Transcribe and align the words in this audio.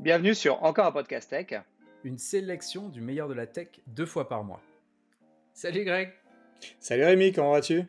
Bienvenue 0.00 0.34
sur 0.34 0.62
Encore 0.62 0.86
un 0.86 0.92
podcast 0.92 1.28
tech. 1.28 1.60
Une 2.04 2.16
sélection 2.16 2.88
du 2.88 3.02
meilleur 3.02 3.28
de 3.28 3.34
la 3.34 3.46
tech 3.46 3.68
deux 3.86 4.06
fois 4.06 4.30
par 4.30 4.44
mois. 4.44 4.62
Salut 5.52 5.84
Greg. 5.84 6.08
Salut 6.78 7.04
Rémi, 7.04 7.32
comment 7.32 7.52
vas-tu? 7.52 7.82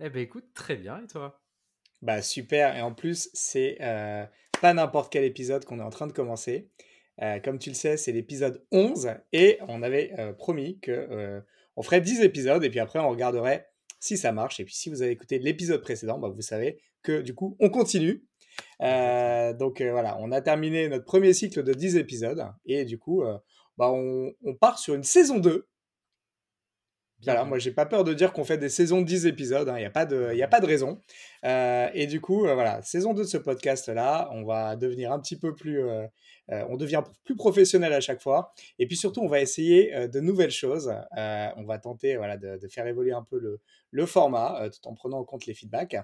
Eh 0.00 0.10
ben 0.10 0.22
écoute, 0.22 0.46
très 0.54 0.74
bien, 0.74 1.00
et 1.04 1.06
toi? 1.06 1.40
Bah 2.02 2.20
super, 2.20 2.76
et 2.76 2.80
en 2.80 2.92
plus, 2.92 3.30
c'est 3.32 3.78
euh, 3.80 4.26
pas 4.60 4.74
n'importe 4.74 5.12
quel 5.12 5.22
épisode 5.22 5.64
qu'on 5.64 5.78
est 5.78 5.84
en 5.84 5.90
train 5.90 6.08
de 6.08 6.12
commencer. 6.12 6.68
Euh, 7.22 7.38
comme 7.38 7.60
tu 7.60 7.70
le 7.70 7.76
sais, 7.76 7.96
c'est 7.96 8.10
l'épisode 8.10 8.66
11, 8.72 9.12
et 9.32 9.58
on 9.68 9.84
avait 9.84 10.14
euh, 10.18 10.32
promis 10.32 10.80
que 10.80 11.44
on 11.76 11.82
ferait 11.82 12.00
10 12.00 12.22
épisodes, 12.22 12.64
et 12.64 12.70
puis 12.70 12.80
après 12.80 12.98
on 12.98 13.08
regarderait 13.08 13.68
si 14.00 14.16
ça 14.16 14.32
marche. 14.32 14.58
Et 14.58 14.64
puis 14.64 14.74
si 14.74 14.90
vous 14.90 15.00
avez 15.00 15.12
écouté 15.12 15.38
l'épisode 15.38 15.80
précédent, 15.80 16.18
bah, 16.18 16.28
vous 16.28 16.42
savez 16.42 16.80
que 17.04 17.20
du 17.20 17.36
coup 17.36 17.56
on 17.60 17.70
continue. 17.70 18.24
Euh, 18.82 19.52
donc 19.52 19.80
euh, 19.80 19.90
voilà, 19.90 20.16
on 20.20 20.32
a 20.32 20.40
terminé 20.40 20.88
notre 20.88 21.04
premier 21.04 21.32
cycle 21.32 21.62
de 21.62 21.72
10 21.72 21.96
épisodes 21.96 22.46
et 22.66 22.84
du 22.84 22.98
coup, 22.98 23.22
euh, 23.22 23.38
bah, 23.78 23.90
on, 23.90 24.32
part 24.60 24.78
sur 24.78 24.94
une 24.94 25.02
saison 25.02 25.38
2. 25.38 25.66
voilà, 27.24 27.44
moi 27.44 27.58
j'ai 27.58 27.72
pas 27.72 27.86
peur 27.86 28.04
de 28.04 28.12
dire 28.12 28.32
qu'on 28.32 28.44
fait 28.44 28.58
des 28.58 28.68
saisons 28.68 29.00
de 29.00 29.06
10 29.06 29.26
épisodes, 29.26 29.68
il 29.68 29.70
hein, 29.70 29.78
n'y 29.78 29.84
a, 29.84 29.90
pas 29.90 30.06
de, 30.06 30.34
y 30.34 30.42
a 30.42 30.48
pas 30.48 30.60
de 30.60 30.66
raison. 30.66 31.00
et 31.42 32.06
du 32.06 32.20
coup, 32.20 32.40
voilà, 32.40 32.82
saison 32.82 33.14
2 33.14 33.22
de 33.22 33.26
ce 33.26 33.38
podcast-là, 33.38 34.28
on 34.32 34.44
va 34.44 34.76
devenir 34.76 35.12
un 35.12 35.20
petit 35.20 35.38
peu 35.38 35.54
plus... 35.54 35.80
on 36.48 36.76
devient 36.76 37.02
plus 37.24 37.36
professionnel 37.36 37.92
à 37.92 38.00
chaque 38.00 38.22
fois. 38.22 38.52
Et 38.78 38.86
puis 38.86 38.96
surtout, 38.96 39.20
on 39.22 39.28
va 39.28 39.40
essayer 39.40 40.08
de 40.08 40.20
nouvelles 40.20 40.50
choses. 40.50 40.92
on 41.16 41.64
va 41.64 41.78
tenter 41.78 42.16
voilà, 42.16 42.36
de, 42.36 42.58
de, 42.58 42.68
faire 42.68 42.86
évoluer 42.86 43.12
un 43.12 43.22
peu 43.22 43.38
le, 43.38 43.60
le 43.90 44.06
format 44.06 44.68
tout 44.70 44.88
en 44.88 44.94
prenant 44.94 45.18
en 45.18 45.24
compte 45.24 45.46
les 45.46 45.54
feedbacks. 45.54 45.96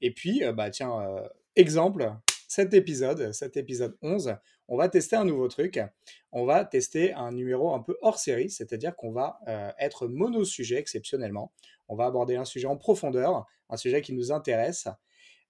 Et 0.00 0.12
puis, 0.12 0.42
bah, 0.54 0.70
tiens, 0.70 0.90
Exemple, 1.54 2.10
cet 2.48 2.72
épisode, 2.72 3.32
cet 3.32 3.58
épisode 3.58 3.94
11, 4.00 4.36
on 4.68 4.78
va 4.78 4.88
tester 4.88 5.16
un 5.16 5.26
nouveau 5.26 5.48
truc. 5.48 5.78
On 6.32 6.46
va 6.46 6.64
tester 6.64 7.12
un 7.12 7.30
numéro 7.30 7.74
un 7.74 7.80
peu 7.80 7.98
hors 8.00 8.18
série, 8.18 8.48
c'est-à-dire 8.48 8.96
qu'on 8.96 9.12
va 9.12 9.38
euh, 9.48 9.70
être 9.78 10.06
mono-sujet 10.08 10.76
exceptionnellement. 10.76 11.52
On 11.88 11.94
va 11.94 12.06
aborder 12.06 12.36
un 12.36 12.46
sujet 12.46 12.68
en 12.68 12.78
profondeur, 12.78 13.46
un 13.68 13.76
sujet 13.76 14.00
qui 14.00 14.14
nous 14.14 14.32
intéresse. 14.32 14.88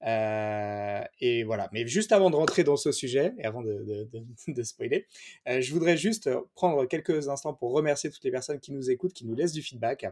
Euh, 0.05 1.05
et 1.21 1.45
voilà. 1.45 1.69
Mais 1.73 1.87
juste 1.87 2.11
avant 2.11 2.31
de 2.31 2.35
rentrer 2.35 2.65
dans 2.65 2.77
ce 2.77 2.91
sujet 2.91 3.33
et 3.39 3.45
avant 3.45 3.63
de, 3.63 4.09
spoiler, 4.65 5.07
euh, 5.49 5.61
je 5.61 5.73
voudrais 5.73 5.97
juste 5.97 6.29
prendre 6.57 6.85
quelques 6.87 7.29
instants 7.29 7.55
pour 7.55 7.71
remercier 7.71 8.11
toutes 8.11 8.25
les 8.25 8.33
personnes 8.33 8.59
qui 8.59 8.73
nous 8.73 8.91
écoutent, 8.91 9.13
qui 9.13 9.25
nous 9.25 9.37
laissent 9.37 9.53
du 9.53 9.63
feedback. 9.63 10.07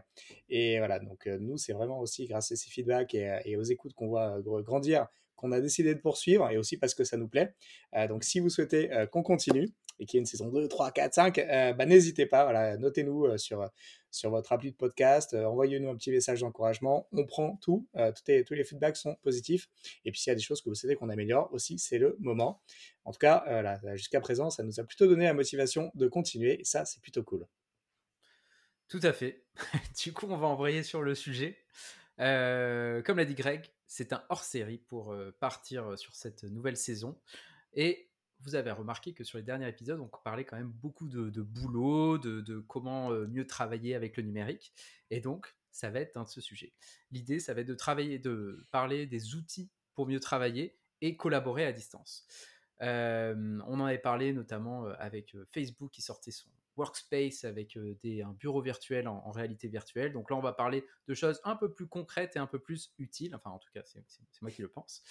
Et 0.47 0.77
voilà. 0.77 0.99
Donc 0.99 1.25
nous, 1.25 1.57
c'est 1.57 1.73
vraiment 1.73 1.99
aussi 1.99 2.27
grâce 2.27 2.53
à 2.53 2.55
ces 2.55 2.69
feedbacks 2.69 3.13
et 3.13 3.57
aux 3.57 3.63
écoutes 3.63 3.93
qu'on 3.93 4.07
voit 4.07 4.39
grandir 4.61 5.07
qu'on 5.41 5.51
a 5.51 5.59
décidé 5.59 5.93
de 5.95 5.99
poursuivre 5.99 6.49
et 6.49 6.57
aussi 6.57 6.77
parce 6.77 6.93
que 6.93 7.03
ça 7.03 7.17
nous 7.17 7.27
plaît. 7.27 7.53
Euh, 7.95 8.07
donc 8.07 8.23
si 8.23 8.39
vous 8.39 8.49
souhaitez 8.49 8.93
euh, 8.93 9.07
qu'on 9.07 9.23
continue 9.23 9.69
et 9.99 10.05
qu'il 10.05 10.17
y 10.17 10.19
ait 10.19 10.21
une 10.21 10.25
saison 10.25 10.47
2, 10.49 10.67
3, 10.67 10.91
4, 10.91 11.13
5, 11.13 11.75
bah, 11.77 11.85
n'hésitez 11.85 12.25
pas, 12.25 12.43
voilà, 12.43 12.77
notez-nous 12.77 13.25
euh, 13.25 13.37
sur, 13.37 13.67
sur 14.11 14.29
votre 14.29 14.51
appli 14.53 14.71
de 14.71 14.75
podcast, 14.75 15.33
envoyez-nous 15.33 15.89
un 15.89 15.95
petit 15.95 16.11
message 16.11 16.41
d'encouragement, 16.41 17.07
on 17.11 17.25
prend 17.25 17.57
tout, 17.57 17.87
les, 18.27 18.43
tous 18.43 18.53
les 18.53 18.63
feedbacks 18.63 18.97
sont 18.97 19.15
positifs. 19.23 19.69
Et 20.05 20.11
puis 20.11 20.21
s'il 20.21 20.31
y 20.31 20.33
a 20.33 20.35
des 20.35 20.41
choses 20.41 20.61
que 20.61 20.69
vous 20.69 20.75
souhaitez 20.75 20.95
qu'on 20.95 21.09
améliore 21.09 21.49
aussi, 21.53 21.77
c'est 21.77 21.97
le 21.97 22.15
moment. 22.19 22.61
En 23.03 23.11
tout 23.11 23.19
cas, 23.19 23.79
jusqu'à 23.95 24.21
présent, 24.21 24.49
ça 24.49 24.63
nous 24.63 24.79
a 24.79 24.83
plutôt 24.83 25.07
donné 25.07 25.25
la 25.25 25.33
motivation 25.33 25.91
de 25.95 26.07
continuer 26.07 26.61
et 26.61 26.63
ça, 26.63 26.85
c'est 26.85 27.01
plutôt 27.01 27.23
cool. 27.23 27.45
Tout 28.87 28.99
à 29.03 29.13
fait. 29.13 29.43
du 30.03 30.13
coup, 30.13 30.27
on 30.29 30.37
va 30.37 30.47
envoyer 30.47 30.83
sur 30.83 31.01
le 31.03 31.13
sujet. 31.13 31.57
comme 32.17 33.17
l'a 33.17 33.25
dit 33.25 33.35
Greg, 33.35 33.69
c'est 33.91 34.13
un 34.13 34.23
hors-série 34.29 34.77
pour 34.77 35.13
partir 35.41 35.99
sur 35.99 36.15
cette 36.15 36.45
nouvelle 36.45 36.77
saison. 36.77 37.19
Et 37.73 38.09
vous 38.39 38.55
avez 38.55 38.71
remarqué 38.71 39.13
que 39.13 39.25
sur 39.25 39.37
les 39.37 39.43
derniers 39.43 39.67
épisodes, 39.67 39.99
on 39.99 40.07
parlait 40.07 40.45
quand 40.45 40.55
même 40.55 40.71
beaucoup 40.71 41.09
de, 41.09 41.41
boulot, 41.41 42.17
de, 42.17 42.59
comment 42.69 43.09
mieux 43.09 43.45
travailler 43.45 43.93
avec 43.93 44.15
le 44.15 44.23
numérique. 44.23 44.71
Et 45.09 45.19
donc, 45.19 45.57
ça 45.71 45.89
va 45.89 45.99
être 45.99 46.15
un 46.15 46.23
de 46.23 46.29
ce 46.29 46.39
sujet. 46.39 46.71
L'idée, 47.11 47.41
ça 47.41 47.53
va 47.53 47.61
être 47.61 47.67
de 47.67 47.75
travailler, 47.75 48.17
de 48.17 48.65
parler 48.71 49.07
des 49.07 49.35
outils 49.35 49.69
pour 49.93 50.07
mieux 50.07 50.21
travailler 50.21 50.77
et 51.01 51.17
collaborer 51.17 51.65
à 51.65 51.73
distance. 51.73 52.25
on 52.79 53.61
en 53.61 53.85
avait 53.85 53.97
parlé 53.97 54.31
notamment 54.31 54.85
avec 54.99 55.35
Facebook 55.53 55.91
qui 55.91 56.01
sortait 56.01 56.31
son 56.31 56.47
workspace 56.77 57.43
avec 57.43 57.77
des, 58.01 58.21
un 58.21 58.33
bureau 58.33 58.61
virtuel 58.61 59.07
en, 59.07 59.31
réalité 59.31 59.67
virtuelle. 59.67 60.13
Donc 60.13 60.29
là, 60.29 60.37
on 60.37 60.41
va 60.41 60.53
parler 60.53 60.85
de 61.07 61.13
choses 61.13 61.39
un 61.43 61.55
peu 61.55 61.71
plus 61.71 61.87
concrètes 61.87 62.35
et 62.35 62.39
un 62.39 62.47
peu 62.47 62.59
plus 62.59 62.93
utiles. 62.97 63.35
Enfin, 63.35 63.51
en 63.51 63.59
tout 63.59 63.69
cas, 63.73 63.81
c'est 63.83 64.03
moi 64.41 64.51
qui 64.51 64.61
le 64.61 64.67
pense. 64.67 65.03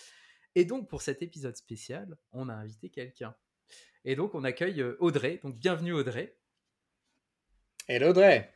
Et 0.54 0.65
donc, 0.65 0.88
pour 0.88 1.03
cet 1.03 1.22
épisode 1.22 1.56
spécial, 1.56 2.16
on 2.32 2.49
a 2.49 2.54
invité 2.54 2.91
quelqu'un. 2.91 3.34
Et 4.04 4.16
donc, 4.16 4.34
on 4.34 4.44
accueille 4.44 4.82
Audrey. 4.99 5.38
Donc, 5.43 5.56
bienvenue 5.56 5.93
Audrey. 5.93 6.37
Hello 7.87 8.10
Audrey. 8.10 8.53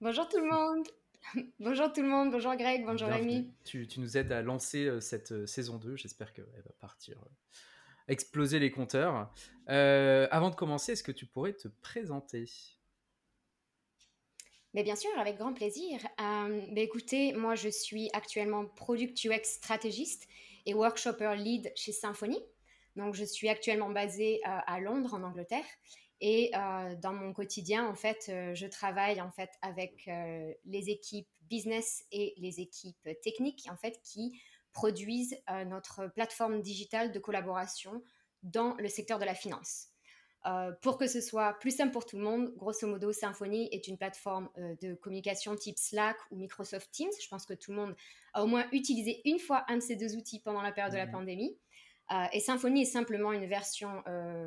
Bonjour 0.00 0.28
tout 0.28 0.38
le 0.38 0.48
monde. 0.48 0.86
bonjour 1.60 1.92
tout 1.92 2.02
le 2.02 2.08
monde. 2.08 2.30
Bonjour 2.30 2.54
Greg. 2.56 2.84
Bonjour 2.84 3.08
Amy. 3.08 3.52
Tu, 3.64 3.86
tu, 3.86 4.00
nous 4.00 4.16
aides 4.16 4.32
à 4.32 4.42
lancer 4.42 5.00
cette 5.00 5.46
saison 5.46 5.76
2. 5.78 5.96
J'espère 5.96 6.32
qu'elle 6.32 6.44
va 6.44 6.72
partir 6.80 7.18
exploser 8.10 8.58
les 8.58 8.70
compteurs. 8.70 9.32
Euh, 9.70 10.26
avant 10.30 10.50
de 10.50 10.54
commencer, 10.54 10.92
est-ce 10.92 11.02
que 11.02 11.12
tu 11.12 11.26
pourrais 11.26 11.54
te 11.54 11.68
présenter? 11.68 12.44
Mais 14.74 14.82
bien 14.82 14.96
sûr, 14.96 15.10
avec 15.16 15.36
grand 15.36 15.54
plaisir. 15.54 16.00
Euh, 16.20 16.60
bah, 16.72 16.80
écoutez, 16.80 17.32
moi 17.32 17.54
je 17.54 17.68
suis 17.68 18.10
actuellement 18.12 18.66
Product 18.66 19.24
UX 19.24 19.44
stratégiste 19.44 20.28
et 20.66 20.74
workshopper 20.74 21.34
lead 21.36 21.72
chez 21.74 21.92
Symfony. 21.92 22.38
Donc 22.96 23.14
je 23.14 23.24
suis 23.24 23.48
actuellement 23.48 23.90
basée 23.90 24.40
euh, 24.46 24.58
à 24.66 24.80
Londres 24.80 25.14
en 25.14 25.22
Angleterre 25.22 25.64
et 26.22 26.50
dans 27.00 27.14
mon 27.14 27.32
quotidien 27.32 27.88
en 27.88 27.94
fait, 27.94 28.30
je 28.52 28.66
travaille 28.66 29.22
en 29.22 29.30
fait 29.30 29.48
avec 29.62 30.10
les 30.66 30.90
équipes 30.90 31.26
business 31.48 32.04
et 32.12 32.34
les 32.36 32.60
équipes 32.60 33.08
techniques 33.22 33.66
en 33.70 33.76
fait 33.78 33.98
qui 34.04 34.38
produisent 34.72 35.36
euh, 35.50 35.64
notre 35.64 36.06
plateforme 36.08 36.60
digitale 36.60 37.12
de 37.12 37.18
collaboration 37.18 38.02
dans 38.42 38.74
le 38.76 38.88
secteur 38.88 39.18
de 39.18 39.24
la 39.24 39.34
finance. 39.34 39.88
Euh, 40.46 40.72
pour 40.80 40.96
que 40.96 41.06
ce 41.06 41.20
soit 41.20 41.58
plus 41.58 41.70
simple 41.70 41.92
pour 41.92 42.06
tout 42.06 42.16
le 42.16 42.22
monde, 42.22 42.54
grosso 42.56 42.86
modo, 42.86 43.12
Symfony 43.12 43.68
est 43.72 43.88
une 43.88 43.98
plateforme 43.98 44.48
euh, 44.56 44.74
de 44.80 44.94
communication 44.94 45.54
type 45.54 45.76
Slack 45.76 46.16
ou 46.30 46.36
Microsoft 46.36 46.90
Teams. 46.92 47.10
Je 47.22 47.28
pense 47.28 47.44
que 47.44 47.52
tout 47.52 47.72
le 47.72 47.76
monde 47.76 47.96
a 48.32 48.42
au 48.42 48.46
moins 48.46 48.66
utilisé 48.72 49.20
une 49.26 49.38
fois 49.38 49.64
un 49.68 49.76
de 49.76 49.82
ces 49.82 49.96
deux 49.96 50.16
outils 50.16 50.40
pendant 50.40 50.62
la 50.62 50.72
période 50.72 50.92
de 50.92 50.98
la 50.98 51.06
mhm. 51.06 51.12
pandémie. 51.12 51.58
et 52.32 52.40
Symfony 52.40 52.82
est 52.82 52.92
simplement 52.92 53.32
une 53.32 53.46
version, 53.46 54.02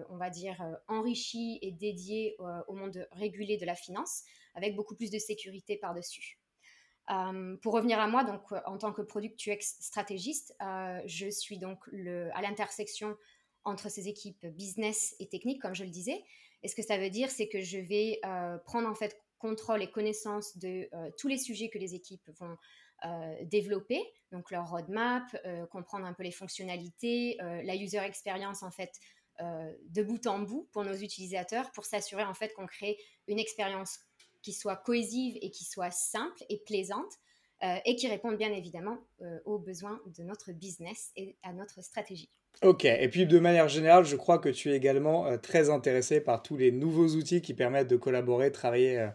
on 0.09 0.17
va 0.17 0.29
dire, 0.29 0.57
enrichie 0.87 1.59
et 1.61 1.71
dédiée 1.71 2.35
au 2.67 2.73
monde 2.73 3.07
régulé 3.11 3.57
de 3.57 3.65
la 3.65 3.75
finance, 3.75 4.23
avec 4.53 4.75
beaucoup 4.75 4.95
plus 4.95 5.11
de 5.11 5.19
sécurité 5.19 5.77
par-dessus. 5.77 6.42
Euh, 7.11 7.57
pour 7.57 7.73
revenir 7.73 7.99
à 7.99 8.07
moi, 8.07 8.23
donc 8.23 8.41
euh, 8.51 8.59
en 8.65 8.77
tant 8.77 8.93
que 8.93 9.01
product 9.01 9.45
UX 9.45 9.59
stratégiste, 9.59 10.55
euh, 10.61 11.01
je 11.05 11.29
suis 11.29 11.57
donc 11.57 11.79
à 12.33 12.41
l'intersection 12.41 13.17
entre 13.65 13.89
ces 13.89 14.07
équipes 14.07 14.45
business 14.47 15.15
et 15.19 15.27
technique, 15.27 15.61
comme 15.61 15.75
je 15.75 15.83
le 15.83 15.89
disais. 15.89 16.23
Et 16.63 16.67
ce 16.67 16.75
que 16.75 16.81
ça 16.81 16.97
veut 16.97 17.09
dire, 17.09 17.29
c'est 17.29 17.49
que 17.49 17.61
je 17.61 17.77
vais 17.77 18.21
prendre 18.65 18.87
en 18.87 18.95
fait 18.95 19.17
contrôle 19.37 19.81
et 19.81 19.91
connaissance 19.91 20.57
de 20.57 20.89
tous 21.17 21.27
les 21.27 21.37
sujets 21.37 21.69
que 21.69 21.77
les 21.77 21.93
équipes 21.93 22.29
vont 22.39 22.57
développer, 23.43 24.01
donc 24.31 24.51
leur 24.51 24.69
roadmap, 24.69 25.23
comprendre 25.71 26.05
un 26.05 26.13
peu 26.13 26.23
les 26.23 26.31
fonctionnalités, 26.31 27.37
la 27.39 27.75
user 27.75 27.99
experience 27.99 28.63
en 28.63 28.71
fait 28.71 28.91
de 29.39 30.03
bout 30.03 30.25
en 30.27 30.39
bout 30.39 30.69
pour 30.73 30.83
nos 30.83 30.95
utilisateurs, 30.95 31.71
pour 31.71 31.85
s'assurer 31.85 32.23
en 32.23 32.33
fait 32.33 32.53
qu'on 32.53 32.67
crée 32.67 32.97
une 33.27 33.39
expérience 33.39 33.99
qui 34.43 34.53
soit 34.53 34.75
cohésive 34.75 35.37
et 35.41 35.49
qui 35.49 35.63
soit 35.63 35.89
simple 35.89 36.43
et 36.49 36.59
plaisante 36.59 37.13
euh, 37.63 37.77
et 37.85 37.95
qui 37.95 38.09
répondent 38.09 38.37
bien 38.37 38.51
évidemment 38.51 38.97
euh, 39.21 39.39
aux 39.45 39.57
besoins 39.57 40.01
de 40.17 40.23
notre 40.23 40.51
business 40.51 41.11
et 41.15 41.37
à 41.43 41.53
notre 41.53 41.81
stratégie. 41.81 42.29
Ok, 42.61 42.83
et 42.83 43.07
puis 43.07 43.25
de 43.25 43.39
manière 43.39 43.69
générale, 43.69 44.03
je 44.03 44.17
crois 44.17 44.37
que 44.37 44.49
tu 44.49 44.69
es 44.69 44.75
également 44.75 45.25
euh, 45.27 45.37
très 45.37 45.69
intéressé 45.69 46.19
par 46.19 46.43
tous 46.43 46.57
les 46.57 46.73
nouveaux 46.73 47.07
outils 47.15 47.41
qui 47.41 47.53
permettent 47.53 47.87
de 47.87 47.95
collaborer, 47.95 48.51
travailler, 48.51 49.09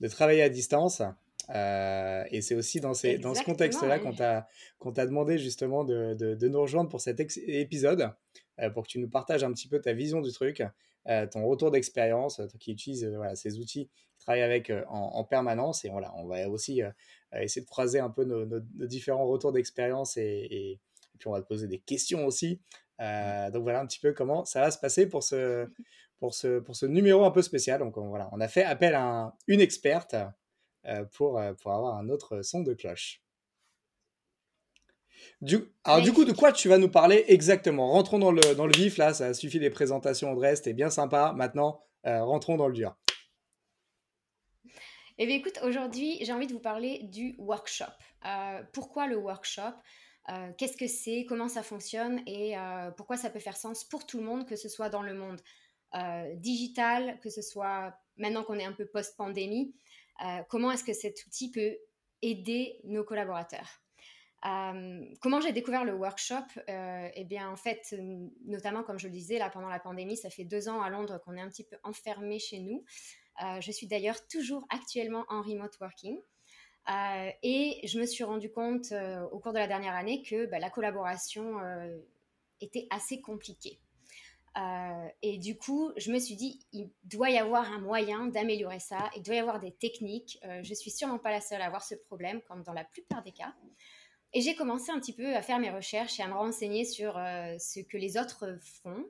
de 0.00 0.08
travailler 0.08 0.40
à 0.40 0.48
distance. 0.48 1.02
et 1.50 2.40
c'est 2.40 2.54
aussi 2.54 2.80
dans, 2.80 2.94
ces, 2.94 3.18
dans 3.18 3.34
ce 3.34 3.44
contexte-là 3.44 3.98
qu'on 3.98 4.92
t'a 4.92 5.06
demandé 5.06 5.36
justement 5.36 5.84
de, 5.84 6.14
de, 6.14 6.48
nous 6.48 6.60
rejoindre 6.60 6.88
pour 6.88 7.02
cet 7.02 7.20
épisode, 7.20 8.12
pour 8.72 8.84
que 8.84 8.88
tu 8.88 8.98
nous 8.98 9.10
partages 9.10 9.44
un 9.44 9.52
petit 9.52 9.68
peu 9.68 9.78
ta 9.78 9.92
vision 9.92 10.22
du 10.22 10.32
truc, 10.32 10.62
ton 11.06 11.46
retour 11.46 11.70
d'expérience, 11.70 12.36
toi 12.36 12.46
qui 12.58 12.72
utilises 12.72 13.06
voilà, 13.06 13.34
ces 13.34 13.58
outils 13.58 13.90
travaille 14.18 14.42
avec 14.42 14.70
en, 14.88 15.24
permanence. 15.24 15.84
Et 15.84 15.88
voilà, 15.88 16.12
on 16.16 16.26
va 16.26 16.48
aussi 16.48 16.82
essayer 17.32 17.62
de 17.62 17.70
croiser 17.70 18.00
un 18.00 18.10
peu 18.10 18.24
nos, 18.24 18.60
différents 18.86 19.26
retours 19.26 19.52
d'expérience 19.52 20.16
et, 20.16 20.78
puis 21.18 21.28
on 21.28 21.32
va 21.32 21.42
te 21.42 21.46
poser 21.46 21.66
des 21.66 21.78
questions 21.78 22.26
aussi. 22.26 22.60
Mmh. 22.98 23.50
donc 23.52 23.62
voilà 23.62 23.80
un 23.80 23.86
petit 23.86 23.98
peu 23.98 24.12
comment 24.12 24.44
ça 24.44 24.60
va 24.60 24.70
se 24.70 24.78
passer 24.78 25.08
pour 25.08 25.22
ce, 25.22 25.66
pour 26.18 26.34
ce, 26.34 26.58
pour 26.58 26.76
ce 26.76 26.84
numéro 26.84 27.24
un 27.24 27.30
peu 27.30 27.42
spécial. 27.42 27.78
Donc 27.78 27.96
voilà, 27.96 28.28
on 28.32 28.40
a 28.40 28.48
fait 28.48 28.62
appel 28.64 28.94
à 28.94 29.34
une 29.46 29.60
experte 29.60 30.14
pour, 31.12 31.40
pour 31.60 31.72
avoir 31.72 31.96
un 31.96 32.08
autre 32.10 32.42
son 32.42 32.60
de 32.60 32.74
cloche. 32.74 33.22
Du, 35.40 35.58
alors 35.84 36.02
du 36.02 36.12
coup, 36.12 36.24
de 36.24 36.32
quoi 36.32 36.52
tu 36.52 36.68
vas 36.68 36.78
nous 36.78 36.90
parler 36.90 37.24
exactement? 37.28 37.90
Rentrons 37.90 38.18
dans 38.18 38.32
le, 38.32 38.54
dans 38.54 38.66
le 38.66 38.72
vif, 38.72 38.98
là, 38.98 39.14
ça 39.14 39.32
suffit 39.34 39.58
des 39.58 39.70
présentations, 39.70 40.32
Audrey, 40.32 40.56
c'était 40.56 40.74
bien 40.74 40.90
sympa. 40.90 41.32
Maintenant, 41.34 41.80
euh, 42.06 42.22
rentrons 42.24 42.56
dans 42.56 42.68
le 42.68 42.74
dur. 42.74 42.96
Eh 45.18 45.26
bien 45.26 45.36
écoute, 45.36 45.58
aujourd'hui, 45.62 46.18
j'ai 46.22 46.32
envie 46.32 46.46
de 46.46 46.52
vous 46.52 46.60
parler 46.60 47.00
du 47.04 47.34
workshop. 47.38 47.84
Euh, 48.26 48.62
pourquoi 48.72 49.06
le 49.06 49.16
workshop? 49.16 49.74
Euh, 50.30 50.52
Qu'est-ce 50.56 50.76
que 50.76 50.86
c'est? 50.86 51.26
Comment 51.28 51.48
ça 51.48 51.62
fonctionne? 51.62 52.22
Et 52.26 52.54
pourquoi 52.96 53.16
ça 53.16 53.30
peut 53.30 53.40
faire 53.40 53.56
sens 53.56 53.84
pour 53.84 54.06
tout 54.06 54.18
le 54.18 54.24
monde, 54.24 54.46
que 54.46 54.56
ce 54.56 54.68
soit 54.68 54.88
dans 54.88 55.02
le 55.02 55.14
monde 55.14 55.40
digital, 56.36 57.18
que 57.20 57.30
ce 57.30 57.42
soit 57.42 57.94
maintenant 58.16 58.44
qu'on 58.44 58.58
est 58.58 58.64
un 58.64 58.72
peu 58.72 58.86
post-pandémie 58.86 59.74
Comment 60.48 60.70
est-ce 60.70 60.84
que 60.84 60.92
cet 60.92 61.26
outil 61.26 61.50
peut 61.50 61.76
aider 62.22 62.80
nos 62.84 63.04
collaborateurs? 63.04 63.82
Comment 64.42 65.40
j'ai 65.40 65.52
découvert 65.52 65.84
le 65.84 65.94
workshop 65.94 66.44
Eh 66.68 67.24
bien, 67.24 67.50
en 67.50 67.56
fait, 67.56 67.94
notamment 68.46 68.82
comme 68.82 68.98
je 68.98 69.06
le 69.06 69.12
disais, 69.12 69.38
là, 69.38 69.50
pendant 69.50 69.68
la 69.68 69.80
pandémie, 69.80 70.16
ça 70.16 70.30
fait 70.30 70.44
deux 70.44 70.68
ans 70.68 70.80
à 70.80 70.90
Londres 70.90 71.20
qu'on 71.24 71.36
est 71.36 71.40
un 71.40 71.48
petit 71.48 71.64
peu 71.64 71.76
enfermé 71.82 72.38
chez 72.38 72.60
nous. 72.60 72.84
je 73.60 73.70
suis 73.70 73.86
d'ailleurs 73.86 74.26
toujours 74.28 74.66
actuellement 74.70 75.24
en 75.28 75.42
remote 75.42 75.78
working. 75.80 76.20
et 77.42 77.80
je 77.86 78.00
me 78.00 78.06
suis 78.06 78.24
rendu 78.24 78.50
compte 78.50 78.92
au 79.32 79.38
cours 79.38 79.52
de 79.52 79.58
la 79.58 79.66
dernière 79.66 79.94
année 79.94 80.22
que 80.22 80.46
bah, 80.46 80.58
la 80.58 80.70
collaboration 80.70 81.56
était 82.62 82.86
assez 82.90 83.20
compliquée. 83.20 83.78
et 85.22 85.36
du 85.36 85.58
coup, 85.58 85.92
je 85.98 86.10
me 86.10 86.18
suis 86.18 86.36
dit, 86.36 86.60
il 86.72 86.90
doit 87.04 87.28
y 87.28 87.36
avoir 87.36 87.70
un 87.70 87.78
moyen 87.78 88.26
d'améliorer 88.26 88.80
ça, 88.80 89.10
il 89.16 89.22
doit 89.22 89.34
y 89.34 89.38
avoir 89.38 89.60
des 89.60 89.72
techniques. 89.72 90.38
je 90.62 90.74
suis 90.74 90.90
sûrement 90.90 91.18
pas 91.18 91.30
la 91.30 91.42
seule 91.42 91.60
à 91.60 91.66
avoir 91.66 91.84
ce 91.84 91.94
problème, 91.94 92.40
comme 92.42 92.62
dans 92.62 92.72
la 92.72 92.84
plupart 92.84 93.22
des 93.22 93.32
cas. 93.32 93.54
Et 94.32 94.40
j'ai 94.42 94.54
commencé 94.54 94.92
un 94.92 95.00
petit 95.00 95.12
peu 95.12 95.34
à 95.34 95.42
faire 95.42 95.58
mes 95.58 95.70
recherches 95.70 96.20
et 96.20 96.22
à 96.22 96.28
me 96.28 96.34
renseigner 96.34 96.84
sur 96.84 97.18
euh, 97.18 97.56
ce 97.58 97.80
que 97.80 97.96
les 97.96 98.16
autres 98.16 98.58
font 98.82 99.04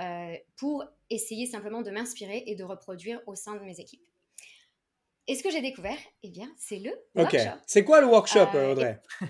euh, 0.00 0.36
pour 0.56 0.84
essayer 1.08 1.46
simplement 1.46 1.82
de 1.82 1.90
m'inspirer 1.90 2.42
et 2.46 2.56
de 2.56 2.64
reproduire 2.64 3.20
au 3.26 3.34
sein 3.34 3.54
de 3.54 3.60
mes 3.60 3.78
équipes. 3.78 4.02
Et 5.28 5.34
ce 5.34 5.42
que 5.42 5.50
j'ai 5.50 5.60
découvert, 5.60 5.98
eh 6.22 6.30
bien, 6.30 6.48
c'est 6.56 6.78
le 6.78 6.92
workshop. 7.14 7.38
Ok. 7.38 7.58
C'est 7.66 7.84
quoi 7.84 8.00
le 8.00 8.06
workshop, 8.06 8.48
euh, 8.54 8.72
Audrey 8.72 9.00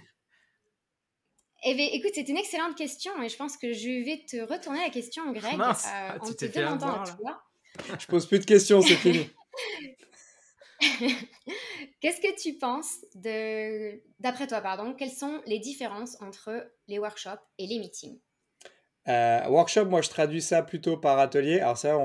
Eh 1.64 1.74
bien, 1.74 1.88
écoute, 1.92 2.12
c'est 2.14 2.28
une 2.28 2.36
excellente 2.36 2.76
question 2.76 3.20
et 3.22 3.28
je 3.28 3.36
pense 3.36 3.56
que 3.56 3.72
je 3.72 4.04
vais 4.04 4.24
te 4.24 4.36
retourner 4.50 4.80
la 4.80 4.90
question, 4.90 5.32
Greg, 5.32 5.56
Mince, 5.58 5.84
ah, 5.86 6.16
en 6.20 6.32
te 6.32 6.44
demandant 6.46 7.02
à 7.02 7.04
toi. 7.04 7.42
Je 7.98 8.06
pose 8.06 8.26
plus 8.26 8.38
de 8.38 8.44
questions, 8.44 8.80
c'est 8.80 8.94
fini. 8.94 9.28
Qu'est-ce 12.00 12.20
que 12.20 12.40
tu 12.40 12.58
penses 12.58 13.04
de, 13.14 14.00
d'après 14.20 14.46
toi, 14.46 14.60
pardon, 14.60 14.94
quelles 14.94 15.10
sont 15.10 15.40
les 15.46 15.58
différences 15.58 16.20
entre 16.20 16.70
les 16.88 16.98
workshops 16.98 17.42
et 17.58 17.66
les 17.66 17.78
meetings? 17.78 18.18
Euh, 19.08 19.46
workshop, 19.48 19.84
moi 19.84 20.02
je 20.02 20.08
traduis 20.08 20.42
ça 20.42 20.62
plutôt 20.62 20.96
par 20.96 21.18
atelier. 21.18 21.60
Alors 21.60 21.78
ça, 21.78 21.96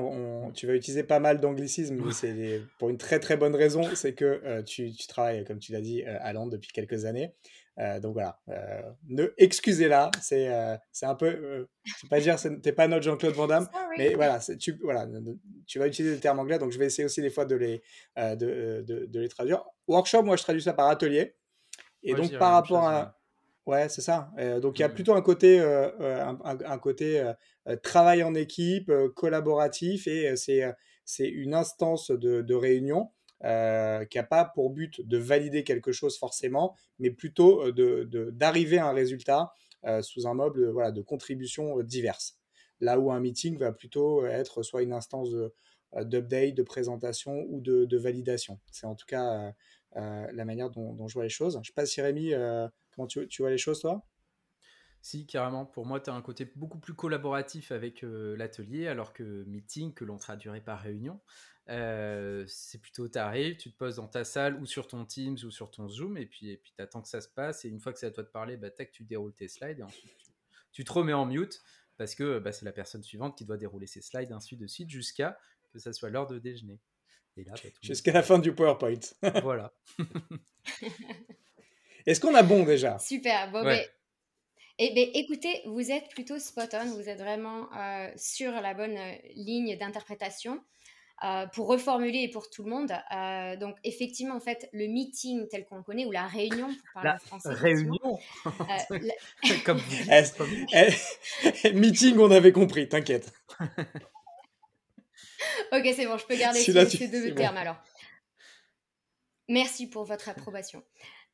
tu 0.54 0.66
vas 0.66 0.74
utiliser 0.74 1.02
pas 1.02 1.18
mal 1.18 1.40
d'anglicisme, 1.40 1.96
mais 1.96 2.12
c'est 2.12 2.62
pour 2.78 2.90
une 2.90 2.98
très 2.98 3.18
très 3.18 3.36
bonne 3.36 3.56
raison, 3.56 3.82
c'est 3.94 4.14
que 4.14 4.40
euh, 4.44 4.62
tu, 4.62 4.92
tu, 4.92 5.06
travailles, 5.08 5.44
comme 5.44 5.58
tu 5.58 5.72
l'as 5.72 5.80
dit, 5.80 6.04
euh, 6.04 6.16
à 6.20 6.32
Londres 6.32 6.52
depuis 6.52 6.70
quelques 6.70 7.04
années. 7.04 7.32
Euh, 7.78 8.00
donc 8.00 8.12
voilà, 8.12 8.38
euh, 8.50 8.82
ne 9.08 9.32
excusez-la, 9.38 10.10
c'est 10.20 10.48
euh, 10.48 10.76
c'est 10.90 11.06
un 11.06 11.14
peu, 11.14 11.66
je 11.84 11.92
vais 12.02 12.08
pas 12.10 12.20
dire, 12.20 12.36
t'es 12.60 12.72
pas 12.72 12.86
notre 12.86 13.02
Jean-Claude 13.02 13.34
Van 13.34 13.46
Damme, 13.46 13.66
mais 13.96 14.14
voilà, 14.14 14.40
tu, 14.60 14.78
voilà, 14.82 15.06
tu 15.66 15.78
vas 15.78 15.86
utiliser 15.86 16.14
le 16.14 16.20
terme 16.20 16.38
anglais, 16.38 16.58
donc 16.58 16.70
je 16.70 16.78
vais 16.78 16.84
essayer 16.84 17.06
aussi 17.06 17.22
des 17.22 17.30
fois 17.30 17.46
de 17.46 17.56
les, 17.56 17.82
de, 18.16 18.82
de, 18.82 19.06
de, 19.06 19.20
les 19.20 19.28
traduire. 19.28 19.64
Workshop, 19.88 20.22
moi 20.22 20.36
je 20.36 20.42
traduis 20.42 20.62
ça 20.62 20.74
par 20.74 20.88
atelier, 20.88 21.34
et 22.02 22.12
donc 22.14 22.36
par 22.36 22.52
rapport 22.52 22.86
à, 22.86 23.18
ouais, 23.64 23.88
c'est 23.88 24.02
ça. 24.02 24.30
donc 24.60 24.78
il 24.78 24.82
y 24.82 24.84
a 24.84 24.88
mmh. 24.88 24.94
plutôt 24.94 25.14
un 25.14 25.22
côté, 25.22 25.58
un, 25.58 26.38
un, 26.44 26.78
côté 26.78 27.24
travail 27.82 28.22
en 28.22 28.34
équipe, 28.34 28.92
collaboratif, 29.14 30.06
et 30.06 30.36
c'est 30.36 30.62
c'est 31.06 31.28
une 31.28 31.54
instance 31.54 32.10
de, 32.10 32.42
de 32.42 32.54
réunion 32.54 33.10
euh, 33.44 34.04
qui 34.04 34.18
n'a 34.18 34.24
pas 34.24 34.44
pour 34.44 34.70
but 34.70 35.00
de 35.00 35.18
valider 35.18 35.64
quelque 35.64 35.90
chose 35.90 36.16
forcément, 36.16 36.76
mais 37.00 37.10
plutôt 37.10 37.66
euh, 37.66 38.30
d'arriver 38.30 38.76
de, 38.76 38.82
à 38.82 38.86
un 38.86 38.92
résultat 38.92 39.52
euh, 39.84 40.00
sous 40.00 40.28
un 40.28 40.34
mode 40.34 40.58
voilà, 40.58 40.92
de 40.92 41.02
contributions 41.02 41.80
diverses. 41.82 42.38
Là 42.80 43.00
où 43.00 43.10
un 43.10 43.18
meeting 43.18 43.58
va 43.58 43.72
plutôt 43.72 44.24
être 44.26 44.62
soit 44.62 44.82
une 44.82 44.92
instance 44.92 45.30
d'update, 45.96 46.54
de, 46.54 46.62
présentation 46.62 47.44
ou 47.48 47.60
de, 47.60 47.96
validation. 47.96 48.58
C'est 48.70 48.86
en 48.86 48.94
tout 48.94 49.06
cas 49.06 49.52
la 49.94 50.44
manière 50.44 50.70
dont, 50.70 51.06
je 51.06 51.14
vois 51.14 51.24
les 51.24 51.28
choses. 51.28 51.54
Je 51.54 51.58
ne 51.58 51.64
sais 51.64 51.72
pas 51.74 51.86
si 51.86 52.00
Rémi, 52.00 52.32
comment 52.94 53.06
tu, 53.06 53.28
tu 53.28 53.42
vois 53.42 53.50
les 53.50 53.58
choses 53.58 53.80
toi? 53.80 54.04
Si, 55.02 55.26
carrément. 55.26 55.66
Pour 55.66 55.84
moi, 55.84 56.00
tu 56.00 56.10
as 56.10 56.14
un 56.14 56.22
côté 56.22 56.50
beaucoup 56.56 56.78
plus 56.78 56.94
collaboratif 56.94 57.72
avec 57.72 58.02
l'atelier, 58.02 58.86
alors 58.86 59.12
que 59.12 59.44
meeting, 59.44 59.92
que 59.92 60.04
l'on 60.04 60.16
traduirait 60.16 60.60
par 60.60 60.80
réunion, 60.80 61.20
c'est 61.66 62.80
plutôt 62.80 63.08
t'arrives, 63.08 63.56
tu 63.56 63.70
te 63.72 63.76
poses 63.76 63.96
dans 63.96 64.08
ta 64.08 64.24
salle 64.24 64.56
ou 64.60 64.66
sur 64.66 64.86
ton 64.86 65.04
Teams 65.04 65.38
ou 65.44 65.50
sur 65.50 65.70
ton 65.70 65.88
Zoom 65.88 66.16
et 66.16 66.26
puis 66.26 66.50
et 66.50 66.56
puis 66.56 66.72
t'attends 66.76 67.02
que 67.02 67.08
ça 67.08 67.20
se 67.20 67.28
passe 67.28 67.64
et 67.64 67.68
une 67.68 67.80
fois 67.80 67.92
que 67.92 67.98
c'est 67.98 68.06
à 68.06 68.10
toi 68.10 68.24
de 68.24 68.28
parler, 68.28 68.56
bah 68.56 68.70
tac, 68.70 68.90
tu 68.90 69.04
déroules 69.04 69.34
tes 69.34 69.48
slides 69.48 69.78
et 69.80 69.82
ensuite 69.82 70.10
tu, 70.72 70.84
te 70.84 70.92
remets 70.92 71.12
en 71.12 71.26
mute 71.26 71.62
parce 71.98 72.14
que 72.14 72.38
bah, 72.38 72.52
c'est 72.52 72.64
la 72.64 72.72
personne 72.72 73.02
suivante 73.02 73.36
qui 73.36 73.44
doit 73.44 73.56
dérouler 73.56 73.86
ses 73.86 74.00
slides 74.00 74.32
ainsi 74.32 74.56
de 74.56 74.66
suite 74.66 74.90
jusqu'à 74.90 75.38
que 75.72 75.78
ça 75.78 75.92
soit 75.92 76.10
l'heure 76.10 76.26
de 76.26 76.38
déjeuner. 76.38 76.78
Et 77.36 77.44
là, 77.44 77.54
bah, 77.62 77.70
jusqu'à 77.80 78.12
la 78.12 78.22
fin 78.22 78.38
du 78.38 78.54
PowerPoint. 78.54 79.00
voilà. 79.42 79.72
Est-ce 82.06 82.20
qu'on 82.20 82.34
a 82.34 82.42
bon 82.42 82.64
déjà? 82.64 82.98
Super. 82.98 83.50
Bon, 83.50 83.64
ben, 83.64 83.84
eh 84.78 84.94
ben, 84.94 85.08
écoutez, 85.14 85.62
vous 85.66 85.90
êtes 85.90 86.08
plutôt 86.10 86.38
spot 86.38 86.74
on, 86.74 86.96
vous 86.96 87.08
êtes 87.08 87.18
vraiment 87.18 87.68
sur 88.16 88.52
la 88.52 88.74
bonne 88.74 88.98
ligne 89.34 89.76
d'interprétation. 89.76 90.60
Euh, 91.24 91.46
pour 91.54 91.68
reformuler 91.68 92.26
pour 92.26 92.50
tout 92.50 92.64
le 92.64 92.70
monde, 92.70 92.92
euh, 93.14 93.56
donc 93.56 93.76
effectivement, 93.84 94.34
en 94.34 94.40
fait, 94.40 94.68
le 94.72 94.88
meeting 94.88 95.46
tel 95.48 95.64
qu'on 95.64 95.76
le 95.76 95.84
connaît, 95.84 96.04
ou 96.04 96.10
la 96.10 96.26
réunion, 96.26 96.66
pour 96.66 96.92
parler 96.94 97.10
la 97.10 97.18
français. 97.20 97.52
Réunion 97.52 98.18
euh, 98.44 98.50
Comme 99.64 99.78
vous 99.78 100.10
Meeting, 101.74 102.18
on 102.18 102.32
avait 102.32 102.50
compris, 102.50 102.88
t'inquiète. 102.88 103.32
ok, 103.60 103.68
c'est 105.94 106.06
bon, 106.06 106.18
je 106.18 106.26
peux 106.26 106.34
garder 106.34 106.58
ces, 106.58 107.06
deux 107.06 107.32
termes 107.36 107.56
alors. 107.56 107.76
Merci 109.52 109.88
pour 109.88 110.04
votre 110.04 110.28
approbation. 110.28 110.82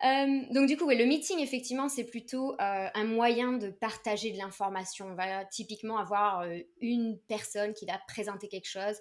donc 0.02 0.66
du 0.66 0.76
coup, 0.76 0.88
le 0.88 1.04
meeting, 1.04 1.38
effectivement, 1.40 1.88
c'est 1.88 2.04
plutôt 2.04 2.54
un 2.58 3.04
moyen 3.04 3.52
de 3.52 3.70
partager 3.70 4.32
de 4.32 4.38
l'information. 4.38 5.06
On 5.06 5.14
va 5.14 5.44
typiquement 5.44 5.98
avoir 5.98 6.44
une 6.80 7.18
personne 7.28 7.74
qui 7.74 7.86
va 7.86 7.98
présenter 8.06 8.48
quelque 8.48 8.68
chose, 8.68 8.96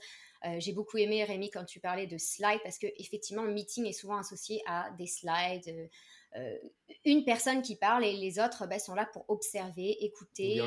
euh, 0.45 0.59
j'ai 0.59 0.73
beaucoup 0.73 0.97
aimé, 0.97 1.23
Rémi, 1.23 1.49
quand 1.49 1.65
tu 1.65 1.79
parlais 1.79 2.07
de 2.07 2.17
slides, 2.17 2.61
parce 2.63 2.77
que 2.77 2.87
effectivement, 2.97 3.43
le 3.43 3.53
meeting 3.53 3.85
est 3.85 3.93
souvent 3.93 4.17
associé 4.17 4.61
à 4.67 4.91
des 4.97 5.07
slides. 5.07 5.67
Euh, 5.67 5.87
euh, 6.35 6.57
une 7.05 7.23
personne 7.23 7.61
qui 7.61 7.75
parle 7.75 8.05
et 8.05 8.13
les 8.13 8.39
autres 8.39 8.67
ben, 8.67 8.79
sont 8.79 8.93
là 8.93 9.07
pour 9.11 9.25
observer, 9.29 10.03
écouter, 10.03 10.61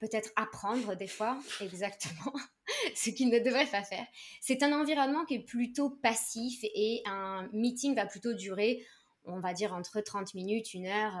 peut-être 0.00 0.30
apprendre 0.36 0.96
des 0.96 1.06
fois, 1.06 1.38
exactement, 1.60 2.32
ce 2.94 3.10
qu'ils 3.10 3.30
ne 3.30 3.38
devraient 3.38 3.66
pas 3.66 3.84
faire. 3.84 4.06
C'est 4.40 4.62
un 4.62 4.72
environnement 4.72 5.24
qui 5.24 5.34
est 5.34 5.44
plutôt 5.44 5.90
passif 5.90 6.60
et 6.62 7.02
un 7.06 7.48
meeting 7.52 7.94
va 7.94 8.06
plutôt 8.06 8.32
durer 8.32 8.84
on 9.24 9.38
va 9.38 9.52
dire 9.52 9.74
entre 9.74 10.00
30 10.00 10.32
minutes, 10.32 10.72
une 10.72 10.86
heure. 10.86 11.12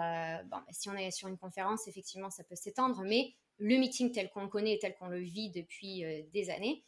bon, 0.46 0.56
ben, 0.56 0.72
si 0.72 0.88
on 0.88 0.94
est 0.94 1.10
sur 1.10 1.28
une 1.28 1.36
conférence, 1.36 1.86
effectivement, 1.86 2.30
ça 2.30 2.42
peut 2.44 2.56
s'étendre, 2.56 3.02
mais 3.04 3.34
le 3.58 3.76
meeting 3.76 4.10
tel 4.10 4.30
qu'on 4.30 4.40
le 4.40 4.48
connaît 4.48 4.72
et 4.72 4.78
tel 4.78 4.94
qu'on 4.94 5.08
le 5.08 5.20
vit 5.20 5.50
depuis 5.50 6.02
des 6.32 6.48
années, 6.48 6.82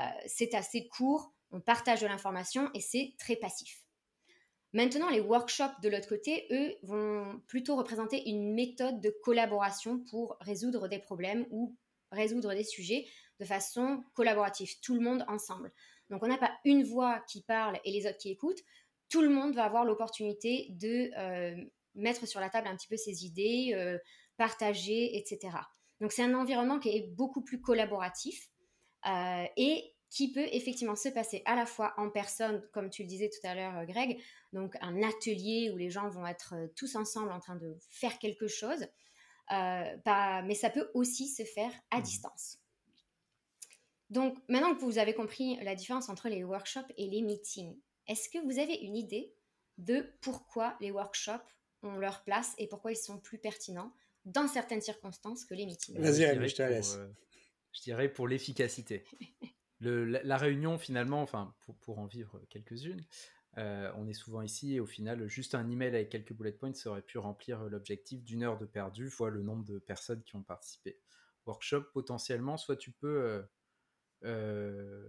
euh, 0.00 0.04
c'est 0.26 0.54
assez 0.54 0.86
court, 0.86 1.32
on 1.50 1.60
partage 1.60 2.00
de 2.00 2.06
l'information 2.06 2.70
et 2.74 2.80
c'est 2.80 3.14
très 3.18 3.36
passif. 3.36 3.84
Maintenant, 4.74 5.08
les 5.08 5.20
workshops 5.20 5.80
de 5.82 5.88
l'autre 5.88 6.08
côté, 6.08 6.46
eux, 6.50 6.74
vont 6.82 7.40
plutôt 7.46 7.76
représenter 7.76 8.28
une 8.28 8.54
méthode 8.54 9.00
de 9.00 9.14
collaboration 9.22 10.00
pour 10.10 10.36
résoudre 10.40 10.88
des 10.88 10.98
problèmes 10.98 11.46
ou 11.50 11.74
résoudre 12.12 12.54
des 12.54 12.64
sujets 12.64 13.06
de 13.40 13.44
façon 13.44 14.04
collaborative, 14.14 14.68
tout 14.82 14.94
le 14.94 15.00
monde 15.00 15.24
ensemble. 15.28 15.72
Donc, 16.10 16.22
on 16.22 16.28
n'a 16.28 16.38
pas 16.38 16.52
une 16.64 16.84
voix 16.84 17.20
qui 17.28 17.42
parle 17.42 17.78
et 17.84 17.92
les 17.92 18.06
autres 18.06 18.18
qui 18.18 18.30
écoutent. 18.30 18.60
Tout 19.08 19.22
le 19.22 19.28
monde 19.28 19.54
va 19.54 19.64
avoir 19.64 19.84
l'opportunité 19.84 20.68
de 20.70 21.10
euh, 21.16 21.64
mettre 21.94 22.26
sur 22.26 22.40
la 22.40 22.50
table 22.50 22.68
un 22.68 22.76
petit 22.76 22.88
peu 22.88 22.96
ses 22.96 23.24
idées, 23.24 23.72
euh, 23.74 23.98
partager, 24.36 25.16
etc. 25.16 25.56
Donc, 26.00 26.12
c'est 26.12 26.22
un 26.22 26.34
environnement 26.34 26.78
qui 26.78 26.90
est 26.90 27.08
beaucoup 27.14 27.42
plus 27.42 27.60
collaboratif 27.60 28.48
euh, 29.06 29.44
et 29.56 29.94
qui 30.10 30.32
peut 30.32 30.46
effectivement 30.52 30.96
se 30.96 31.08
passer 31.08 31.42
à 31.44 31.54
la 31.54 31.66
fois 31.66 31.94
en 31.96 32.08
personne, 32.10 32.62
comme 32.72 32.90
tu 32.90 33.02
le 33.02 33.08
disais 33.08 33.28
tout 33.28 33.46
à 33.46 33.54
l'heure, 33.54 33.76
euh, 33.76 33.84
Greg, 33.84 34.20
donc 34.52 34.76
un 34.80 35.02
atelier 35.02 35.70
où 35.72 35.76
les 35.76 35.90
gens 35.90 36.08
vont 36.08 36.26
être 36.26 36.54
euh, 36.54 36.68
tous 36.76 36.96
ensemble 36.96 37.30
en 37.30 37.40
train 37.40 37.56
de 37.56 37.76
faire 37.90 38.18
quelque 38.18 38.48
chose, 38.48 38.86
mais 39.50 40.54
ça 40.54 40.70
peut 40.70 40.90
aussi 40.94 41.28
se 41.28 41.42
faire 41.42 41.72
à 41.90 42.00
mmh. 42.00 42.02
distance. 42.02 42.58
Donc 44.10 44.36
maintenant 44.48 44.74
que 44.74 44.80
vous 44.80 44.98
avez 44.98 45.14
compris 45.14 45.56
la 45.62 45.74
différence 45.74 46.08
entre 46.08 46.28
les 46.28 46.44
workshops 46.44 46.90
et 46.96 47.08
les 47.08 47.22
meetings, 47.22 47.78
est-ce 48.06 48.28
que 48.30 48.38
vous 48.38 48.58
avez 48.58 48.74
une 48.74 48.96
idée 48.96 49.34
de 49.76 50.06
pourquoi 50.22 50.76
les 50.80 50.90
workshops 50.90 51.44
ont 51.82 51.96
leur 51.96 52.24
place 52.24 52.54
et 52.58 52.66
pourquoi 52.66 52.92
ils 52.92 52.96
sont 52.96 53.18
plus 53.18 53.38
pertinents 53.38 53.92
dans 54.24 54.48
certaines 54.48 54.80
circonstances 54.80 55.44
que 55.44 55.54
les 55.54 55.66
meetings? 55.66 55.98
Vas-y, 55.98 56.22
Je 56.22 56.54
te 56.54 56.62
pour, 56.62 56.70
laisse. 56.70 56.96
euh, 56.96 57.08
je 57.72 57.82
dirais 57.82 58.08
pour 58.12 58.26
l'efficacité. 58.26 59.04
La, 59.80 60.36
réunion, 60.36 60.78
finalement, 60.78 61.22
enfin, 61.22 61.54
pour, 61.80 61.98
en 61.98 62.06
vivre 62.06 62.40
quelques-unes, 62.50 63.04
euh, 63.58 63.90
on 63.96 64.06
est 64.08 64.12
souvent 64.12 64.42
ici 64.42 64.74
et 64.74 64.80
au 64.80 64.86
final, 64.86 65.26
juste 65.28 65.54
un 65.54 65.68
email 65.68 65.88
avec 65.88 66.10
quelques 66.10 66.32
bullet 66.32 66.52
points 66.52 66.72
aurait 66.86 67.02
pu 67.02 67.18
remplir 67.18 67.64
l'objectif 67.64 68.24
d'une 68.24 68.42
heure 68.42 68.58
de 68.58 68.66
perdu, 68.66 69.08
fois 69.08 69.30
le 69.30 69.42
nombre 69.42 69.64
de 69.64 69.78
personnes 69.78 70.22
qui 70.22 70.36
ont 70.36 70.42
participé. 70.42 70.98
Workshop, 71.46 71.84
potentiellement, 71.92 72.56
soit 72.56 72.76
tu 72.76 72.90
peux. 72.90 73.22
euh, 73.22 73.42
euh, 74.24 75.08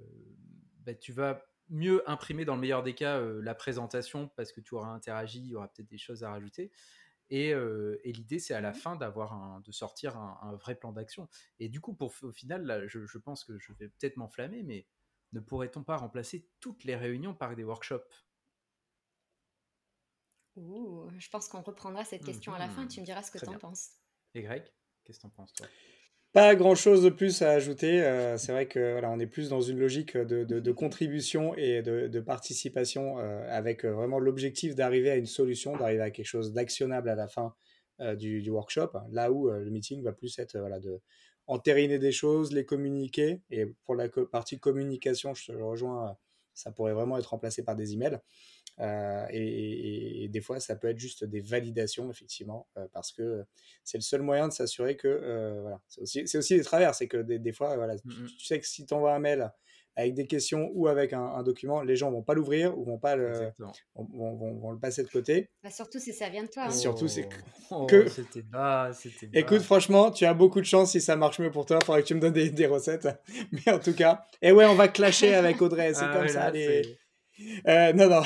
bah, 0.86 0.94
tu 0.94 1.12
vas 1.14 1.44
mieux 1.70 2.08
imprimer, 2.10 2.46
dans 2.46 2.56
le 2.56 2.62
meilleur 2.62 2.82
des 2.84 2.96
cas, 2.96 3.20
la 3.22 3.54
présentation 3.54 4.28
parce 4.30 4.52
que 4.52 4.62
tu 4.62 4.74
auras 4.74 4.90
interagi, 4.90 5.40
il 5.40 5.48
y 5.48 5.56
aura 5.56 5.68
peut-être 5.68 5.90
des 5.90 5.98
choses 6.00 6.24
à 6.24 6.32
rajouter. 6.32 6.72
Et, 7.30 7.54
euh, 7.54 8.00
et 8.04 8.12
l'idée, 8.14 8.40
c'est 8.40 8.54
à 8.54 8.62
la 8.62 8.74
fin 8.74 8.96
d'avoir 8.96 9.34
un, 9.34 9.62
de 9.62 9.72
sortir 9.72 10.18
un, 10.18 10.40
un 10.42 10.56
vrai 10.56 10.76
plan 10.76 10.92
d'action. 10.92 11.30
Et 11.60 11.70
du 11.70 11.82
coup, 11.82 11.94
pour, 11.96 12.14
au 12.24 12.32
final, 12.32 12.64
là, 12.66 12.88
je, 12.88 13.06
je 13.06 13.18
pense 13.18 13.44
que 13.44 13.58
je 13.60 13.74
vais 13.74 13.90
peut-être 13.90 14.18
m'enflammer, 14.18 14.64
mais 14.64 14.88
ne 15.34 15.40
pourrait-on 15.40 15.84
pas 15.84 15.98
remplacer 15.98 16.50
toutes 16.60 16.84
les 16.86 16.96
réunions 16.96 17.36
par 17.36 17.56
des 17.56 17.64
workshops? 17.64 18.08
Ouh, 20.58 21.10
je 21.18 21.28
pense 21.30 21.48
qu'on 21.48 21.64
reprendra 21.64 22.06
cette 22.06 22.24
question 22.24 22.54
à 22.54 22.60
la 22.60 22.70
fin. 22.70 22.86
Mhm. 22.86 22.88
Tu 22.88 23.02
me 23.02 23.06
diras 23.06 23.24
ce 23.24 23.32
que 23.32 23.40
tu 23.40 23.50
en 23.50 23.56
bien. 23.56 23.58
penses. 23.58 23.94
Et 24.36 24.44
Greg, 24.44 24.74
qu'est-ce 25.04 25.20
que 25.20 25.24
t'en 25.24 25.30
penses, 25.32 25.54
toi? 25.54 25.72
Pas 26.32 26.54
grand 26.54 26.76
chose 26.76 27.02
de 27.02 27.10
plus 27.10 27.42
à 27.42 27.50
ajouter. 27.50 28.04
euh, 28.04 28.38
c'est 28.38 28.52
vrai 28.52 28.68
que 28.68 28.92
voilà, 28.92 29.10
on 29.10 29.20
est 29.20 29.26
plus 29.26 29.50
dans 29.50 29.62
une 29.62 29.80
logique 29.80 30.16
de, 30.16 30.72
contribution 30.72 31.56
et 31.56 31.82
de, 31.82 32.20
participation 32.20 33.18
euh, 33.18 33.44
avec 33.50 33.84
euh, 33.84 33.94
vraiment 33.94 34.20
l'objectif 34.20 34.76
d'arriver 34.76 35.10
à 35.10 35.16
une 35.16 35.26
solution, 35.26 35.76
d'arriver 35.76 36.04
à 36.04 36.12
quelque 36.12 36.28
chose 36.28 36.54
d'actionnable 36.54 37.10
à 37.10 37.16
la 37.16 37.28
fin 37.28 37.56
du, 38.16 38.48
workshop. 38.50 38.92
Là 39.12 39.32
où 39.32 39.50
le 39.50 39.70
meeting 39.72 40.04
va 40.04 40.14
plus 40.14 40.38
être 40.40 40.58
voilà, 40.58 40.80
de 40.80 41.02
entériner 41.48 41.98
des 41.98 42.12
choses, 42.12 42.54
les 42.54 42.64
communiquer. 42.64 43.42
Et 43.50 43.66
pour 43.86 43.96
la 43.96 44.08
partie 44.32 44.60
communication, 44.60 45.34
je 45.34 45.48
te 45.48 45.52
rejoins, 45.52 46.16
ça 46.54 46.72
pourrait 46.72 46.94
vraiment 46.94 47.18
être 47.18 47.32
remplacé 47.32 47.64
par 47.64 47.76
des 47.76 47.94
emails. 47.94 48.20
Euh, 48.82 49.26
et, 49.32 49.42
et- 49.42 50.24
et 50.24 50.28
des 50.30 50.42
fois, 50.42 50.60
ça 50.60 50.76
peut 50.76 50.88
être 50.88 51.00
juste 51.00 51.24
des 51.26 51.42
validations, 51.42 52.10
effectivement, 52.10 52.68
euh, 52.78 52.88
parce 52.94 53.12
que 53.12 53.44
c'est 53.84 53.98
le 53.98 54.04
seul 54.04 54.22
moyen 54.22 54.48
de 54.48 54.54
s'assurer 54.54 54.96
que. 54.96 55.08
euh, 55.08 55.60
voilà. 55.62 55.82
C'est 55.88 56.02
aussi, 56.02 56.28
c'est 56.28 56.38
aussi 56.38 56.56
des 56.56 56.64
travers, 56.64 56.96
c'est 56.96 57.08
que 57.08 57.18
des, 57.18 57.40
des 57.40 57.52
fois, 57.52 57.76
voilà, 57.76 57.98
tu, 57.98 58.08
Mhm. 58.08 58.28
tu 58.38 58.46
sais 58.46 58.60
que 58.60 58.66
si 58.66 58.86
tu 58.86 58.94
envoies 58.94 59.14
un 59.14 59.20
mail 59.20 59.52
avec 59.98 60.14
des 60.14 60.28
questions 60.28 60.72
ou 60.76 60.88
avec 60.88 61.12
un, 61.12 61.22
un 61.22 61.44
document, 61.44 61.82
les 61.82 61.98
gens 61.98 62.10
vont 62.10 62.22
pas 62.24 62.34
l'ouvrir 62.34 62.78
ou 62.78 62.86
vont, 62.86 62.98
pas 63.00 63.18
le, 63.18 63.52
vont, 63.96 64.08
vont- 64.14 64.36
vont- 64.38 64.60
vont 64.60 64.72
le 64.72 64.80
passer 64.80 65.04
de 65.04 65.10
côté. 65.10 65.50
Bah, 65.62 65.72
surtout 65.72 66.00
si 66.00 66.14
ça 66.14 66.30
vient 66.30 66.44
de 66.44 66.48
toi. 66.48 66.64
hein. 66.68 66.72
Surtout, 66.72 67.10
c'est 67.10 67.24
que- 67.28 67.36
Oh, 67.72 67.86
que- 67.86 68.08
C'était 68.08 68.44
bas, 68.44 68.92
c'était 68.94 69.28
bas. 69.28 69.40
Écoute, 69.40 69.62
franchement, 69.62 70.10
tu 70.10 70.24
as 70.26 70.34
beaucoup 70.34 70.62
de 70.62 70.66
chance 70.66 70.92
si 70.94 71.02
ça 71.02 71.18
marche 71.18 71.40
mieux 71.40 71.52
pour 71.52 71.66
toi. 71.66 71.80
Il 71.82 71.86
faudrait 71.86 72.02
que 72.04 72.08
tu 72.08 72.16
me 72.16 72.22
donnes 72.22 72.32
des, 72.34 72.50
des 72.50 72.66
recettes. 72.68 73.10
Mais 73.52 73.74
en 73.74 73.80
tout 73.80 73.94
cas, 73.94 74.24
et 74.42 74.54
ouais, 74.54 74.66
on 74.68 74.76
va 74.76 74.88
clasher 74.88 75.34
avec 75.34 75.62
Audrey. 75.62 75.94
C'est 75.94 76.06
Ah 76.06 76.14
comme 76.18 76.30
ça. 76.30 76.46
là, 76.46 76.52
les- 76.52 76.84
c'est- 76.84 76.98
Euh, 77.68 77.92
non, 77.94 78.08
non. 78.10 78.22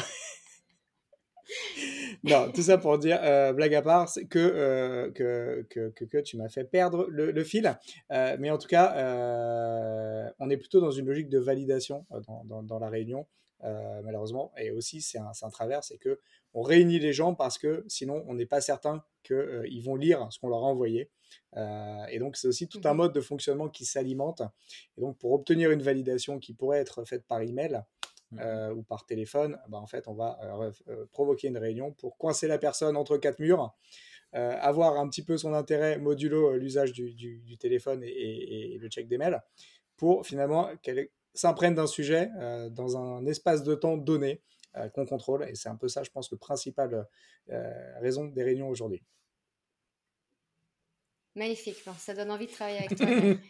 non, 2.24 2.52
tout 2.52 2.62
ça 2.62 2.78
pour 2.78 2.98
dire, 2.98 3.20
euh, 3.24 3.54
blague 3.54 3.76
à 3.76 3.82
part, 3.82 4.10
que, 4.30 4.40
euh, 4.40 5.12
que, 5.12 5.66
que, 5.70 5.90
que, 5.90 6.06
que 6.06 6.18
tu 6.20 6.38
m'as 6.38 6.50
fait 6.50 6.64
perdre 6.64 7.08
le, 7.10 7.32
le 7.32 7.44
fil. 7.44 7.78
Euh, 8.12 8.38
mais 8.40 8.50
en 8.50 8.58
tout 8.58 8.68
cas, 8.68 8.94
on 10.40 10.50
est 10.50 10.58
plutôt 10.58 10.80
dans 10.82 10.92
une 10.92 11.06
logique 11.06 11.30
de 11.30 11.40
validation 11.40 12.06
dans, 12.28 12.44
dans, 12.46 12.64
dans 12.64 12.80
la 12.80 12.90
réunion, 12.90 13.28
malheureusement. 14.04 14.52
Et 14.58 14.72
aussi, 14.72 15.02
c'est 15.02 15.20
un, 15.20 15.32
un 15.42 15.50
travers, 15.50 15.84
c'est 15.84 15.98
que 15.98 16.20
on 16.54 16.62
réunit 16.62 17.00
les 17.00 17.14
gens 17.14 17.34
parce 17.34 17.58
que 17.58 17.84
sinon, 17.88 18.24
on 18.28 18.36
n'est 18.36 18.46
pas 18.46 18.62
certain 18.62 19.04
qu'ils 19.24 19.82
vont 19.84 19.96
lire 19.96 20.28
ce 20.30 20.38
qu'on 20.40 20.50
leur 20.50 20.60
a 20.60 20.68
envoyé. 20.68 21.10
Et 22.10 22.20
donc, 22.20 22.38
c'est 22.38 22.48
aussi 22.48 22.68
tout 22.68 22.82
un 22.86 22.92
Mhm. 22.92 22.98
mode 22.98 23.14
de 23.14 23.22
fonctionnement 23.22 23.70
qui 23.70 23.86
s'alimente. 23.86 24.42
Et 24.98 25.02
donc, 25.02 25.18
pour 25.18 25.32
obtenir 25.34 25.72
une 25.72 25.82
validation 25.82 26.40
qui 26.40 26.54
pourrait 26.54 26.80
être 26.80 27.06
faite 27.06 27.26
par 27.28 27.42
email. 27.42 27.82
Euh, 28.40 28.74
ou 28.74 28.84
par 28.84 29.06
téléphone, 29.06 29.60
bah, 29.70 29.78
en 29.78 29.88
fait, 29.88 30.08
on 30.08 30.14
va 30.14 30.40
euh, 30.44 30.72
euh, 30.90 31.06
provoquer 31.12 31.48
une 31.48 31.58
réunion 31.58 31.92
pour 31.92 32.18
coincer 32.18 32.48
la 32.48 32.58
personne 32.58 32.96
entre 32.96 33.18
quatre 33.18 33.40
murs, 33.40 33.76
euh, 34.36 34.58
avoir 34.60 34.98
un 34.98 35.08
petit 35.10 35.24
peu 35.24 35.38
son 35.38 35.54
intérêt 35.54 35.98
modulo 35.98 36.56
l'usage 36.58 36.94
du, 36.94 37.14
du- 37.14 37.58
téléphone 37.58 38.02
et, 38.04 38.78
le 38.80 38.88
check 38.90 39.08
des 39.08 39.18
mails, 39.18 39.42
pour 39.98 40.26
finalement 40.26 40.70
qu'elle 40.82 41.10
s'imprègne 41.34 41.76
d'un 41.76 41.88
sujet 41.88 42.30
dans 42.72 42.98
un 42.98 43.26
espace 43.26 43.64
de 43.64 43.76
temps 43.76 43.98
donné 43.98 44.42
qu'on 44.94 45.06
contrôle. 45.06 45.48
Et 45.48 45.56
c'est 45.56 45.70
un 45.70 45.76
peu 45.76 45.88
ça, 45.88 46.04
je 46.04 46.10
pense, 46.10 46.32
le 46.32 46.38
principal 46.38 47.08
raison 48.02 48.26
des 48.26 48.44
réunions 48.44 48.70
aujourd'hui. 48.70 49.04
Magnifique, 51.36 51.78
Bon, 51.86 51.94
ça 51.98 52.14
donne 52.14 52.32
envie 52.32 52.46
de 52.48 52.52
travailler 52.52 52.80
avec 52.80 52.96
toi. 52.96 53.08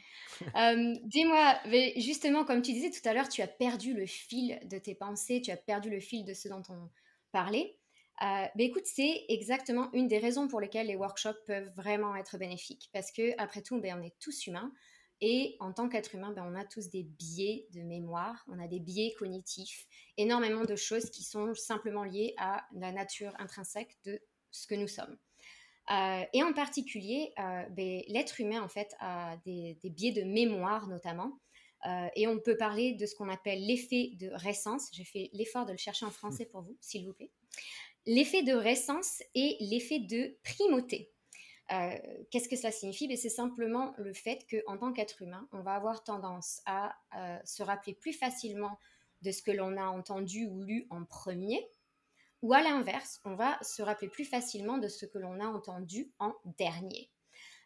Euh, 0.58 0.96
Dis-moi, 1.04 1.60
mais 1.68 1.94
justement, 1.98 2.44
comme 2.44 2.63
tu 2.63 2.74
disais 2.74 2.90
tout 2.90 3.08
à 3.08 3.13
l'heure, 3.13 3.30
tu 3.30 3.44
as 3.44 3.48
perdu 3.48 3.94
le 3.94 4.08
fil 4.08 4.60
de 4.66 4.80
tes 4.80 4.96
pensées, 4.96 5.42
tu 5.42 5.52
as 5.52 5.58
perdu 5.58 5.92
le 5.92 6.00
fil 6.00 6.25
de 6.25 6.34
ce 6.34 6.50
dont 6.50 6.63
on 6.70 6.90
parlait. 7.32 7.78
Euh, 8.24 8.46
ben 8.56 8.62
écoute, 8.68 8.86
c'est 8.86 9.25
exactement 9.30 9.92
une 9.94 10.08
des 10.08 10.18
raisons 10.18 10.48
pour 10.48 10.60
lesquelles 10.60 10.88
les 10.88 10.96
workshops 10.96 11.46
peuvent 11.46 11.70
vraiment 11.75 12.16
être 12.16 12.40
bénéfiques. 12.40 12.90
Parce 12.94 13.12
que, 13.12 13.40
après 13.40 13.62
tout, 13.62 13.80
ben, 13.80 14.00
on 14.00 14.04
est 14.04 14.18
tous 14.20 14.48
humains. 14.48 14.74
Et 15.22 15.56
en 15.60 15.72
tant 15.72 15.88
qu'être 15.88 16.16
humain, 16.16 16.32
ben, 16.32 16.44
on 16.52 16.56
a 16.60 16.66
tous 16.66 16.90
des 16.90 17.04
biais 17.04 17.68
de 17.72 17.82
mémoire, 17.82 18.44
on 18.48 18.60
a 18.60 18.68
des 18.68 18.80
biais 18.80 19.13
cognitifs, 19.18 19.86
énormément 20.18 20.63
de 20.66 20.75
choses 20.75 21.12
qui 21.12 21.24
sont 21.24 21.54
simplement 21.54 22.04
liées 22.04 22.34
à 22.38 22.66
la 22.74 22.92
nature 22.92 23.34
intrinsèque 23.38 23.98
de 24.04 24.20
ce 24.52 24.66
que 24.66 24.75
nous 24.75 24.88
sommes. 24.88 25.16
Euh, 25.92 26.24
et 26.34 26.44
en 26.44 26.54
particulier, 26.54 27.34
euh, 27.40 27.63
ben, 27.72 28.02
l'être 28.08 28.40
humain, 28.40 28.62
en 28.62 28.70
fait, 28.70 28.96
a 29.00 29.38
des, 29.46 29.78
des 29.82 29.90
biais 29.90 30.12
de 30.12 30.24
mémoire, 30.24 30.88
notamment. 30.88 31.40
Euh, 31.86 32.08
et 32.16 32.28
on 32.28 32.40
peut 32.40 32.56
parler 32.56 32.94
de 32.94 33.06
ce 33.06 33.16
qu'on 33.16 33.28
appelle 33.30 33.66
l'effet 33.66 34.12
de 34.13 34.30
récence. 34.34 34.90
J'ai 34.94 35.04
fait 35.04 35.30
l'effort 35.34 35.66
de 35.66 35.72
le 35.72 35.78
chercher 35.78 36.06
en 36.06 36.12
français 36.12 36.46
pour 36.46 36.62
vous, 36.62 36.78
s'il 36.80 37.06
vous 37.06 37.13
plaît. 37.13 37.32
L'effet 38.06 38.44
de 38.44 38.54
récence 38.54 39.22
et 39.36 39.58
l'effet 39.60 40.00
de 40.00 40.38
primauté. 40.44 41.10
Qu'est-ce 42.30 42.48
que 42.48 42.56
cela 42.56 42.72
signifie? 42.72 43.08
Ben, 43.08 43.18
C'est 43.18 43.30
simplement 43.30 43.94
le 43.98 44.13
fait 44.13 44.46
qu'en 44.50 44.78
tant 44.78 44.94
qu'être 44.94 45.22
humain, 45.22 45.48
on 45.52 45.62
va 45.62 45.74
avoir 45.74 46.04
tendance 46.04 46.62
à 46.66 46.96
se 47.46 47.63
rappeler 47.63 47.96
plus 47.96 48.13
facilement 48.13 48.78
de 49.22 49.32
ce 49.32 49.42
que 49.42 49.52
l'on 49.52 49.78
a 49.78 49.86
entendu 49.86 50.46
ou 50.46 50.63
lu 50.63 50.86
en 50.90 51.04
premier, 51.06 51.68
ou 52.44 52.54
à 52.54 52.62
l'inverse, 52.62 53.22
on 53.24 53.36
va 53.36 53.58
se 53.64 53.82
rappeler 53.82 54.10
plus 54.10 54.26
facilement 54.26 54.78
de 54.78 54.90
ce 54.90 55.06
que 55.08 55.18
l'on 55.18 55.40
a 55.40 55.48
entendu 55.48 56.12
en 56.20 56.36
dernier. 56.60 57.10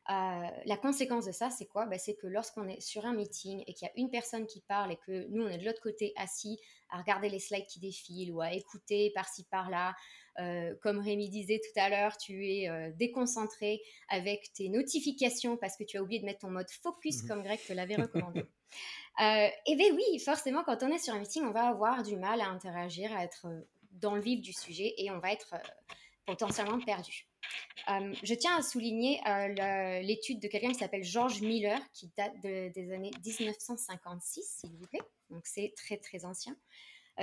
Euh, 0.09 0.47
la 0.65 0.77
conséquence 0.77 1.25
de 1.25 1.33
ça, 1.33 1.49
c'est 1.49 1.65
quoi? 1.65 1.85
Ben, 1.85 1.99
C'est 1.99 2.15
que 2.15 2.27
lorsqu'on 2.27 2.69
est 2.69 2.79
sur 2.79 3.05
un 3.05 3.13
meeting 3.13 3.63
et 3.67 3.73
qu'il 3.73 3.87
y 3.87 3.89
a 3.89 3.93
une 3.97 4.09
personne 4.09 4.45
qui 4.47 4.61
parle 4.61 4.93
et 4.93 4.95
que 4.95 5.27
nous, 5.29 5.43
on 5.43 5.49
est 5.49 5.57
de 5.57 5.65
l'autre 5.65 5.81
côté 5.81 6.13
assis 6.15 6.57
à 6.89 6.99
regarder 6.99 7.27
les 7.27 7.39
slides 7.39 7.65
qui 7.65 7.81
défilent 7.81 8.31
ou 8.31 8.39
à 8.39 8.53
écouter 8.53 9.11
par-ci 9.13 9.43
par-là, 9.51 9.95
euh, 10.39 10.75
comme 10.81 10.99
Rémi 10.99 11.29
disait 11.29 11.59
tout 11.59 11.77
à 11.77 11.89
l'heure, 11.89 12.15
tu 12.15 12.47
es 12.47 12.69
euh, 12.69 12.91
déconcentré 12.95 13.81
avec 14.07 14.53
tes 14.53 14.69
notifications 14.69 15.57
parce 15.57 15.75
que 15.75 15.83
tu 15.83 15.97
as 15.97 16.03
oublié 16.03 16.21
de 16.21 16.25
mettre 16.25 16.39
ton 16.39 16.51
mode 16.51 16.69
focus 16.69 17.23
Mhm. 17.23 17.27
comme 17.27 17.43
Greg 17.43 17.59
te 17.65 17.73
l'avait 17.73 17.95
recommandé. 17.95 18.43
Euh, 19.19 19.47
et 19.65 19.75
bien 19.75 19.91
oui, 19.95 20.19
forcément, 20.19 20.63
quand 20.63 20.83
on 20.83 20.89
est 20.89 20.99
sur 20.99 21.13
un 21.15 21.19
meeting, 21.19 21.43
on 21.43 21.51
va 21.51 21.69
avoir 21.69 22.03
du 22.03 22.17
mal 22.17 22.39
à 22.39 22.49
interagir, 22.49 23.11
à 23.15 23.23
être 23.23 23.47
dans 24.01 24.15
le 24.15 24.21
vif 24.21 24.41
du 24.41 24.53
sujet 24.53 24.93
et 24.97 25.11
on 25.11 25.19
va 25.19 25.31
être 25.31 25.53
euh, 25.53 25.93
potentiellement 26.25 26.79
perdu. 26.79 27.27
Euh, 27.89 28.13
je 28.23 28.33
tiens 28.33 28.57
à 28.57 28.61
souligner 28.61 29.19
euh, 29.27 29.99
l'étude 30.01 30.39
de 30.39 30.47
quelqu'un 30.47 30.71
qui 30.71 30.79
s'appelle 30.79 31.03
George 31.03 31.41
Miller, 31.41 31.79
qui 31.93 32.11
date 32.17 32.33
de- 32.43 32.69
des 32.73 32.91
années 32.91 33.11
1956, 33.25 34.57
s'il 34.59 34.75
vous 34.75 34.87
plaît, 34.87 35.01
donc 35.29 35.45
c'est 35.45 35.73
très 35.75 35.97
très 35.97 36.25
ancien, 36.25 36.55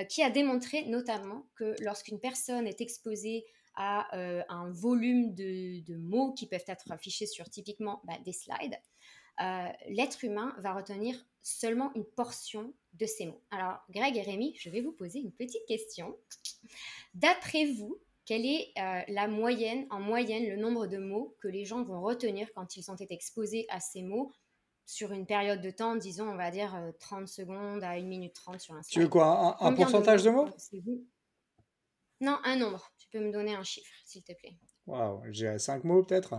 qui 0.08 0.22
a 0.22 0.30
démontré 0.30 0.84
notamment 0.86 1.46
que 1.54 1.76
lorsqu'une 1.80 2.18
personne 2.18 2.66
est 2.66 2.80
exposée 2.80 3.44
à 3.76 4.08
un 4.48 4.70
volume 4.70 5.34
de, 5.34 5.80
de 5.84 5.96
mots 5.96 6.32
qui 6.32 6.48
peuvent 6.48 6.64
être 6.66 6.90
affichés 6.90 7.26
sur 7.26 7.48
typiquement 7.50 8.00
bah, 8.04 8.18
des 8.24 8.32
slides, 8.32 8.76
euh, 9.40 9.68
l'être 9.88 10.24
humain 10.24 10.54
va 10.58 10.74
retenir 10.74 11.16
seulement 11.42 11.92
une 11.94 12.04
portion 12.04 12.72
de 12.94 13.06
ces 13.06 13.26
mots. 13.26 13.42
Alors, 13.50 13.78
Greg 13.90 14.16
et 14.16 14.22
Rémi, 14.22 14.54
je 14.58 14.70
vais 14.70 14.80
vous 14.80 14.92
poser 14.92 15.18
une 15.18 15.32
petite 15.32 15.64
question. 15.66 16.16
D'après 17.14 17.66
vous, 17.66 18.00
quelle 18.24 18.46
est 18.46 18.72
euh, 18.78 19.02
la 19.08 19.28
moyenne, 19.28 19.86
en 19.90 20.00
moyenne, 20.00 20.48
le 20.48 20.56
nombre 20.56 20.86
de 20.86 20.96
mots 20.96 21.36
que 21.40 21.48
les 21.48 21.64
gens 21.64 21.82
vont 21.82 22.00
retenir 22.00 22.48
quand 22.54 22.76
ils 22.76 22.90
ont 22.90 22.94
été 22.94 23.12
exposés 23.12 23.66
à 23.68 23.80
ces 23.80 24.02
mots 24.02 24.32
sur 24.86 25.12
une 25.12 25.26
période 25.26 25.60
de 25.60 25.70
temps, 25.70 25.96
disons, 25.96 26.28
on 26.28 26.36
va 26.36 26.50
dire 26.50 26.74
euh, 26.74 26.92
30 27.00 27.26
secondes 27.26 27.82
à 27.82 27.90
1 27.90 28.02
minute 28.02 28.34
30 28.34 28.60
sur 28.60 28.74
un 28.74 28.82
slide 28.82 28.92
Tu 28.92 29.00
veux 29.00 29.08
quoi 29.08 29.56
Un, 29.60 29.74
pourcentage 29.74 30.22
de 30.22 30.30
mots? 30.30 30.46
Pensez-vous 30.46 31.06
Non, 32.20 32.38
un 32.44 32.56
nombre. 32.56 32.90
Tu 32.98 33.08
peux 33.08 33.20
me 33.20 33.32
donner 33.32 33.54
un 33.54 33.64
chiffre, 33.64 33.92
s'il 34.04 34.22
te 34.22 34.32
plaît. 34.32 34.56
Waouh, 34.86 35.22
j'ai 35.30 35.58
5 35.58 35.84
mots 35.84 36.02
peut-être? 36.02 36.34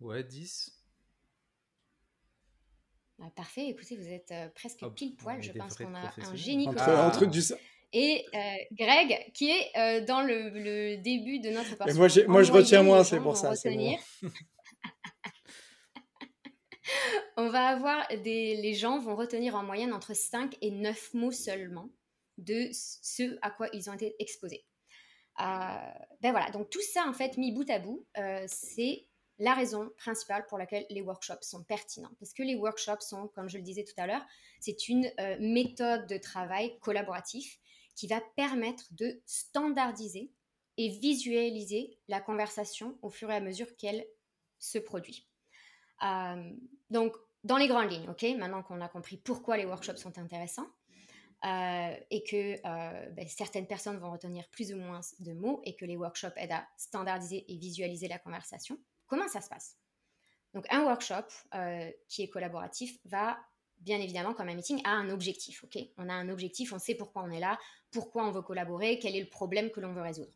Ouais, 0.00 0.24
10. 0.24 0.81
Ah, 3.24 3.30
parfait, 3.36 3.68
écoutez, 3.68 3.96
vous 3.96 4.08
êtes 4.08 4.32
euh, 4.32 4.48
presque 4.52 4.80
Oh, 4.82 4.90
pile 4.90 5.14
poil. 5.14 5.40
Je 5.40 5.52
pense 5.52 5.76
qu'on 5.76 5.94
a 5.94 6.12
un 6.16 6.34
génie 6.34 6.68
entre, 6.68 6.82
Ah. 6.88 7.06
entre 7.06 7.24
du, 7.24 7.40
et 7.92 8.26
Greg, 8.72 9.30
qui 9.32 9.48
est 9.50 10.00
dans 10.02 10.22
le, 10.22 10.96
début 10.96 11.38
de 11.38 11.50
notre 11.50 11.76
parcours. 11.76 11.96
Moi, 11.96 12.08
moi 12.26 12.42
je 12.42 12.50
retiens 12.50 12.82
moins, 12.82 13.04
c'est 13.04 13.20
pour 13.20 13.36
ça. 13.36 13.52
on 17.36 17.48
va 17.48 17.68
avoir 17.68 18.08
des. 18.08 18.56
Les 18.56 18.74
gens 18.74 18.98
vont 18.98 19.14
retenir 19.14 19.54
en 19.54 19.62
moyenne 19.62 19.92
entre 19.92 20.16
5 20.16 20.56
et 20.62 20.70
9 20.70 21.14
mots 21.14 21.30
seulement 21.30 21.90
de 22.38 22.70
ce 22.72 23.38
à 23.42 23.50
quoi 23.50 23.68
ils 23.72 23.90
ont 23.90 23.92
été 23.92 24.16
exposés. 24.18 24.64
ben 25.38 25.92
voilà, 26.22 26.50
donc 26.50 26.70
tout 26.70 26.80
ça, 26.80 27.04
en 27.06 27.12
fait, 27.12 27.36
mis 27.36 27.52
bout 27.52 27.70
à 27.70 27.78
bout, 27.78 28.04
c'est 28.46 29.06
la 29.38 29.54
raison 29.54 29.90
principale 29.96 30.46
pour 30.46 30.58
laquelle 30.58 30.86
les 30.90 31.00
workshops 31.00 31.42
sont 31.42 31.64
pertinents. 31.64 32.12
Parce 32.20 32.32
que 32.32 32.42
les 32.42 32.54
workshops 32.54 33.00
sont, 33.00 33.28
comme 33.28 33.48
je 33.48 33.58
le 33.58 33.62
disais 33.62 33.84
tout 33.84 33.94
à 33.96 34.06
l'heure, 34.06 34.24
c'est 34.60 34.88
une 34.88 35.10
euh, 35.20 35.36
méthode 35.40 36.06
de 36.06 36.16
travail 36.16 36.78
collaboratif 36.80 37.58
qui 37.94 38.06
va 38.06 38.20
permettre 38.36 38.84
de 38.92 39.20
standardiser 39.26 40.30
et 40.78 40.88
visualiser 40.88 41.98
la 42.08 42.20
conversation 42.20 42.98
au 43.02 43.10
fur 43.10 43.30
et 43.30 43.34
à 43.34 43.40
mesure 43.40 43.76
qu'elle 43.76 44.06
se 44.58 44.78
produit. 44.78 45.28
Euh, 46.02 46.52
donc, 46.90 47.16
dans 47.44 47.56
les 47.56 47.68
grandes 47.68 47.90
lignes, 47.90 48.08
ok, 48.08 48.22
maintenant 48.38 48.62
qu'on 48.62 48.80
a 48.80 48.88
compris 48.88 49.16
pourquoi 49.16 49.56
les 49.56 49.64
workshops 49.64 49.96
sont 49.96 50.18
intéressants, 50.18 50.68
euh, 51.44 51.96
et 52.10 52.22
que 52.22 52.62
ben, 52.62 53.26
certaines 53.26 53.66
personnes 53.66 53.98
vont 53.98 54.12
retenir 54.12 54.48
plus 54.50 54.72
ou 54.72 54.76
moins 54.76 55.00
de 55.18 55.32
mots 55.32 55.60
et 55.64 55.74
que 55.74 55.84
les 55.84 55.96
workshops 55.96 56.36
aident 56.36 56.52
à 56.52 56.68
standardiser 56.76 57.44
et 57.52 57.56
visualiser 57.56 58.06
la 58.06 58.20
conversation. 58.20 58.78
Comment 59.12 59.28
ça 59.28 59.42
se 59.42 59.50
passe 59.50 59.76
Donc 60.54 60.64
un 60.70 60.84
workshop 60.84 61.26
euh, 61.54 61.90
qui 62.08 62.22
est 62.22 62.30
collaboratif 62.30 62.98
va 63.04 63.38
bien 63.80 64.00
évidemment 64.00 64.32
comme 64.32 64.48
un 64.48 64.54
meeting 64.54 64.80
a 64.84 64.90
un 64.92 65.10
objectif. 65.10 65.62
Ok, 65.64 65.76
on 65.98 66.08
a 66.08 66.14
un 66.14 66.30
objectif, 66.30 66.72
on 66.72 66.78
sait 66.78 66.94
pourquoi 66.94 67.22
on 67.22 67.30
est 67.30 67.38
là, 67.38 67.58
pourquoi 67.90 68.26
on 68.26 68.30
veut 68.30 68.40
collaborer, 68.40 68.98
quel 68.98 69.14
est 69.14 69.20
le 69.20 69.28
problème 69.28 69.70
que 69.70 69.80
l'on 69.80 69.92
veut 69.92 70.00
résoudre. 70.00 70.32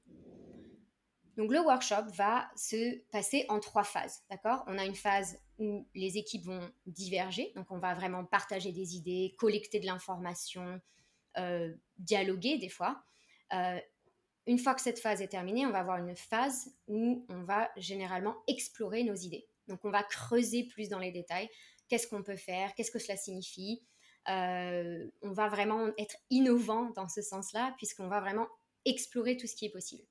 Donc 1.38 1.50
le 1.50 1.60
workshop 1.60 2.10
va 2.16 2.50
se 2.54 2.98
passer 3.12 3.46
en 3.48 3.60
trois 3.60 3.84
phases, 3.84 4.24
d'accord? 4.28 4.62
On 4.66 4.76
a 4.76 4.84
une 4.84 4.94
phase 4.94 5.40
où 5.58 5.88
les 5.94 6.18
équipes 6.18 6.44
vont 6.44 6.70
diverger, 6.84 7.52
donc 7.56 7.70
on 7.70 7.78
va 7.78 7.94
vraiment 7.94 8.26
partager 8.26 8.72
des 8.72 8.94
idées, 8.94 9.34
collecter 9.38 9.80
de 9.80 9.86
l'information, 9.86 10.82
euh, 11.38 11.72
dialoguer 11.96 12.58
des 12.58 12.68
fois. 12.68 13.02
Euh, 13.54 13.80
une 14.46 14.58
fois 14.58 14.74
que 14.74 14.80
cette 14.80 15.00
phase 15.00 15.20
est 15.20 15.28
terminée, 15.28 15.66
on 15.66 15.70
va 15.70 15.80
avoir 15.80 15.98
une 15.98 16.14
phase 16.16 16.72
où 16.86 17.26
on 17.28 17.42
va 17.42 17.70
généralement 17.76 18.36
explorer 18.46 19.02
nos 19.02 19.14
idées. 19.14 19.48
Donc 19.66 19.84
on 19.84 19.90
va 19.90 20.02
creuser 20.02 20.64
plus 20.64 20.88
dans 20.88 21.00
les 21.00 21.10
détails. 21.10 21.48
Qu'est-ce 21.88 22.06
qu'on 22.06 22.22
peut 22.22 22.36
faire? 22.36 22.74
Qu'est-ce 22.74 22.90
que 22.90 22.98
cela 22.98 23.16
signifie? 23.16 23.84
Euh, 24.28 25.06
On 25.22 25.32
va 25.32 25.48
vraiment 25.48 25.88
être 25.98 26.16
innovant 26.30 26.90
dans 26.90 27.08
ce 27.08 27.22
sens-là, 27.22 27.74
puisqu'on 27.76 28.08
va 28.08 28.20
vraiment 28.20 28.48
explorer 28.84 29.36
tout 29.36 29.46
ce 29.46 29.56
qui 29.56 29.66
est 29.66 29.70
possible. 29.70 30.04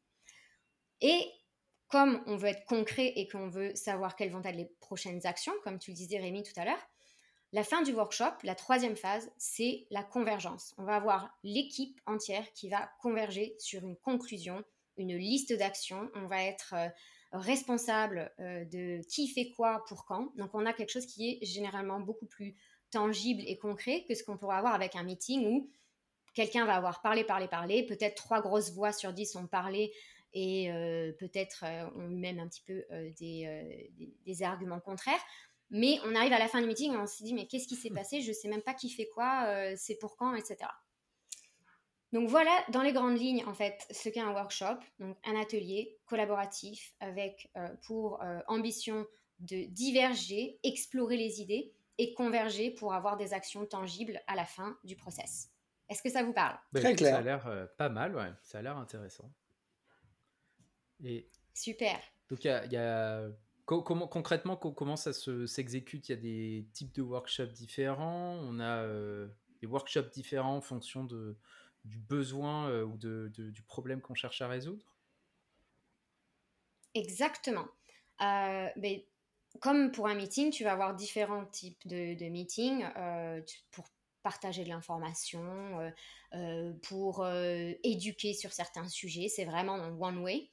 Et 1.02 1.30
comme 1.88 2.24
on 2.26 2.36
veut 2.36 2.50
être 2.50 2.66
concret 2.66 3.14
et 3.16 3.28
qu'on 3.28 3.48
veut 3.48 3.74
savoir 3.76 4.16
quelles 4.16 4.32
vont 4.32 4.44
être 4.44 4.56
les 4.56 4.70
prochaines 4.80 5.26
actions, 5.26 5.54
comme 5.64 5.80
tu 5.80 5.92
le 5.92 5.96
disais 5.96 6.18
Rémi 6.18 6.44
tout 6.44 6.58
à 6.60 6.66
l'heure, 6.66 6.90
la 7.56 7.64
fin 7.64 7.82
du 7.82 7.94
workshop, 7.94 8.34
la 8.44 8.54
troisième 8.54 8.98
phase, 8.98 9.32
c'est 9.38 9.88
la 9.90 10.04
convergence. 10.04 10.76
On 10.78 10.84
va 10.84 10.98
avoir 10.98 11.34
l'équipe 11.42 12.02
entière 12.06 12.52
qui 12.52 12.68
va 12.68 12.92
converger 13.00 13.56
sur 13.60 13.82
une 13.86 13.96
conclusion, 13.96 14.62
une 14.98 15.16
liste 15.16 15.54
d'actions. 15.54 16.12
On 16.16 16.28
va 16.28 16.44
être 16.44 16.74
euh, 16.74 16.90
responsable 17.32 18.30
euh, 18.42 18.66
de 18.66 19.00
qui 19.08 19.30
fait 19.30 19.52
quoi 19.52 19.86
pour 19.88 20.04
quand. 20.04 20.36
Donc 20.36 20.50
on 20.54 20.66
a 20.66 20.74
quelque 20.74 20.90
chose 20.92 21.06
qui 21.06 21.30
est 21.30 21.46
généralement 21.46 22.02
beaucoup 22.02 22.26
plus 22.26 22.58
tangible 22.92 23.42
et 23.48 23.58
concret 23.58 24.04
que 24.06 24.16
ce 24.16 24.26
qu'on 24.26 24.38
pourrait 24.38 24.58
avoir 24.58 24.74
avec 24.74 24.98
un 24.98 25.04
meeting 25.04 25.48
où 25.48 25.72
quelqu'un 26.34 26.66
va 26.66 26.76
avoir 26.76 27.02
parlé, 27.02 27.24
parlé, 27.24 27.48
parlé. 27.48 27.86
Peut-être 27.86 28.16
trois 28.16 28.42
grosses 28.42 28.74
voix 28.74 28.92
sur 28.92 29.14
dix 29.14 29.34
ont 29.38 29.48
parlé 29.48 29.94
et 30.34 30.70
euh, 30.74 31.14
peut-être 31.14 31.64
ont 31.96 32.10
eu 32.10 32.18
même 32.18 32.40
un 32.40 32.50
petit 32.50 32.64
peu 32.68 32.84
des 33.18 34.44
arguments 34.44 34.82
contraires. 34.82 35.24
Mais 35.72 36.00
on 36.06 36.16
arrive 36.16 36.34
à 36.34 36.40
la 36.40 36.48
fin 36.48 36.62
du 36.62 36.68
meeting 36.68 36.94
et 36.94 36.98
on 36.98 37.08
se 37.08 37.24
dit, 37.24 37.34
mais 37.34 37.48
qu'est-ce 37.48 37.68
qui 37.68 37.76
s'est 37.76 37.90
passé? 37.90 38.22
Je 38.22 38.30
ne 38.30 38.34
sais 38.34 38.48
même 38.48 38.62
pas 38.62 38.74
qui 38.74 38.90
fait 38.90 39.08
quoi, 39.08 39.46
euh, 39.48 39.74
c'est 39.78 39.96
pour 39.96 40.16
quand, 40.16 40.36
etc. 40.36 40.58
Donc 42.14 42.30
voilà, 42.30 42.64
dans 42.70 42.82
les 42.82 42.94
grandes 42.94 43.18
lignes, 43.18 43.44
en 43.46 43.54
fait, 43.54 43.86
ce 43.92 44.10
qu'est 44.10 44.22
un 44.22 44.32
workshop, 44.32 44.78
donc 45.00 45.18
un 45.26 45.36
atelier 45.36 45.98
collaboratif 46.06 46.94
avec 47.00 47.50
euh, 47.58 47.68
pour 47.86 48.22
euh, 48.22 48.40
ambition 48.48 49.06
de 49.40 49.66
diverger, 49.66 50.60
explorer 50.64 51.18
les 51.18 51.42
idées 51.42 51.74
et 51.98 52.14
converger 52.14 52.72
pour 52.72 52.94
avoir 52.94 53.18
des 53.18 53.34
actions 53.34 53.66
tangibles 53.66 54.22
à 54.28 54.36
la 54.36 54.46
fin 54.46 54.78
du 54.84 54.96
process. 54.96 55.50
Est-ce 55.90 56.02
que 56.02 56.10
ça 56.10 56.24
vous 56.24 56.34
parle? 56.34 56.58
Bah, 56.72 56.80
Très 56.80 56.96
clair. 56.96 57.16
Ça 57.16 57.20
a 57.20 57.22
l'air 57.22 57.70
pas 57.78 57.90
mal, 57.90 58.16
ouais. 58.16 58.32
Ça 58.44 58.60
a 58.60 58.62
l'air 58.62 58.78
intéressant. 58.78 59.30
Et... 61.04 61.28
Super. 61.54 62.00
Donc 62.30 62.44
il 62.44 62.48
y, 62.48 62.74
y 62.74 62.78
a, 62.78 63.30
Comment, 63.66 64.08
concrètement, 64.08 64.58
comment 64.58 64.96
ça 64.96 65.12
s'exécute? 65.12 66.08
Il 66.08 66.12
y 66.12 66.14
a 66.14 66.22
des 66.22 66.68
types 66.74 66.94
de 66.94 67.02
workshops 67.02 67.52
différents, 67.52 68.38
on 68.44 68.60
a 68.60 68.84
euh, 68.84 69.28
des 69.60 69.66
workshops 69.66 70.12
différents 70.14 70.58
en 70.58 70.62
fonction 70.62 71.04
de, 71.04 71.36
du 71.84 71.98
besoin 71.98 72.70
euh, 72.70 72.86
ou 72.86 72.96
de, 72.98 73.32
du 73.36 73.64
problème 73.64 74.02
qu'on 74.02 74.14
cherche 74.14 74.44
à 74.44 74.48
résoudre? 74.48 74.86
Pour 76.94 78.28
euh, 78.28 78.70
mais 78.78 79.08
comme 79.60 79.92
pour 79.92 80.08
un 80.08 80.14
meeting, 80.14 80.52
tu 80.52 80.64
vas 80.64 80.74
avoir 80.74 80.94
différents 80.94 81.46
types 81.46 81.88
de, 81.88 82.14
de 82.14 82.30
meetings 82.30 82.86
pour 83.72 83.88
partager 84.22 84.64
de 84.64 84.70
l'information, 84.70 85.92
pour 86.84 87.28
éduquer 87.84 88.34
sur 88.34 88.54
certains 88.54 88.88
sujets. 88.88 89.28
C'est 89.28 89.46
vraiment 89.46 89.76
one 90.00 90.20
way. 90.20 90.52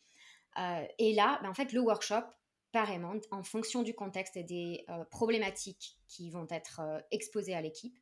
et 0.99 1.13
là, 1.15 1.39
ben, 1.43 1.51
en 1.51 1.55
fait, 1.55 1.73
le 1.73 1.81
workshop, 1.81 2.25
pareillement, 2.73 3.15
en 3.31 3.43
fonction 3.43 3.83
du 3.83 3.95
contexte 3.95 4.37
et 4.37 4.43
des 4.43 4.85
euh, 4.89 5.05
problématiques 5.05 5.99
qui 6.09 6.31
vont 6.31 6.47
être 6.51 6.81
euh, 6.81 6.99
exposées 7.11 7.55
à 7.55 7.61
l'équipe, 7.61 7.97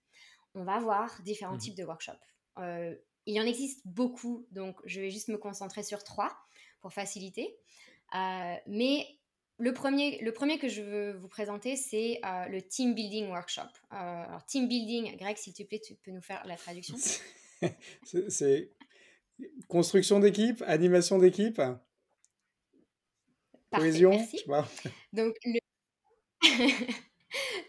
on 0.55 0.65
va 0.65 0.75
avoir 0.75 1.21
différents 1.23 1.55
mmh 1.55 1.59
types 1.59 1.77
de 1.77 1.85
workshops. 1.85 2.13
Euh, 2.59 2.95
il 3.27 3.35
y 3.35 3.41
en 3.41 3.45
existe 3.45 3.81
beaucoup, 3.85 4.47
donc 4.51 4.77
je 4.85 5.01
vais 5.01 5.11
juste 5.11 5.29
me 5.29 5.37
concentrer 5.37 5.83
sur 5.83 6.03
trois 6.03 6.35
pour 6.81 6.93
faciliter. 6.93 7.57
mais 8.67 9.07
le 9.59 9.75
premier, 9.75 10.19
le 10.23 10.33
premier 10.33 10.59
que 10.59 10.69
je 10.69 10.81
veux 10.81 11.13
vous 11.19 11.29
présenter, 11.29 11.77
c'est 11.77 12.19
le 12.25 12.61
Team 12.63 12.95
Building 12.95 13.29
Workshop. 13.29 13.69
alors, 13.91 14.45
Team 14.47 14.67
Building, 14.67 15.19
Greg, 15.19 15.37
s'il 15.37 15.53
te 15.53 15.63
plaît, 15.63 15.81
tu 15.85 15.95
peux 15.97 16.11
nous 16.11 16.23
faire 16.23 16.43
la 16.47 16.57
traduction 16.57 16.97
C'est 18.29 18.73
construction 19.69 20.19
d'équipe, 20.19 20.63
animation 20.67 21.19
d'équipe? 21.19 21.61
Cohésion, 23.73 24.13
Donc, 25.13 25.35
le... 25.45 25.61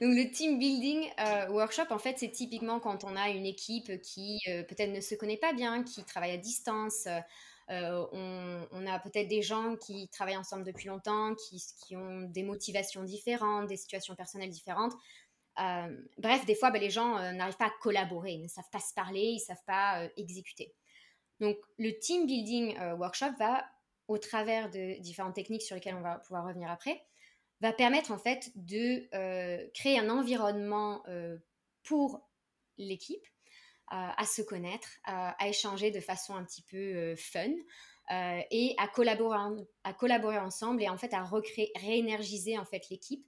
Donc, 0.01 0.15
le 0.15 0.31
team 0.31 0.57
building 0.57 1.07
euh, 1.19 1.49
workshop, 1.49 1.91
en 1.91 1.99
fait, 1.99 2.17
c'est 2.17 2.31
typiquement 2.31 2.79
quand 2.79 3.03
on 3.03 3.15
a 3.15 3.29
une 3.29 3.45
équipe 3.45 4.01
qui 4.01 4.39
euh, 4.47 4.63
peut-être 4.63 4.91
ne 4.91 5.01
se 5.01 5.13
connaît 5.13 5.37
pas 5.37 5.53
bien, 5.53 5.83
qui 5.83 6.03
travaille 6.03 6.31
à 6.31 6.37
distance. 6.37 7.07
Euh, 7.69 8.05
on, 8.11 8.87
a 8.87 8.99
peut-être 8.99 9.27
des 9.27 9.43
gens 9.43 9.75
qui 9.75 10.09
travaillent 10.09 10.37
ensemble 10.37 10.63
depuis 10.63 10.87
longtemps, 10.87 11.35
qui, 11.35 11.63
qui 11.85 11.95
ont 11.95 12.21
des 12.21 12.43
motivations 12.43 13.03
différentes, 13.03 13.67
des 13.67 13.77
situations 13.77 14.15
personnelles 14.15 14.49
différentes. 14.49 14.93
bref, 16.17 16.45
des 16.45 16.55
fois, 16.55 16.71
ben, 16.71 16.81
les 16.81 16.89
gens 16.89 17.19
n'arrivent 17.33 17.57
pas 17.57 17.67
à 17.67 17.73
collaborer, 17.81 18.31
ils 18.31 18.41
ne 18.41 18.47
savent 18.47 18.69
pas 18.71 18.79
se 18.79 18.93
parler, 18.93 19.21
ils 19.21 19.35
ne 19.35 19.39
savent 19.39 19.63
pas 19.67 20.09
exécuter. 20.17 20.73
Donc, 21.39 21.55
le 21.77 21.97
team 21.99 22.25
building 22.25 22.77
workshop 22.97 23.33
va 23.39 23.63
au 24.11 24.17
travers 24.17 24.69
de 24.69 24.99
différentes 24.99 25.35
techniques 25.35 25.61
sur 25.61 25.75
lesquelles 25.75 25.95
on 25.95 26.01
va 26.01 26.19
pouvoir 26.19 26.45
revenir 26.45 26.69
après, 26.69 27.01
va 27.61 27.71
permettre 27.71 28.11
en 28.11 28.17
fait 28.17 28.51
de 28.55 29.07
euh, 29.15 29.65
créer 29.73 29.97
un 29.97 30.09
environnement 30.09 31.01
euh, 31.07 31.37
pour 31.83 32.27
l'équipe 32.77 33.25
euh, 33.93 33.95
à 33.95 34.25
se 34.25 34.41
connaître, 34.41 34.89
à 35.05 35.47
échanger 35.47 35.91
de 35.91 36.01
façon 36.01 36.35
un 36.35 36.43
petit 36.43 36.63
peu 36.63 37.15
fun 37.15 37.51
et 38.51 38.75
à 38.77 38.87
collaborer, 38.89 39.37
à 39.85 39.93
collaborer 39.93 40.39
ensemble 40.39 40.81
et 40.83 40.89
en 40.89 40.97
fait 40.97 41.13
à 41.13 41.23
recréer, 41.23 41.71
réénergiser 41.75 42.57
en 42.57 42.65
fait 42.65 42.89
l'équipe 42.89 43.25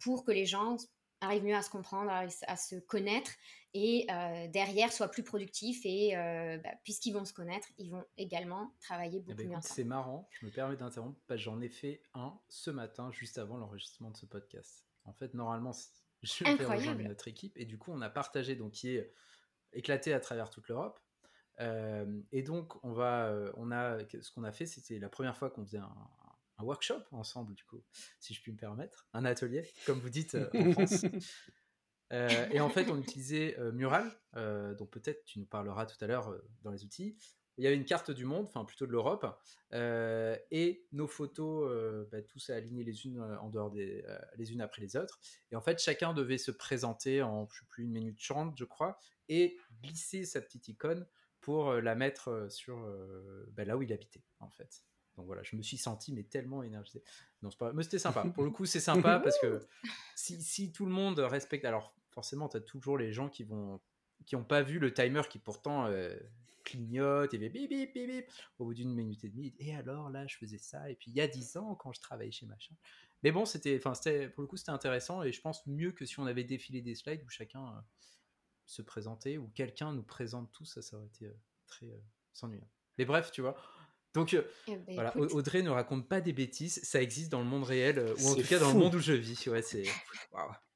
pour 0.00 0.24
que 0.24 0.30
les 0.30 0.46
gens 0.46 0.76
arrivent 1.20 1.44
mieux 1.44 1.56
à 1.56 1.62
se 1.62 1.70
comprendre, 1.70 2.10
à, 2.10 2.56
se 2.56 2.76
connaître 2.76 3.32
et 3.74 4.06
euh, 4.10 4.48
derrière 4.48 4.92
soient 4.92 5.08
plus 5.08 5.22
productifs 5.22 5.80
et 5.84 6.16
euh, 6.16 6.58
bah, 6.58 6.70
puisqu'ils 6.84 7.12
vont 7.12 7.24
se 7.24 7.32
connaître, 7.32 7.68
ils 7.78 7.90
vont 7.90 8.04
également 8.16 8.74
travailler 8.80 9.18
eh 9.18 9.20
beaucoup 9.20 9.42
ben, 9.42 9.56
mieux 9.56 9.62
C'est 9.62 9.84
marrant, 9.84 10.28
je 10.30 10.46
me 10.46 10.50
permets 10.50 10.76
d'interrompre, 10.76 11.18
j'en 11.36 11.60
ai 11.60 11.68
fait 11.68 12.02
un 12.14 12.38
ce 12.48 12.70
matin 12.70 13.10
juste 13.12 13.38
avant 13.38 13.56
l'enregistrement 13.56 14.10
de 14.10 14.16
ce 14.16 14.26
podcast. 14.26 14.86
En 15.04 15.12
fait, 15.12 15.34
normalement, 15.34 15.72
je 16.22 16.32
fais 16.32 16.64
rejoindre 16.64 17.02
notre 17.02 17.28
équipe 17.28 17.56
et 17.56 17.64
du 17.64 17.78
coup, 17.78 17.92
on 17.92 18.02
a 18.02 18.10
partagé, 18.10 18.56
donc 18.56 18.72
qui 18.72 18.96
est 18.96 19.12
éclaté 19.72 20.12
à 20.12 20.20
travers 20.20 20.50
toute 20.50 20.68
l'Europe. 20.68 21.00
Euh, 21.60 22.20
et 22.30 22.42
donc, 22.42 22.82
on 22.84 22.92
va, 22.92 23.32
on 23.56 23.70
a, 23.70 23.98
ce 24.20 24.30
qu'on 24.32 24.44
a 24.44 24.52
fait, 24.52 24.66
c'était 24.66 24.98
la 24.98 25.08
première 25.08 25.36
fois 25.36 25.50
qu'on 25.50 25.64
faisait 25.64 25.78
un, 25.78 25.94
workshop 26.62 27.02
ensemble, 27.10 27.54
du 27.54 27.64
coup, 27.64 27.82
si 28.20 28.34
je 28.34 28.40
puis 28.40 28.52
me 28.52 28.56
permettre, 28.56 29.08
un 29.12 29.24
atelier, 29.24 29.68
comme 29.84 29.98
vous 29.98 30.10
dites 30.10 30.36
euh, 30.36 30.48
en 30.54 30.72
France. 30.72 31.04
et 32.12 32.60
en 32.60 32.68
fait, 32.68 32.90
on 32.90 32.98
utilisait 32.98 33.56
Mural, 33.72 34.10
dont 34.34 34.86
peut-être 34.86 35.24
tu 35.24 35.38
nous 35.38 35.46
parleras 35.46 35.86
tout 35.86 36.02
à 36.04 36.06
l'heure 36.06 36.34
dans 36.62 36.70
les 36.70 36.84
outils. 36.84 37.16
Il 37.58 37.64
y 37.64 37.66
avait 37.66 37.76
une 37.76 37.84
carte 37.84 38.10
du 38.10 38.24
monde, 38.24 38.46
enfin 38.46 38.64
plutôt 38.64 38.86
de 38.86 38.92
l'Europe, 38.92 39.26
et 39.72 40.86
nos 40.92 41.06
photos, 41.06 42.08
bah, 42.10 42.22
tous 42.22 42.50
alignées 42.50 42.84
les 42.84 43.06
unes 43.06 43.20
en 43.20 43.48
dehors 43.48 43.70
des, 43.70 44.04
les 44.36 44.52
unes 44.52 44.60
après 44.60 44.82
les 44.82 44.96
autres. 44.96 45.20
Et 45.50 45.56
en 45.56 45.60
fait, 45.60 45.78
chacun 45.78 46.12
devait 46.12 46.38
se 46.38 46.50
présenter 46.50 47.22
en, 47.22 47.48
je 47.50 47.60
sais 47.60 47.66
plus, 47.68 47.84
une 47.84 47.92
minute 47.92 48.18
trente, 48.22 48.56
je 48.58 48.64
crois, 48.64 48.98
et 49.28 49.56
glisser 49.82 50.24
sa 50.24 50.40
petite 50.40 50.68
icône 50.68 51.06
pour 51.40 51.72
la 51.74 51.94
mettre 51.94 52.46
sur 52.50 52.86
bah, 53.52 53.64
là 53.64 53.76
où 53.76 53.82
il 53.82 53.92
habitait, 53.92 54.24
en 54.40 54.50
fait. 54.50 54.84
Donc 55.16 55.26
voilà, 55.26 55.42
je 55.42 55.56
me 55.56 55.62
suis 55.62 55.76
senti 55.76 56.12
mais 56.12 56.22
tellement 56.22 56.62
énergisé. 56.62 57.02
Non, 57.42 57.50
c'est 57.50 57.58
pas, 57.58 57.72
mais 57.72 57.82
c'était 57.82 57.98
sympa. 57.98 58.24
Pour 58.34 58.44
le 58.44 58.50
coup, 58.50 58.64
c'est 58.64 58.80
sympa 58.80 59.20
parce 59.20 59.38
que 59.40 59.60
si, 60.16 60.40
si, 60.42 60.72
tout 60.72 60.86
le 60.86 60.92
monde 60.92 61.18
respecte, 61.18 61.64
alors 61.64 61.94
forcément, 62.12 62.48
tu 62.48 62.56
as 62.56 62.60
toujours 62.60 62.98
les 62.98 63.12
gens 63.12 63.28
qui 63.28 63.44
vont 63.44 63.80
qui 64.26 64.36
n'ont 64.36 64.44
pas 64.44 64.62
vu 64.62 64.78
le 64.78 64.94
timer 64.94 65.22
qui 65.28 65.38
pourtant 65.38 65.88
clignote 66.64 67.34
et 67.34 67.38
fait 67.38 67.48
bip 67.48 67.68
bip 67.68 67.92
bip 67.92 68.06
bip 68.08 68.32
au 68.58 68.66
bout 68.66 68.74
d'une 68.74 68.94
minute 68.94 69.24
et 69.24 69.28
demie. 69.28 69.54
Et 69.58 69.74
alors 69.74 70.10
là, 70.10 70.26
je 70.26 70.36
faisais 70.36 70.58
ça. 70.58 70.90
Et 70.90 70.94
puis 70.94 71.10
il 71.10 71.16
y 71.16 71.20
a 71.20 71.26
dix 71.26 71.56
ans, 71.56 71.74
quand 71.74 71.92
je 71.92 72.00
travaillais 72.00 72.30
chez 72.30 72.46
machin. 72.46 72.74
Mais 73.22 73.30
bon, 73.30 73.44
c'était, 73.44 73.76
enfin, 73.76 73.94
c'était 73.94 74.28
pour 74.28 74.42
le 74.42 74.48
coup, 74.48 74.56
c'était 74.56 74.70
intéressant 74.70 75.22
et 75.22 75.32
je 75.32 75.40
pense 75.40 75.66
mieux 75.66 75.92
que 75.92 76.04
si 76.04 76.18
on 76.18 76.26
avait 76.26 76.44
défilé 76.44 76.82
des 76.82 76.94
slides 76.94 77.22
où 77.24 77.28
chacun 77.28 77.84
se 78.66 78.82
présentait 78.82 79.38
ou 79.38 79.48
quelqu'un 79.54 79.92
nous 79.92 80.02
présente 80.02 80.50
tout 80.52 80.64
ça, 80.64 80.82
ça 80.82 80.96
aurait 80.96 81.06
été 81.06 81.30
très 81.66 81.86
s'ennuyant. 82.32 82.68
Mais 82.98 83.04
bref, 83.04 83.30
tu 83.30 83.40
vois. 83.40 83.56
Donc 84.14 84.34
eh 84.66 84.76
ben, 84.76 84.94
voilà, 84.94 85.16
Audrey 85.16 85.62
ne 85.62 85.70
raconte 85.70 86.06
pas 86.06 86.20
des 86.20 86.34
bêtises, 86.34 86.80
ça 86.82 87.00
existe 87.00 87.32
dans 87.32 87.38
le 87.38 87.46
monde 87.46 87.64
réel, 87.64 87.98
ou 88.18 88.28
en 88.28 88.34
tout 88.34 88.46
cas 88.46 88.58
dans 88.58 88.72
le 88.72 88.78
monde 88.78 88.94
où 88.94 88.98
je 88.98 89.14
vis. 89.14 89.46
Ouais, 89.48 89.62
c'est. 89.62 89.84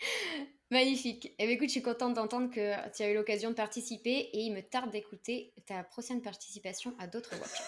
Magnifique. 0.70 1.34
Eh 1.38 1.46
bien, 1.46 1.54
écoute, 1.54 1.68
je 1.68 1.72
suis 1.72 1.82
contente 1.82 2.14
d'entendre 2.14 2.50
que 2.50 2.74
tu 2.96 3.02
as 3.02 3.10
eu 3.10 3.14
l'occasion 3.14 3.50
de 3.50 3.54
participer 3.54 4.30
et 4.32 4.40
il 4.40 4.52
me 4.52 4.60
tarde 4.60 4.90
d'écouter 4.90 5.52
ta 5.66 5.82
prochaine 5.82 6.22
participation 6.22 6.94
à 6.98 7.06
d'autres 7.06 7.34
workshops. 7.36 7.64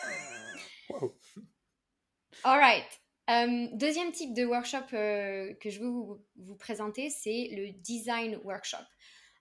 All 2.45 2.59
right. 2.59 2.85
deuxième 3.75 4.13
type 4.13 4.35
de 4.35 4.45
workshop 4.45 4.87
que 4.91 5.71
je 5.71 5.81
veux 5.81 5.89
vous, 5.89 6.25
vous 6.37 6.57
présenter, 6.57 7.11
c'est 7.11 7.49
le 7.53 7.73
design 7.73 8.37
workshop. 8.45 8.85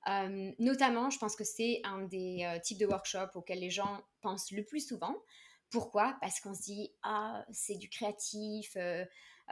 Euh, 0.07 0.51
notamment, 0.57 1.09
je 1.09 1.19
pense 1.19 1.35
que 1.35 1.43
c'est 1.43 1.81
un 1.83 2.01
des 2.03 2.43
euh, 2.43 2.59
types 2.59 2.79
de 2.79 2.85
workshops 2.85 3.35
auxquels 3.35 3.59
les 3.59 3.69
gens 3.69 4.01
pensent 4.21 4.51
le 4.51 4.63
plus 4.63 4.85
souvent. 4.87 5.15
Pourquoi? 5.69 6.17
Parce 6.21 6.39
qu'on 6.39 6.53
se 6.53 6.63
dit, 6.63 6.91
ah, 7.03 7.45
c'est 7.51 7.75
du 7.75 7.89
créatif, 7.89 8.75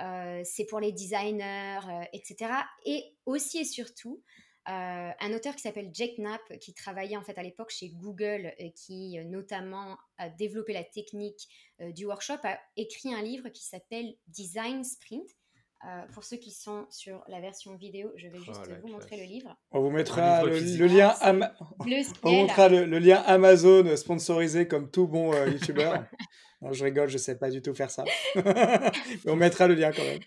euh, 0.02 0.42
c'est 0.44 0.66
pour 0.66 0.80
les 0.80 0.92
designers, 0.92 1.80
etc. 2.14 2.52
Et 2.86 3.16
aussi 3.26 3.60
et 3.60 3.66
surtout, 3.66 4.24
un 4.66 5.34
auteur 5.34 5.56
qui 5.56 5.62
s'appelle 5.62 5.90
Jake 5.92 6.20
Knapp, 6.20 6.42
qui 6.60 6.76
travaillait 6.76 7.18
en 7.18 7.24
fait 7.24 7.38
à 7.40 7.44
l'époque 7.44 7.72
chez 7.72 7.90
Google, 7.90 8.54
et 8.60 8.72
qui 8.74 9.18
notamment 9.26 9.98
a 10.20 10.30
développé 10.30 10.74
la 10.74 10.84
technique 10.84 11.48
du 11.80 12.06
workshop, 12.06 12.38
a 12.44 12.60
écrit 12.76 13.12
un 13.12 13.24
livre 13.24 13.50
qui 13.50 13.66
s'appelle 13.66 14.14
Design 14.28 14.84
Sprint, 14.84 15.28
euh, 15.86 16.02
pour 16.14 16.26
ceux 16.26 16.36
qui 16.36 16.52
sont 16.52 16.86
sur 16.90 17.24
la 17.30 17.40
version 17.40 17.76
vidéo, 17.76 18.12
je 18.18 18.28
vais 18.28 18.38
oh 18.40 18.44
juste 18.44 18.70
vous 18.82 18.90
montrer 18.90 19.16
le 19.16 19.24
livre. 19.24 19.56
On 19.72 19.80
vous 19.80 19.90
mettra 19.90 20.44
le, 20.44 20.60
lien 20.60 21.16
le, 22.70 23.00
lien 23.00 23.24
Amazon 23.26 23.96
sponsorisé 23.96 24.68
comme 24.68 24.92
tout 24.92 25.08
bon 25.08 25.34
euh, 25.34 25.48
youtubeur. 25.48 26.04
non, 26.62 26.74
je 26.74 26.84
rigole, 26.84 27.08
je 27.08 27.18
sais 27.18 27.38
pas 27.38 27.50
du 27.50 27.62
tout 27.62 27.74
faire 27.74 27.92
ça. 27.92 28.04
on 29.26 29.38
mettra 29.38 29.68
le 29.68 29.76
lien 29.76 29.92
quand 29.94 30.04
même. 30.04 30.20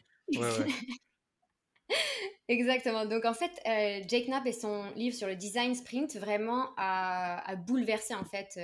Exactement. 2.48 3.04
Donc 3.04 3.26
en 3.26 3.34
fait, 3.34 3.52
euh, 3.66 4.02
Jake 4.08 4.28
Knapp 4.28 4.46
et 4.46 4.52
son 4.52 4.90
livre 4.96 5.14
sur 5.14 5.28
le 5.28 5.36
design 5.36 5.74
sprint 5.74 6.16
vraiment 6.16 6.70
a, 6.78 7.56
bouleversé 7.56 8.14
en 8.14 8.24
fait 8.24 8.58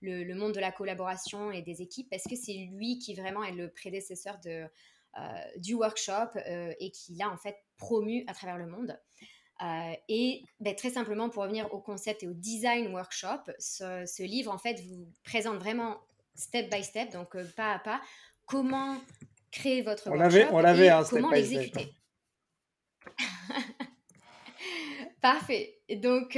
le, 0.00 0.22
le, 0.22 0.34
monde 0.36 0.52
de 0.52 0.60
la 0.60 0.70
collaboration 0.70 1.50
et 1.50 1.62
des 1.62 1.82
équipes 1.82 2.08
parce 2.10 2.24
que 2.24 2.36
c'est 2.36 2.68
lui 2.72 2.98
qui 2.98 3.14
vraiment 3.14 3.42
est 3.42 3.52
le 3.52 3.70
prédécesseur 3.70 4.38
de 4.44 4.50
euh, 4.50 4.68
du 5.56 5.74
workshop 5.74 6.36
euh, 6.36 6.72
et 6.78 6.90
qui 6.90 7.14
l'a 7.14 7.30
en 7.30 7.36
fait 7.36 7.56
promu 7.76 8.24
à 8.26 8.34
travers 8.34 8.58
le 8.58 8.66
monde. 8.66 8.98
Euh, 9.60 9.92
et 10.08 10.44
ben, 10.60 10.74
très 10.76 10.90
simplement, 10.90 11.28
pour 11.28 11.42
revenir 11.42 11.72
au 11.74 11.80
concept 11.80 12.22
et 12.22 12.28
au 12.28 12.32
design 12.32 12.92
workshop, 12.92 13.50
ce, 13.58 14.22
livre 14.22 14.52
en 14.52 14.58
fait 14.58 14.80
vous 14.82 15.12
présente 15.24 15.58
vraiment 15.58 15.98
step 16.34 16.70
by 16.70 16.84
step, 16.84 17.12
donc 17.12 17.36
pas 17.54 17.74
à 17.74 17.78
pas, 17.80 18.00
comment 18.46 19.00
créer 19.50 19.82
votre 19.82 20.08
on 20.08 20.16
workshop 20.16 20.46
on 20.52 20.60
l'avait, 20.60 20.86
et 20.86 20.92
comment 21.10 21.30
l'exécuter. 21.30 21.92
Parfait. 25.20 25.77
Donc, 25.96 26.34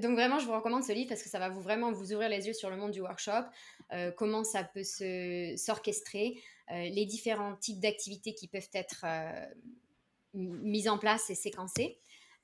donc 0.00 0.12
vraiment, 0.16 0.38
je 0.38 0.46
vous 0.46 0.52
recommande 0.52 0.84
ce 0.84 0.92
livre 0.92 1.08
parce 1.08 1.22
que 1.22 1.28
ça 1.28 1.38
va 1.38 1.48
vraiment 1.48 1.92
vous 1.92 2.12
ouvrir 2.12 2.28
les 2.28 2.46
yeux 2.46 2.52
sur 2.52 2.70
le 2.70 2.76
monde 2.76 2.90
du 2.90 3.00
workshop, 3.00 3.44
comment 4.16 4.44
ça 4.44 4.64
peut 4.64 4.82
s'orchestrer, 5.56 6.42
euh, 6.72 6.88
les 6.88 7.04
différents 7.04 7.56
types 7.56 7.80
d'activités 7.80 8.32
qui 8.34 8.46
peuvent 8.46 8.70
être 8.74 9.04
euh, 9.04 9.46
mises 10.34 10.88
en 10.88 10.98
place 10.98 11.28
et 11.30 11.34
séquencées. 11.34 11.98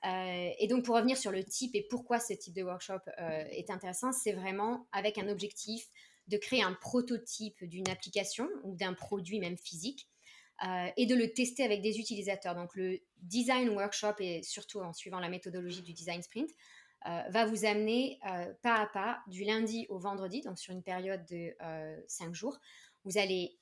Euh, 0.05 0.51
et 0.59 0.67
donc, 0.67 0.85
pour 0.85 0.97
revenir 0.97 1.17
sur 1.17 1.31
le 1.31 1.45
type 1.45 1.75
et 1.75 1.87
pourquoi 1.89 2.19
ce 2.19 2.33
type 2.33 2.55
de 2.55 2.63
workshop 2.63 3.01
est 3.51 3.71
intéressant, 3.71 4.13
c'est 4.13 4.33
vraiment 4.33 4.87
avec 4.93 5.19
un 5.19 5.29
objectif 5.29 5.89
de 6.29 6.37
créer 6.37 6.63
un 6.63 6.75
prototype 6.75 7.65
d'une 7.65 7.89
application 7.89 8.49
ou 8.65 8.75
d'un 8.75 8.95
produit 8.95 9.39
même 9.39 9.57
physique 9.57 10.09
et 10.97 11.07
de 11.07 11.15
le 11.15 11.33
tester 11.33 11.65
avec 11.65 11.83
des 11.83 11.99
utilisateurs. 11.99 12.55
Donc, 12.55 12.75
le 12.75 12.99
design 13.23 13.69
workshop, 13.71 14.15
et 14.21 14.43
surtout 14.43 14.81
en 14.81 14.93
suivant 14.93 15.21
la 15.21 15.29
méthodologie 15.29 15.83
du 15.83 15.93
design 15.93 16.23
sprint, 16.23 16.51
va 17.05 17.47
vous 17.47 17.65
amener 17.65 18.19
pas 18.63 18.77
à 18.77 18.87
pas 18.87 19.19
du 19.27 19.45
lundi 19.45 19.87
au 19.91 19.99
vendredi, 19.99 20.41
donc 20.41 20.59
sur 20.59 20.73
une 20.73 20.83
période 20.83 21.25
de 21.27 21.55
5 22.09 22.35
jours. 22.35 22.59
Vous 23.05 23.19
allez 23.19 23.59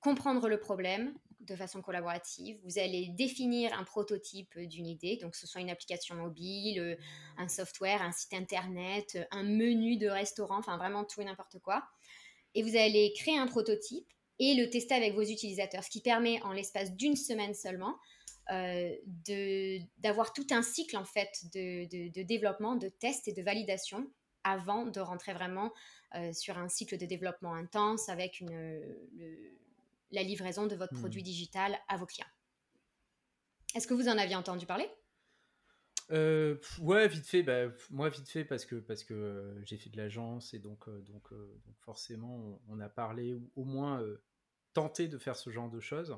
comprendre 0.00 0.48
le 0.48 0.58
problème 0.58 1.14
de 1.40 1.56
façon 1.56 1.80
collaborative. 1.82 2.58
Vous 2.64 2.78
allez 2.78 3.08
définir 3.08 3.72
un 3.78 3.84
prototype 3.84 4.58
d'une 4.58 4.86
idée, 4.86 5.16
donc 5.16 5.34
ce 5.34 5.46
soit 5.46 5.60
une 5.60 5.70
application 5.70 6.14
mobile, 6.14 6.78
euh, 6.80 6.96
un 7.38 7.48
software, 7.48 8.02
un 8.02 8.12
site 8.12 8.34
internet, 8.34 9.18
un 9.30 9.42
menu 9.42 9.96
de 9.96 10.08
restaurant, 10.08 10.58
enfin 10.58 10.76
vraiment 10.76 11.04
tout 11.04 11.20
et 11.20 11.24
n'importe 11.24 11.58
quoi. 11.58 11.82
Et 12.54 12.62
vous 12.62 12.76
allez 12.76 13.12
créer 13.14 13.38
un 13.38 13.46
prototype 13.46 14.08
et 14.40 14.54
le 14.54 14.68
tester 14.68 14.94
avec 14.94 15.14
vos 15.14 15.22
utilisateurs, 15.22 15.84
ce 15.84 15.90
qui 15.90 16.00
permet 16.00 16.42
en 16.42 16.52
l'espace 16.52 16.92
d'une 16.96 17.14
semaine 17.14 17.54
seulement 17.54 17.96
euh, 18.50 18.96
d'avoir 19.98 20.32
tout 20.32 20.46
un 20.50 20.62
cycle 20.62 20.96
en 20.96 21.04
fait 21.04 21.44
de, 21.54 22.22
développement, 22.22 22.74
de 22.74 22.88
test 22.88 23.28
et 23.28 23.32
de 23.32 23.42
validation 23.42 24.10
avant 24.42 24.86
de 24.86 24.98
rentrer 24.98 25.34
vraiment 25.34 25.72
euh, 26.16 26.32
sur 26.32 26.58
un 26.58 26.68
cycle 26.68 26.96
de 26.96 27.06
développement 27.06 27.54
intense 27.54 28.08
avec 28.08 28.40
une, 28.40 28.50
le, 28.50 29.58
la 30.10 30.22
livraison 30.22 30.66
de 30.66 30.74
votre 30.74 30.94
produit 30.94 31.20
hmm. 31.20 31.24
digital 31.24 31.78
à 31.88 31.96
vos 31.96 32.06
clients. 32.06 32.26
Est-ce 33.74 33.86
que 33.86 33.94
vous 33.94 34.08
en 34.08 34.18
aviez 34.18 34.34
entendu 34.34 34.66
parler? 34.66 34.88
Euh, 36.10 36.56
ouais, 36.80 37.06
vite 37.06 37.26
fait. 37.26 37.42
Bah, 37.42 37.68
moi, 37.90 38.08
vite 38.08 38.28
fait 38.28 38.44
parce 38.44 38.64
que 38.64 38.76
parce 38.76 39.04
que 39.04 39.14
euh, 39.14 39.64
j'ai 39.64 39.76
fait 39.76 39.90
de 39.90 39.96
l'agence 39.96 40.54
et 40.54 40.58
donc 40.58 40.88
euh, 40.88 41.00
donc, 41.02 41.28
forcément 41.80 42.60
on, 42.68 42.80
a 42.80 42.88
parlé 42.88 43.34
ou 43.34 43.50
au 43.54 43.64
moins 43.64 44.02
tenté 44.72 45.08
de 45.08 45.18
faire 45.18 45.36
ce 45.36 45.50
genre 45.50 45.68
de 45.68 45.80
choses. 45.80 46.16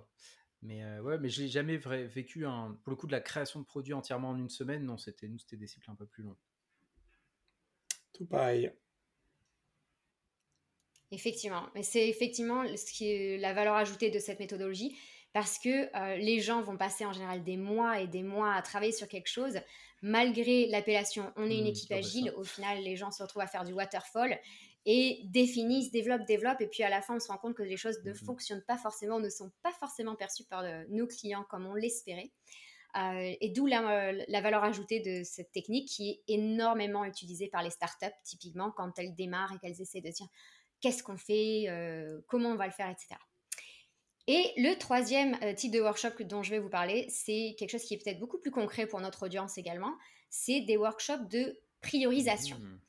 Mais 0.63 0.85
ouais, 1.01 1.19
mais 1.19 1.29
j'ai 1.29 1.49
jamais 1.49 1.77
vécu 1.77 2.47
un 2.47 2.79
pour 2.85 2.91
le 2.91 2.97
coup 2.97 3.09
de 3.09 3.13
la 3.13 3.21
création 3.21 3.59
de 3.59 3.65
produits 3.65 3.95
entièrement 3.95 4.31
en 4.31 4.37
une 4.37 4.49
semaine. 4.49 4.85
Non, 4.85 4.97
c'était 4.97 5.27
nous 5.27 5.39
c'était 5.39 5.57
des 5.57 5.67
cycles 5.67 5.91
un 5.91 5.97
peu 5.97 6.07
plus 6.07 6.23
longs. 6.23 6.37
Tout 8.13 8.27
pareil. 8.27 8.71
Effectivement, 11.11 11.69
mais 11.75 11.83
c'est 11.83 12.09
effectivement 12.09 12.65
ce 12.77 12.93
qui 12.93 13.11
est 13.11 13.39
la 13.39 13.53
valeur 13.53 13.75
ajoutée 13.75 14.11
de 14.11 14.19
cette 14.19 14.39
méthodologie 14.39 14.97
parce 15.33 15.59
que 15.59 15.95
euh, 15.97 16.17
les 16.17 16.41
gens 16.41 16.63
vont 16.63 16.77
passer 16.77 17.05
en 17.05 17.13
général 17.13 17.43
des 17.43 17.57
mois 17.57 18.01
et 18.01 18.07
des 18.07 18.23
mois 18.23 18.55
à 18.55 18.63
travailler 18.63 18.93
sur 18.93 19.09
quelque 19.09 19.29
chose. 19.29 19.59
Malgré 20.03 20.67
l'appellation 20.69 21.33
on 21.37 21.51
est 21.51 21.59
une 21.59 21.65
mmh, 21.65 21.69
équipe 21.69 21.93
agile, 21.93 22.33
au 22.37 22.45
final, 22.45 22.83
les 22.83 22.97
gens 22.97 23.11
se 23.11 23.23
retrouvent 23.23 23.43
à 23.43 23.47
faire 23.47 23.65
du 23.65 23.73
waterfall 23.73 24.39
et 24.85 25.21
définissent, 25.25 25.91
développent, 25.91 26.27
développent. 26.27 26.61
Et 26.61 26.67
puis 26.67 26.83
à 26.83 26.91
la 26.91 27.03
fin, 27.03 27.17
on 27.17 27.21
se 27.21 27.29
rend 27.29 27.39
compte 27.39 27.55
que 27.55 27.63
les 27.63 27.77
choses 27.77 28.03
ne 28.05 28.13
mmh 28.13 28.17
fonctionnent 28.17 28.65
pas 28.67 28.77
forcément, 28.77 29.21
ne 29.21 29.29
sont 29.29 29.51
pas 29.63 29.73
forcément 29.73 30.17
perçues 30.17 30.45
par 30.45 30.65
euh, 30.65 30.85
nos 30.89 31.07
clients 31.07 31.45
comme 31.49 31.67
on 31.67 31.75
l'espérait. 31.75 32.33
Euh, 32.97 33.35
et 33.41 33.49
d'où 33.49 33.67
la, 33.67 34.13
la, 34.13 34.41
valeur 34.43 34.65
ajoutée 34.65 35.01
de 35.01 35.25
cette 35.25 35.51
technique 35.51 35.89
qui 35.89 36.11
est 36.11 36.23
énormément 36.29 37.07
utilisée 37.07 37.49
par 37.49 37.63
les 37.63 37.71
startups, 37.71 38.07
typiquement 38.23 38.71
quand 38.71 38.99
elles 38.99 39.15
démarrent 39.15 39.55
et 39.55 39.59
qu'elles 39.59 39.81
essaient 39.81 40.03
de 40.03 40.11
dire 40.11 40.27
qu'est-ce 40.83 41.03
qu'on 41.03 41.17
fait, 41.17 41.65
euh, 41.69 42.21
comment 42.27 42.51
on 42.51 42.57
va 42.57 42.67
le 42.67 42.73
faire, 42.73 42.91
etc. 42.91 43.15
Et 44.27 44.53
le 44.57 44.75
troisième 44.75 45.39
euh, 45.43 45.55
type 45.55 45.73
de 45.73 45.81
workshop 45.81 46.23
dont 46.25 46.43
je 46.43 46.51
vais 46.51 46.59
vous 46.59 46.69
parler, 46.69 47.07
c'est 47.09 47.55
quelque 47.59 47.71
chose 47.71 47.83
qui 47.83 47.95
est 47.95 48.05
peut-être 48.05 48.21
beaucoup 48.21 48.39
plus 48.39 48.51
concret 48.51 48.87
pour 48.87 49.01
notre 49.01 49.25
audience 49.25 49.57
également, 49.57 49.95
c'est 50.29 50.61
des 50.61 50.77
workshops 50.77 51.29
de 51.31 51.59
priorisation. 51.81 52.59
Mmh. 52.59 52.81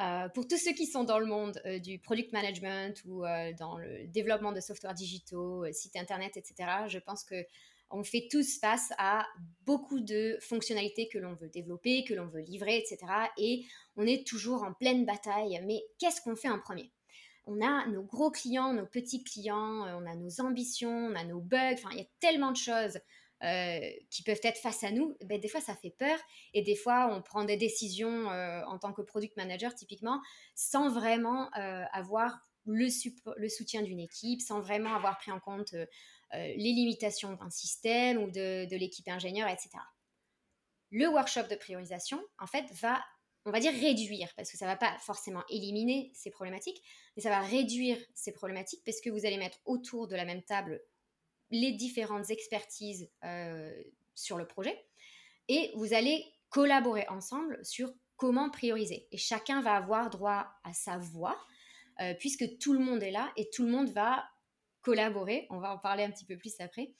Euh, 0.00 0.28
pour 0.28 0.46
tous 0.46 0.58
ceux 0.58 0.72
qui 0.72 0.86
sont 0.86 1.04
dans 1.04 1.18
le 1.18 1.26
monde 1.26 1.60
du 1.82 1.98
product 1.98 2.32
management 2.32 3.02
ou 3.06 3.24
dans 3.58 3.78
le 3.78 4.06
développement 4.06 4.52
de 4.52 4.60
software 4.60 4.94
digitaux, 4.94 5.64
sites 5.72 5.96
internet, 5.96 6.36
etc., 6.36 6.70
je 6.86 6.98
pense 6.98 7.24
que 7.24 7.44
on 7.90 8.04
fait 8.04 8.28
tous 8.30 8.58
face 8.58 8.92
à 8.98 9.26
beaucoup 9.64 10.00
de 10.00 10.36
fonctionnalités 10.40 11.08
que 11.08 11.18
l'on 11.18 11.34
veut 11.34 11.48
développer, 11.48 12.04
que 12.04 12.14
l'on 12.14 12.26
veut 12.26 12.40
livrer, 12.40 12.78
etc. 12.78 12.98
Et 13.38 13.64
on 13.96 14.06
est 14.06 14.26
toujours 14.26 14.62
en 14.62 14.72
pleine 14.74 15.06
bataille. 15.06 15.60
Mais 15.64 15.82
qu'est-ce 15.98 16.20
qu'on 16.20 16.36
fait 16.36 16.50
en 16.50 16.58
premier? 16.58 16.92
On 17.46 17.62
a 17.62 17.86
nos 17.86 18.02
gros 18.02 18.30
clients, 18.30 18.74
nos 18.74 18.84
petits 18.84 19.24
clients, 19.24 19.86
euh, 19.86 19.94
on 19.98 20.06
a 20.06 20.14
nos 20.14 20.40
ambitions, 20.40 21.08
on 21.10 21.14
a 21.14 21.24
nos 21.24 21.40
bugs, 21.40 21.72
enfin, 21.72 21.88
il 21.92 21.98
y 21.98 22.02
a 22.02 22.08
tellement 22.20 22.52
de 22.52 22.58
choses 22.58 22.98
euh, 23.44 23.80
qui 24.10 24.22
peuvent 24.22 24.40
être 24.42 24.58
face 24.58 24.82
à 24.84 24.90
nous, 24.90 25.16
ben, 25.24 25.40
des 25.40 25.48
fois 25.48 25.60
ça 25.60 25.74
fait 25.74 25.94
peur 25.96 26.18
et 26.54 26.62
des 26.62 26.74
fois 26.74 27.08
on 27.12 27.22
prend 27.22 27.44
des 27.44 27.56
décisions 27.56 28.30
euh, 28.30 28.62
en 28.66 28.78
tant 28.78 28.92
que 28.92 29.02
product 29.02 29.36
manager 29.36 29.74
typiquement 29.74 30.20
sans 30.54 30.90
vraiment 30.90 31.48
avoir 31.92 32.40
le, 32.66 32.88
le 33.36 33.48
soutien 33.48 33.82
d'une 33.82 34.00
équipe, 34.00 34.40
sans 34.40 34.60
vraiment 34.60 34.94
avoir 34.94 35.18
pris 35.18 35.30
en 35.30 35.40
compte 35.40 35.74
les 36.32 36.56
limitations 36.56 37.32
d'un 37.34 37.50
système 37.50 38.18
ou 38.18 38.30
de, 38.30 38.68
de 38.68 38.76
l'équipe 38.76 39.08
ingénieur, 39.08 39.48
etc. 39.48 39.70
Le 40.90 41.06
workshop 41.08 41.44
de 41.44 41.54
priorisation, 41.54 42.20
en 42.38 42.46
fait, 42.46 42.64
va 42.80 43.02
on 43.48 43.50
va 43.50 43.60
dire 43.60 43.72
réduire, 43.72 44.32
parce 44.36 44.50
que 44.50 44.58
ça 44.58 44.66
ne 44.66 44.70
va 44.70 44.76
pas 44.76 44.96
forcément 44.98 45.42
éliminer 45.48 46.10
ces 46.14 46.30
problématiques, 46.30 46.82
mais 47.16 47.22
ça 47.22 47.30
va 47.30 47.40
réduire 47.40 47.96
ces 48.14 48.32
problématiques 48.32 48.82
parce 48.84 49.00
que 49.00 49.10
vous 49.10 49.24
allez 49.24 49.38
mettre 49.38 49.58
autour 49.64 50.06
de 50.06 50.16
la 50.16 50.24
même 50.24 50.42
table 50.42 50.82
les 51.50 51.72
différentes 51.72 52.30
expertises 52.30 53.10
euh, 53.24 53.82
sur 54.14 54.36
le 54.36 54.46
projet 54.46 54.84
et 55.48 55.72
vous 55.74 55.94
allez 55.94 56.24
collaborer 56.50 57.06
ensemble 57.08 57.58
sur 57.64 57.92
comment 58.16 58.50
prioriser. 58.50 59.06
Et 59.12 59.16
chacun 59.16 59.60
va 59.60 59.74
avoir 59.74 60.10
droit 60.10 60.46
à 60.64 60.72
sa 60.72 60.98
voix, 60.98 61.38
euh, 62.00 62.14
puisque 62.18 62.58
tout 62.58 62.72
le 62.72 62.80
monde 62.80 63.02
est 63.02 63.10
là 63.10 63.32
et 63.36 63.48
tout 63.50 63.64
le 63.64 63.70
monde 63.70 63.90
va 63.90 64.24
collaborer. 64.82 65.46
On 65.50 65.58
va 65.58 65.72
en 65.72 65.78
parler 65.78 66.04
un 66.04 66.10
petit 66.10 66.24
peu 66.24 66.36
plus 66.36 66.54
après. 66.60 66.92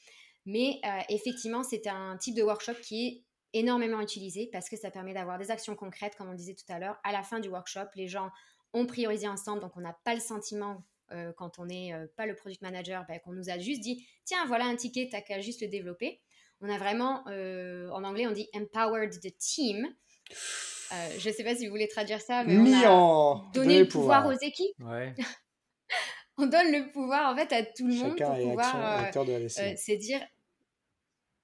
Mais 0.46 0.80
euh, 0.84 1.00
effectivement, 1.10 1.62
c'est 1.62 1.86
un 1.86 2.16
type 2.16 2.34
de 2.34 2.42
workshop 2.42 2.74
qui 2.82 3.06
est 3.06 3.58
énormément 3.58 4.00
utilisé 4.00 4.48
parce 4.52 4.68
que 4.68 4.76
ça 4.76 4.90
permet 4.90 5.12
d'avoir 5.12 5.38
des 5.38 5.50
actions 5.50 5.74
concrètes, 5.74 6.16
comme 6.16 6.30
on 6.30 6.34
disait 6.34 6.54
tout 6.54 6.70
à 6.72 6.78
l'heure. 6.78 6.98
À 7.04 7.12
la 7.12 7.22
fin 7.22 7.40
du 7.40 7.48
workshop, 7.48 7.88
les 7.96 8.08
gens 8.08 8.30
ont 8.72 8.86
priorisé 8.86 9.26
ensemble, 9.28 9.60
donc 9.60 9.76
on 9.76 9.80
n'a 9.80 9.98
pas 10.04 10.14
le 10.14 10.20
sentiment, 10.20 10.84
euh, 11.12 11.32
quand 11.36 11.58
on 11.58 11.66
n'est 11.66 11.92
euh, 11.92 12.06
pas 12.16 12.26
le 12.26 12.34
product 12.34 12.62
manager, 12.62 13.04
ben, 13.08 13.18
qu'on 13.20 13.32
nous 13.32 13.50
a 13.50 13.58
juste 13.58 13.80
dit 13.80 14.06
tiens, 14.24 14.44
voilà 14.46 14.64
un 14.64 14.76
ticket, 14.76 15.08
t'as 15.10 15.20
qu'à 15.20 15.40
juste 15.40 15.60
le 15.62 15.68
développer. 15.68 16.20
On 16.60 16.68
a 16.68 16.78
vraiment, 16.78 17.22
euh, 17.28 17.88
en 17.90 18.02
anglais, 18.04 18.26
on 18.26 18.32
dit 18.32 18.48
empowered 18.54 19.12
the 19.20 19.36
team. 19.38 19.88
je 20.30 21.28
ne 21.28 21.34
sais 21.34 21.44
pas 21.44 21.54
si 21.54 21.66
vous 21.66 21.70
voulez 21.70 21.88
traduire 21.88 22.20
ça, 22.20 22.44
mais 22.44 22.56
on 22.56 23.46
a 23.46 23.50
donné 23.54 23.78
le 23.78 23.88
pouvoir, 23.88 24.26
aux 24.26 24.32
équipes. 24.32 24.74
Ouais. 24.80 25.14
on 26.36 26.46
donne 26.46 26.72
le 26.72 26.90
pouvoir 26.90 27.32
en 27.32 27.36
fait 27.36 27.52
à 27.52 27.62
tout 27.62 27.86
le 27.86 27.94
monde 27.94 28.18
Chacun 28.18 28.34
pour 28.34 28.48
pouvoir 28.48 29.04
acteur 29.04 29.24
de 29.24 29.32
la 29.32 29.48
se 29.48 29.96
dire 29.96 30.20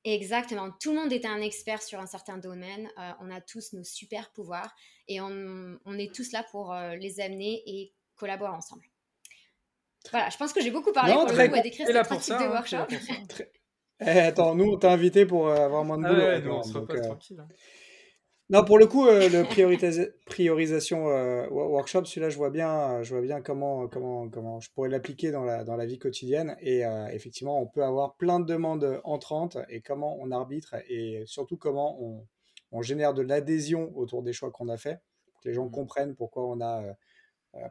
Exactement. 0.04 0.70
Tout 0.80 0.92
le 0.92 1.00
monde 1.00 1.12
est 1.12 1.24
un 1.24 1.40
expert 1.40 1.82
sur 1.82 1.98
un 1.98 2.06
certain 2.06 2.36
domaine. 2.36 2.90
Euh, 2.98 3.12
on 3.20 3.30
a 3.30 3.40
tous 3.40 3.72
nos 3.72 3.84
super 3.84 4.30
pouvoirs 4.32 4.74
et 5.08 5.20
on, 5.20 5.78
est 5.98 6.14
tous 6.14 6.32
là 6.32 6.44
pour 6.50 6.72
euh, 6.72 6.94
les 6.96 7.20
amener 7.20 7.62
et 7.66 7.94
collaborer 8.14 8.52
ensemble. 8.52 8.84
Voilà, 10.10 10.28
je 10.30 10.36
pense 10.36 10.52
que 10.52 10.60
j'ai 10.60 10.70
beaucoup 10.70 10.92
parlé 10.92 11.12
pour 11.12 11.26
le 11.26 11.48
coup 11.48 11.54
à 11.54 11.60
décrire 11.60 11.86
cette 11.86 12.06
pratique 12.06 12.34
de 12.34 12.42
hein, 12.42 12.50
workshop. 12.50 12.86
Eh, 14.00 14.18
attends, 14.18 14.56
nous, 14.56 14.72
on 14.72 14.76
t'a 14.76 14.90
invité 14.90 15.24
pour 15.24 15.46
euh, 15.46 15.54
avoir 15.54 15.84
moins 15.84 15.96
de 15.96 16.04
ah 16.04 16.08
boulot. 16.08 16.22
ouais, 16.26 16.42
on 16.48 16.64
se 16.64 16.76
repose 16.76 17.00
tranquille. 17.00 17.38
Hein. 17.40 17.46
Non, 18.50 18.62
pour 18.62 18.78
le 18.78 18.86
coup, 18.86 19.06
euh, 19.06 19.30
le 19.30 19.42
priorisation 20.26 21.08
euh, 21.08 21.48
workshop, 21.48 22.04
celui-là, 22.04 22.28
je 22.28 22.36
vois 22.36 22.50
bien, 22.50 23.02
je 23.02 23.14
vois 23.14 23.22
bien 23.22 23.40
comment, 23.40 23.88
comment, 23.88 24.28
comment 24.28 24.60
je 24.60 24.70
pourrais 24.70 24.90
l'appliquer 24.90 25.30
dans 25.30 25.44
la, 25.44 25.64
dans 25.64 25.76
la 25.76 25.86
vie 25.86 25.98
quotidienne. 25.98 26.54
Et 26.60 26.84
euh, 26.84 27.06
effectivement, 27.06 27.58
on 27.58 27.66
peut 27.66 27.82
avoir 27.82 28.16
plein 28.16 28.40
de 28.40 28.44
demandes 28.44 29.00
entrantes 29.04 29.56
et 29.70 29.80
comment 29.80 30.18
on 30.20 30.30
arbitre 30.30 30.74
et 30.90 31.22
surtout 31.24 31.56
comment 31.56 31.96
on, 32.02 32.26
on 32.70 32.82
génère 32.82 33.14
de 33.14 33.22
l'adhésion 33.22 33.90
autour 33.96 34.22
des 34.22 34.34
choix 34.34 34.50
qu'on 34.50 34.68
a 34.68 34.76
fait, 34.76 35.00
pour 35.26 35.40
que 35.40 35.48
les 35.48 35.54
gens 35.54 35.66
mmh. 35.66 35.70
comprennent 35.70 36.14
pourquoi 36.14 36.46
on 36.46 36.60
a 36.60 36.82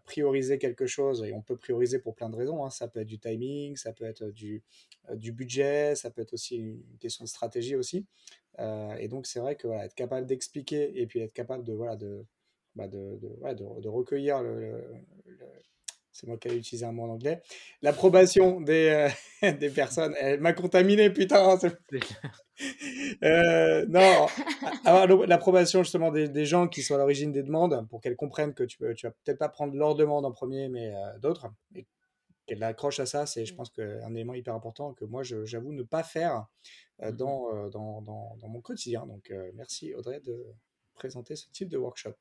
priorisé 0.06 0.58
quelque 0.58 0.86
chose. 0.86 1.24
Et 1.24 1.34
on 1.34 1.42
peut 1.42 1.58
prioriser 1.58 2.00
pour 2.00 2.16
plein 2.16 2.30
de 2.30 2.36
raisons. 2.36 2.66
Hein. 2.66 2.70
Ça 2.70 2.88
peut 2.88 3.02
être 3.02 3.08
du 3.08 3.20
timing, 3.20 3.76
ça 3.76 3.94
peut 3.94 4.06
être 4.06 4.30
du, 4.30 4.64
du 5.16 5.32
budget, 5.32 5.96
ça 5.96 6.10
peut 6.10 6.22
être 6.22 6.34
aussi 6.34 6.58
une 6.58 6.98
question 7.00 7.24
de 7.26 7.30
stratégie 7.30 7.76
aussi. 7.76 8.06
Euh, 8.60 8.96
et 8.96 9.08
donc, 9.08 9.26
c'est 9.26 9.40
vrai 9.40 9.56
que 9.56 9.68
être 9.68 9.96
capable 9.96 10.28
d'expliquer 10.28 11.00
et 11.00 11.08
puis 11.08 11.20
être 11.20 11.34
capable 11.34 11.64
de, 11.64 11.74
voilà, 11.74 11.96
de, 11.96 12.26
bah 12.76 12.88
de, 12.88 13.18
de, 13.18 13.82
de, 13.82 13.88
recueillir 13.88 14.42
le, 14.42 14.84
c'est 16.14 16.28
moi 16.28 16.38
qui 16.38 16.48
ai 16.48 16.56
utilisé 16.56 16.86
un 16.86 16.92
mot 16.92 17.04
en 17.04 17.10
anglais, 17.10 17.42
l'approbation 17.82 18.62
des, 18.62 19.10
euh, 19.44 19.52
des 19.60 19.70
personnes. 19.70 20.16
Elle 20.20 20.40
m'a 20.40 20.54
contaminé, 20.54 21.10
putain. 21.10 21.58
euh, 23.24 23.86
non, 23.90 24.28
avoir 24.86 25.08
l'approbation 25.28 25.84
justement 25.84 26.12
des, 26.12 26.30
des, 26.30 26.46
gens 26.46 26.68
qui 26.68 26.82
sont 26.84 26.96
à 26.96 27.00
l'origine 27.00 27.32
des 27.32 27.44
demandes 27.44 27.88
pour 27.90 28.00
qu'elles 28.00 28.16
comprennent 28.16 28.54
que 28.54 28.64
tu, 28.64 28.78
peux, 28.78 28.94
tu 28.94 29.08
vas 29.08 29.12
peut-être 29.24 29.40
pas 29.40 29.50
prendre 29.50 29.76
leur 29.76 29.96
demande 29.96 30.26
en 30.26 30.32
premier, 30.32 30.70
mais 30.70 30.94
euh, 30.96 31.18
d'autres. 31.20 31.48
Et 31.76 31.86
qu'elles 32.46 32.64
accrochent 32.64 33.00
à 33.00 33.06
ça, 33.06 33.26
c'est, 33.26 33.46
je 33.46 33.54
mmh. 33.54 33.58
pense, 33.58 33.72
un 33.80 34.14
élément 34.16 34.34
hyper 34.34 34.54
important 34.54 34.94
que 34.94 35.06
moi, 35.06 35.24
j'avoue 35.24 35.74
ne 35.74 35.84
pas 35.84 36.04
faire 36.04 36.48
euh, 37.02 37.12
mmh 37.12 37.16
dans, 37.16 37.54
euh, 37.54 37.70
dans, 37.70 38.02
dans, 38.02 38.38
dans, 38.38 38.48
mon 38.48 38.62
quotidien. 38.62 39.06
Donc, 39.06 39.32
euh, 39.32 39.52
merci 39.56 39.94
Audrey 39.96 40.20
de 40.20 40.46
présenter 40.94 41.36
ce 41.36 41.50
type 41.52 41.70
de 41.70 41.78
workshop. 41.78 42.16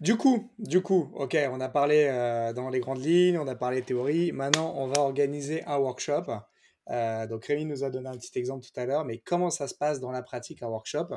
Du 0.00 0.16
coup, 0.16 0.50
du 0.58 0.80
coup, 0.80 1.10
ok, 1.14 1.36
on 1.50 1.60
a 1.60 1.68
parlé 1.68 2.06
dans 2.54 2.68
les 2.68 2.80
grandes 2.80 3.04
lignes, 3.04 3.38
on 3.38 3.46
a 3.46 3.54
parlé 3.54 3.82
théorie. 3.82 4.32
Maintenant, 4.32 4.74
on 4.76 4.86
va 4.86 5.00
organiser 5.00 5.64
un 5.64 5.78
workshop. 5.78 6.24
donc, 7.28 7.44
Rémi 7.46 7.64
nous 7.64 7.84
a 7.84 7.90
donné 7.90 8.08
un 8.08 8.16
petit 8.16 8.38
exemple 8.38 8.64
tout 8.64 8.80
à 8.80 8.86
l'heure, 8.86 9.04
mais 9.04 9.18
comment 9.18 9.50
ça 9.50 9.68
se 9.68 9.74
passe 9.74 10.00
dans 10.00 10.10
la 10.10 10.22
pratique 10.22 10.62
un 10.62 10.68
workshop? 10.68 11.08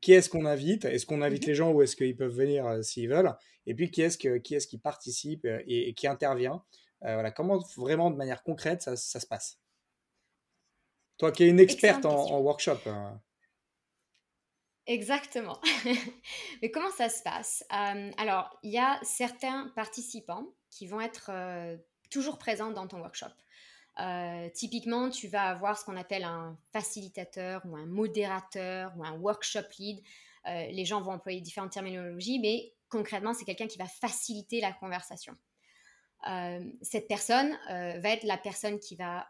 Qui 0.00 0.12
est-ce 0.12 0.28
qu'on 0.28 0.46
invite? 0.46 0.84
Est-ce 0.84 1.06
qu'on 1.06 1.22
invite 1.22 1.44
mmh 1.44 1.48
les 1.48 1.54
gens 1.54 1.72
ou 1.72 1.82
est-ce 1.82 1.96
qu'ils 1.96 2.16
peuvent 2.16 2.34
venir 2.34 2.84
s'ils 2.84 3.08
veulent? 3.08 3.34
Et 3.66 3.74
puis, 3.74 3.90
qui 3.90 4.02
est-ce 4.02 4.18
que, 4.18 4.38
qui, 4.38 4.54
est 4.54 4.66
qui 4.66 4.78
participe 4.78 5.46
et, 5.66 5.94
qui 5.94 6.06
intervient? 6.06 6.62
Voilà, 7.00 7.30
comment 7.30 7.58
vraiment 7.76 8.10
de 8.10 8.16
manière 8.16 8.42
concrète 8.42 8.82
ça, 8.82 8.96
ça 8.96 9.20
se 9.20 9.26
passe? 9.26 9.58
Toi 11.22 11.30
qui 11.30 11.44
es 11.44 11.48
une 11.48 11.60
experte 11.60 12.04
en, 12.04 12.40
workshop. 12.40 12.78
Hein. 12.86 13.20
Exactement. 14.86 15.60
Mais 16.62 16.70
comment 16.70 16.90
ça 16.90 17.08
se 17.08 17.22
passe? 17.22 17.64
Euh, 17.72 18.10
Alors, 18.16 18.58
il 18.62 18.72
y 18.72 18.78
a 18.78 18.98
certains 19.02 19.70
participants 19.76 20.46
qui 20.70 20.86
vont 20.86 21.00
être 21.00 21.30
euh, 21.32 21.76
toujours 22.10 22.38
présents 22.38 22.70
dans 22.70 22.88
ton 22.88 22.98
workshop. 22.98 23.26
Euh, 24.00 24.48
typiquement, 24.54 25.10
tu 25.10 25.28
vas 25.28 25.44
avoir 25.44 25.78
ce 25.78 25.84
qu'on 25.84 25.96
appelle 25.96 26.24
un 26.24 26.58
facilitateur 26.72 27.62
ou 27.66 27.76
un 27.76 27.86
modérateur 27.86 28.92
ou 28.96 29.04
un 29.04 29.12
workshop 29.12 29.68
lead. 29.78 30.02
les 30.46 30.84
gens 30.84 31.00
vont 31.00 31.12
employer 31.12 31.40
différentes 31.40 31.72
terminologies, 31.72 32.40
mais 32.40 32.72
concrètement, 32.88 33.34
c'est 33.34 33.44
quelqu'un 33.44 33.68
qui 33.68 33.78
va 33.78 33.86
faciliter 33.86 34.60
la 34.60 34.72
conversation. 34.72 35.36
cette 36.80 37.06
personne 37.06 37.56
va 37.68 38.08
être 38.08 38.24
la 38.24 38.38
personne 38.38 38.80
qui 38.80 38.96
va 38.96 39.26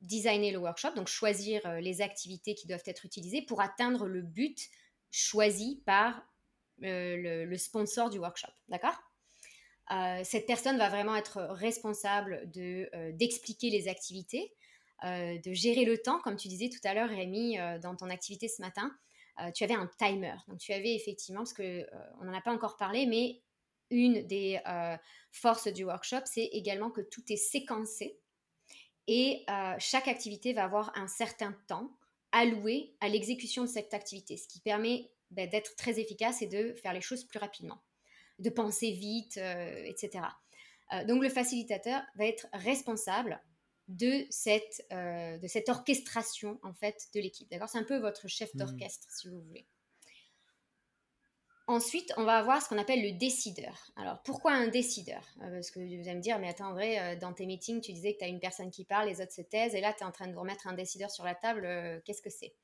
designer 0.00 0.50
le 0.50 0.58
workshop, 0.58 0.92
donc 0.94 1.08
choisir 1.08 1.64
euh, 1.66 1.80
les 1.80 2.00
activités 2.00 2.54
qui 2.54 2.66
doivent 2.66 2.82
être 2.86 3.04
utilisées 3.04 3.42
pour 3.42 3.60
atteindre 3.60 4.06
le 4.06 4.22
but 4.22 4.68
choisi 5.10 5.82
par 5.84 6.22
euh, 6.84 7.44
le, 7.46 7.56
sponsor 7.56 8.10
du 8.10 8.18
workshop. 8.18 8.52
D'accord? 8.68 8.98
Euh, 9.90 10.20
Cette 10.24 10.46
personne 10.46 10.78
va 10.78 10.88
vraiment 10.88 11.16
être 11.16 11.42
responsable 11.50 12.50
de, 12.50 12.88
d'expliquer 13.12 13.70
les 13.70 13.88
activités, 13.88 14.54
de 15.02 15.52
gérer 15.52 15.84
le 15.84 15.98
temps, 15.98 16.20
comme 16.20 16.36
tu 16.36 16.48
disais 16.48 16.68
tout 16.68 16.80
à 16.84 16.94
l'heure, 16.94 17.08
Rémi, 17.08 17.56
dans 17.82 17.96
ton 17.96 18.08
activité 18.08 18.48
ce 18.48 18.62
matin. 18.62 18.94
tu 19.54 19.64
avais 19.64 19.74
un 19.74 19.90
timer. 19.98 20.36
Donc, 20.46 20.58
tu 20.58 20.72
avais 20.72 20.94
effectivement, 20.94 21.40
parce 21.40 21.54
qu'on 21.54 21.84
on 22.20 22.24
n'en 22.24 22.34
a 22.34 22.40
pas 22.40 22.52
encore 22.52 22.76
parlé, 22.76 23.06
mais 23.06 23.40
une 23.90 24.24
des 24.26 24.60
forces 25.32 25.66
du 25.66 25.84
workshop, 25.84 26.20
c'est 26.26 26.44
également 26.52 26.90
que 26.90 27.00
tout 27.00 27.22
est 27.30 27.36
séquencé. 27.36 28.19
Et 29.06 29.44
euh, 29.48 29.74
chaque 29.78 30.08
activité 30.08 30.52
va 30.52 30.64
avoir 30.64 30.92
un 30.96 31.08
certain 31.08 31.56
temps 31.66 31.90
alloué 32.32 32.94
à 33.00 33.08
l'exécution 33.08 33.64
de 33.64 33.68
cette 33.68 33.92
activité, 33.92 34.36
ce 34.36 34.46
qui 34.46 34.60
permet 34.60 35.10
ben, 35.30 35.48
d'être 35.48 35.74
très 35.76 35.98
efficace 35.98 36.42
et 36.42 36.46
de 36.46 36.74
faire 36.74 36.92
les 36.92 37.00
choses 37.00 37.24
plus 37.24 37.38
rapidement, 37.38 37.82
de 38.38 38.50
penser 38.50 38.92
vite, 38.92 39.36
euh, 39.38 39.84
etc. 39.84 40.24
Euh, 40.92 41.04
donc 41.04 41.22
le 41.22 41.28
facilitateur 41.28 42.02
va 42.16 42.26
être 42.26 42.46
responsable 42.52 43.42
de 43.88 44.24
cette, 44.30 44.86
de 44.92 45.46
cette 45.48 45.68
orchestration 45.68 46.60
en 46.62 46.72
fait 46.72 47.08
de 47.12 47.18
l'équipe. 47.18 47.50
D'accord, 47.50 47.68
c'est 47.68 47.78
un 47.78 47.84
peu 47.84 47.98
votre 47.98 48.28
chef 48.28 48.54
mmh. 48.54 48.58
d'orchestre 48.58 49.08
si 49.10 49.26
vous 49.26 49.40
voulez. 49.40 49.66
Ensuite, 51.70 52.12
on 52.16 52.24
va 52.24 52.38
avoir 52.38 52.60
ce 52.60 52.68
qu'on 52.68 52.78
appelle 52.78 53.00
le 53.00 53.12
décideur. 53.12 53.92
Alors, 53.94 54.20
pourquoi 54.24 54.50
un 54.50 54.66
décideur? 54.66 55.22
Euh, 55.40 55.50
Parce 55.52 55.70
que 55.70 55.78
vous 55.78 56.08
allez 56.08 56.16
me 56.16 56.20
dire, 56.20 56.40
mais 56.40 56.48
attends, 56.48 56.70
André, 56.70 56.98
euh, 56.98 57.14
dans 57.14 57.32
tes 57.32 57.46
meetings, 57.46 57.80
tu 57.80 57.92
disais 57.92 58.14
que 58.14 58.18
tu 58.18 58.24
as 58.24 58.26
une 58.26 58.40
personne 58.40 58.72
qui 58.72 58.84
parle, 58.84 59.06
les 59.06 59.20
autres 59.20 59.30
se 59.30 59.42
taisent, 59.42 59.76
et 59.76 59.80
là, 59.80 59.92
tu 59.92 60.02
es 60.02 60.04
en 60.04 60.10
train 60.10 60.26
de 60.26 60.32
vous 60.32 60.40
remettre 60.40 60.66
un 60.66 60.72
décideur 60.72 61.12
sur 61.12 61.22
la 61.22 61.36
table, 61.36 61.64
euh, 61.64 62.00
qu'est-ce 62.04 62.22
que 62.22 62.28
c'est? 62.28 62.56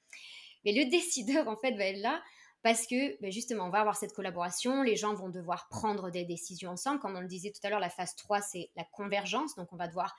Mais 0.64 0.72
le 0.72 0.86
décideur, 0.90 1.46
en 1.46 1.56
fait, 1.56 1.70
va 1.76 1.84
être 1.84 2.00
là 2.00 2.20
parce 2.62 2.88
que, 2.88 3.16
ben, 3.22 3.30
justement, 3.30 3.66
on 3.66 3.70
va 3.70 3.78
avoir 3.78 3.96
cette 3.96 4.12
collaboration, 4.12 4.82
les 4.82 4.96
gens 4.96 5.14
vont 5.14 5.28
devoir 5.28 5.68
prendre 5.68 6.10
des 6.10 6.24
décisions 6.24 6.72
ensemble. 6.72 6.98
Comme 6.98 7.14
on 7.14 7.20
le 7.20 7.28
disait 7.28 7.52
tout 7.52 7.64
à 7.64 7.70
l'heure, 7.70 7.78
la 7.78 7.90
phase 7.90 8.16
3, 8.16 8.40
c'est 8.40 8.72
la 8.74 8.82
convergence, 8.82 9.54
donc 9.54 9.72
on 9.72 9.76
va 9.76 9.86
devoir 9.86 10.16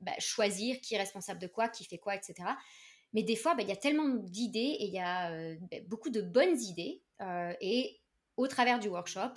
bah, 0.00 0.14
choisir 0.20 0.80
qui 0.80 0.94
est 0.94 0.98
responsable 0.98 1.38
de 1.38 1.48
quoi, 1.48 1.68
qui 1.68 1.84
fait 1.84 1.98
quoi, 1.98 2.14
etc. 2.14 2.48
Mais 3.12 3.24
des 3.24 3.36
fois, 3.36 3.54
bah, 3.54 3.62
il 3.62 3.68
y 3.68 3.72
a 3.72 3.76
tellement 3.76 4.08
d'idées 4.08 4.58
et 4.58 4.86
il 4.86 4.94
y 4.94 5.00
a 5.00 5.54
beaucoup 5.86 6.08
de 6.08 6.22
bonnes 6.22 6.58
idées. 6.62 7.02
et 7.60 8.00
au 8.36 8.46
travers 8.46 8.78
du 8.78 8.88
workshop, 8.88 9.32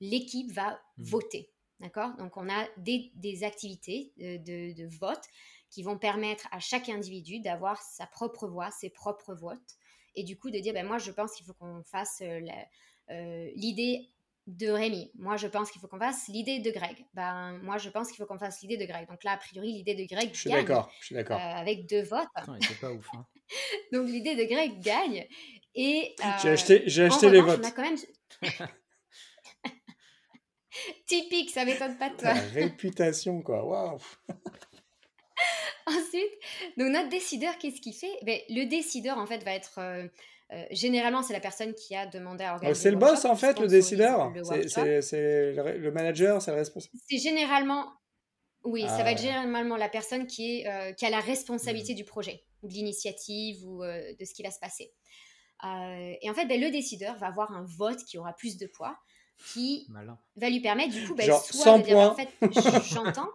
l'équipe 0.00 0.50
va 0.52 0.80
mmh. 0.98 1.04
voter. 1.04 1.50
D'accord? 1.80 2.14
Donc, 2.16 2.36
on 2.36 2.48
a 2.48 2.66
des, 2.76 3.44
activités 3.44 4.12
de, 4.16 4.72
de, 4.72 4.96
vote 4.96 5.22
qui 5.70 5.82
vont 5.82 5.98
permettre 5.98 6.46
à 6.52 6.60
chaque 6.60 6.88
individu 6.88 7.40
d'avoir 7.40 7.82
sa 7.82 8.06
propre 8.06 8.46
voix, 8.46 8.70
ses 8.70 8.90
propres 8.90 9.34
votes. 9.34 9.58
Et 10.14 10.22
du 10.22 10.38
coup, 10.38 10.50
de 10.50 10.58
dire, 10.58 10.72
ben, 10.72 10.86
moi, 10.86 10.98
je 10.98 11.10
pense 11.10 11.34
qu'il 11.34 11.44
faut 11.44 11.54
qu'on 11.54 11.82
fasse 11.82 12.22
l'idée 13.08 14.14
de 14.46 14.68
Rémi. 14.68 15.10
Moi, 15.14 15.36
je 15.36 15.46
pense 15.46 15.70
qu'il 15.70 15.80
faut 15.80 15.88
qu'on 15.88 15.98
fasse 15.98 16.28
l'idée 16.28 16.58
de 16.58 16.70
Greg. 16.70 17.06
Ben, 17.14 17.58
moi, 17.62 17.78
je 17.78 17.88
pense 17.88 18.08
qu'il 18.08 18.18
faut 18.18 18.26
qu'on 18.26 18.38
fasse 18.38 18.60
l'idée 18.60 18.76
de 18.76 18.84
Greg. 18.84 19.08
Donc 19.08 19.24
là, 19.24 19.32
a 19.32 19.36
priori, 19.36 19.72
l'idée 19.72 19.94
de 19.94 20.04
Greg 20.04 20.30
je 20.34 20.40
suis 20.40 20.50
d'accord, 20.50 20.92
je 21.00 21.06
suis 21.06 21.14
d'accord. 21.14 21.40
avec 21.40 21.88
deux 21.88 22.02
votes. 22.02 22.28
pas 22.80 22.92
ouf. 22.92 23.08
Hein. 23.14 23.26
Donc 23.92 24.06
l'idée 24.06 24.36
de 24.36 24.44
Greg 24.44 24.80
gagne. 24.80 25.26
Et 25.74 26.14
j'ai 26.42 26.50
acheté, 26.50 26.82
j'ai 26.86 27.04
acheté 27.04 27.30
les 27.30 27.40
votes. 27.40 27.60
On 27.62 27.66
a 27.66 27.70
quand 27.70 27.82
même... 27.82 27.96
Typique, 31.06 31.50
ça 31.50 31.64
m'étonne 31.64 31.96
pas 31.98 32.10
de 32.10 32.16
toi. 32.16 32.34
La 32.34 32.40
réputation, 32.40 33.42
quoi. 33.42 33.64
Waouh. 33.64 33.98
Ensuite, 35.86 36.32
donc 36.78 36.92
notre 36.92 37.10
décideur, 37.10 37.58
qu'est-ce 37.58 37.80
qu'il 37.80 37.94
fait? 37.94 38.12
Ben, 38.22 38.40
Le 38.48 38.64
décideur, 38.64 39.18
en 39.18 39.26
fait, 39.26 39.44
va 39.44 39.52
être 39.52 39.78
euh, 39.78 40.06
euh, 40.52 40.64
généralement, 40.70 41.22
c'est 41.22 41.34
la 41.34 41.40
personne 41.40 41.74
qui 41.74 41.94
a 41.94 42.06
demandé 42.06 42.44
à 42.44 42.54
organiser. 42.54 42.80
C'est 42.80 42.90
le 42.90 42.96
boss 42.96 43.24
en 43.24 43.36
fait, 43.36 43.60
le 43.60 43.66
décideur? 43.66 44.32
C'est 44.42 45.52
le, 45.52 45.90
manager, 45.90 46.40
c'est 46.40 46.52
le 46.52 46.56
responsable? 46.56 46.94
C'est 47.08 47.18
généralement, 47.18 47.92
oui, 48.64 48.82
ça 48.82 49.02
va 49.02 49.12
être 49.12 49.20
ah. 49.20 49.42
généralement 49.42 49.76
la 49.76 49.88
personne 49.88 50.26
qui, 50.26 50.60
est, 50.60 50.68
euh, 50.68 50.92
qui 50.92 51.04
a 51.04 51.10
la 51.10 51.20
responsabilité 51.20 51.92
mmh. 51.92 51.96
du 51.96 52.04
projet, 52.04 52.44
de 52.62 52.72
l'initiative 52.72 53.66
ou 53.66 53.82
de 53.84 54.24
ce 54.24 54.32
qui 54.32 54.42
va 54.42 54.50
se 54.50 54.58
passer. 54.58 54.92
Et 56.20 56.30
en 56.30 56.34
fait, 56.34 56.46
ben, 56.46 56.60
le 56.60 56.70
décideur 56.70 57.16
va 57.16 57.28
avoir 57.28 57.52
un 57.52 57.64
vote 57.64 57.98
qui 58.04 58.18
aura 58.18 58.32
plus 58.34 58.56
de 58.56 58.66
poids, 58.66 58.96
qui 59.52 59.86
va 60.36 60.50
lui 60.50 60.60
permettre 60.60 60.92
du 60.92 61.06
coup, 61.06 61.14
ben, 61.14 61.30
soit 61.42 61.78
de 61.78 61.84
dire, 61.84 61.98
en 61.98 62.14
fait, 62.14 62.28
j'entends. 62.92 63.30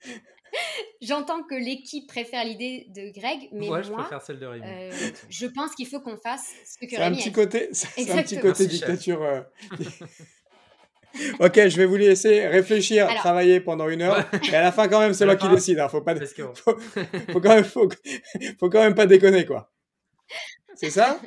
J'entends 1.02 1.42
que 1.42 1.54
l'équipe 1.54 2.06
préfère 2.06 2.44
l'idée 2.44 2.86
de 2.94 3.12
Greg, 3.12 3.48
mais 3.52 3.66
moi, 3.66 3.82
je 3.82 3.92
préfère 3.92 4.22
celle 4.22 4.38
de 4.38 4.46
Rémi. 4.46 4.64
Euh, 4.64 4.92
je 5.28 5.46
pense 5.46 5.74
qu'il 5.74 5.86
faut 5.86 6.00
qu'on 6.00 6.16
fasse 6.16 6.52
ce 6.64 6.78
que 6.78 6.96
Rémi 6.96 7.16
un 7.16 7.20
petit 7.20 7.32
côté, 7.32 7.68
C'est 7.72 8.10
un 8.10 8.22
petit 8.22 8.38
côté 8.38 8.66
dictature. 8.66 9.22
Euh. 9.22 9.40
ok, 11.40 11.68
je 11.68 11.76
vais 11.76 11.86
vous 11.86 11.96
laisser 11.96 12.46
réfléchir, 12.46 13.08
travailler 13.16 13.60
pendant 13.60 13.88
une 13.88 14.02
heure, 14.02 14.24
et 14.50 14.54
à 14.54 14.62
la 14.62 14.72
fin 14.72 14.88
quand 14.88 15.00
même 15.00 15.14
c'est 15.14 15.26
moi 15.26 15.36
qui 15.36 15.48
décide. 15.48 15.80
Hein, 15.80 15.88
faut 15.88 16.02
pas, 16.02 16.14
faut, 16.14 16.76
faut, 17.32 17.40
quand 17.40 17.54
même, 17.54 17.64
faut, 17.64 17.88
faut 18.58 18.70
quand 18.70 18.82
même 18.82 18.94
pas 18.94 19.06
déconner 19.06 19.44
quoi. 19.44 19.72
C'est 20.76 20.90
ça 20.90 21.20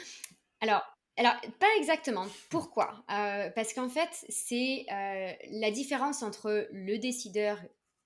Alors, 0.60 0.82
alors, 1.16 1.34
pas 1.60 1.68
exactement. 1.78 2.26
Pourquoi? 2.50 3.04
Euh, 3.10 3.50
Parce 3.50 3.72
qu'en 3.74 3.88
fait, 3.88 4.08
c'est 4.28 4.86
la 4.88 5.70
différence 5.70 6.22
entre 6.22 6.66
le 6.72 6.98
décideur 6.98 7.58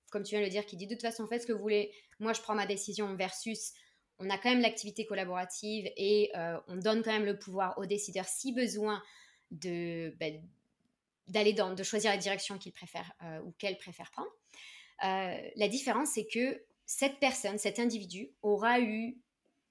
comme 0.09 0.23
tu 0.23 0.31
viens 0.31 0.39
de 0.39 0.45
le 0.45 0.51
dire, 0.51 0.65
qui 0.65 0.75
dit 0.75 0.87
de 0.87 0.93
toute 0.93 1.01
façon, 1.01 1.27
faites 1.27 1.43
ce 1.43 1.47
que 1.47 1.53
vous 1.53 1.61
voulez, 1.61 1.91
moi 2.19 2.33
je 2.33 2.41
prends 2.41 2.55
ma 2.55 2.65
décision, 2.65 3.15
versus 3.15 3.73
on 4.19 4.29
a 4.29 4.37
quand 4.37 4.49
même 4.49 4.61
l'activité 4.61 5.05
collaborative 5.05 5.89
et 5.95 6.31
euh, 6.35 6.59
on 6.67 6.75
donne 6.75 7.03
quand 7.03 7.11
même 7.11 7.25
le 7.25 7.39
pouvoir 7.39 7.77
aux 7.77 7.85
décideurs, 7.85 8.25
si 8.25 8.53
besoin, 8.53 9.01
de, 9.51 10.13
ben, 10.19 10.41
d'aller 11.27 11.53
dans, 11.53 11.73
de 11.73 11.83
choisir 11.83 12.11
la 12.11 12.17
direction 12.17 12.57
qu'ils 12.57 12.73
préfèrent 12.73 13.11
euh, 13.23 13.39
ou 13.41 13.51
qu'elle 13.57 13.77
préfère 13.77 14.11
prendre. 14.11 14.29
Euh, 15.05 15.49
la 15.55 15.67
différence, 15.67 16.09
c'est 16.09 16.27
que 16.27 16.61
cette 16.85 17.19
personne, 17.19 17.57
cet 17.57 17.79
individu, 17.79 18.31
aura 18.41 18.81
eu 18.81 19.17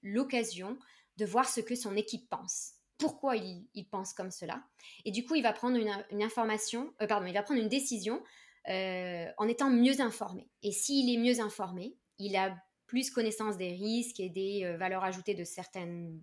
l'occasion 0.01 0.77
de 1.19 1.25
voir 1.25 1.47
ce 1.47 1.59
que 1.59 1.75
son 1.75 1.95
équipe 1.95 2.29
pense. 2.29 2.71
Pourquoi 2.97 3.35
il, 3.35 3.85
pense 3.91 4.13
comme 4.13 4.31
cela 4.31 4.63
Et 5.05 5.11
du 5.11 5.23
coup, 5.25 5.35
il 5.35 5.43
va 5.43 5.53
prendre 5.53 5.77
une, 5.77 6.23
information, 6.23 6.93
pardon, 7.07 7.27
il 7.27 7.33
va 7.33 7.43
prendre 7.43 7.61
une 7.61 7.69
décision 7.69 8.21
euh, 8.67 9.25
en 9.37 9.47
étant 9.47 9.69
mieux 9.69 10.01
informé. 10.01 10.49
Et 10.63 10.71
s'il 10.71 11.13
est 11.13 11.17
mieux 11.17 11.39
informé, 11.39 11.95
il 12.17 12.35
a 12.35 12.57
plus 12.87 13.09
connaissance 13.09 13.55
des 13.55 13.71
risques 13.71 14.19
et 14.19 14.29
des 14.29 14.63
euh, 14.65 14.77
valeurs 14.77 15.03
ajoutées 15.03 15.35
de 15.35 15.43
certaines 15.43 16.21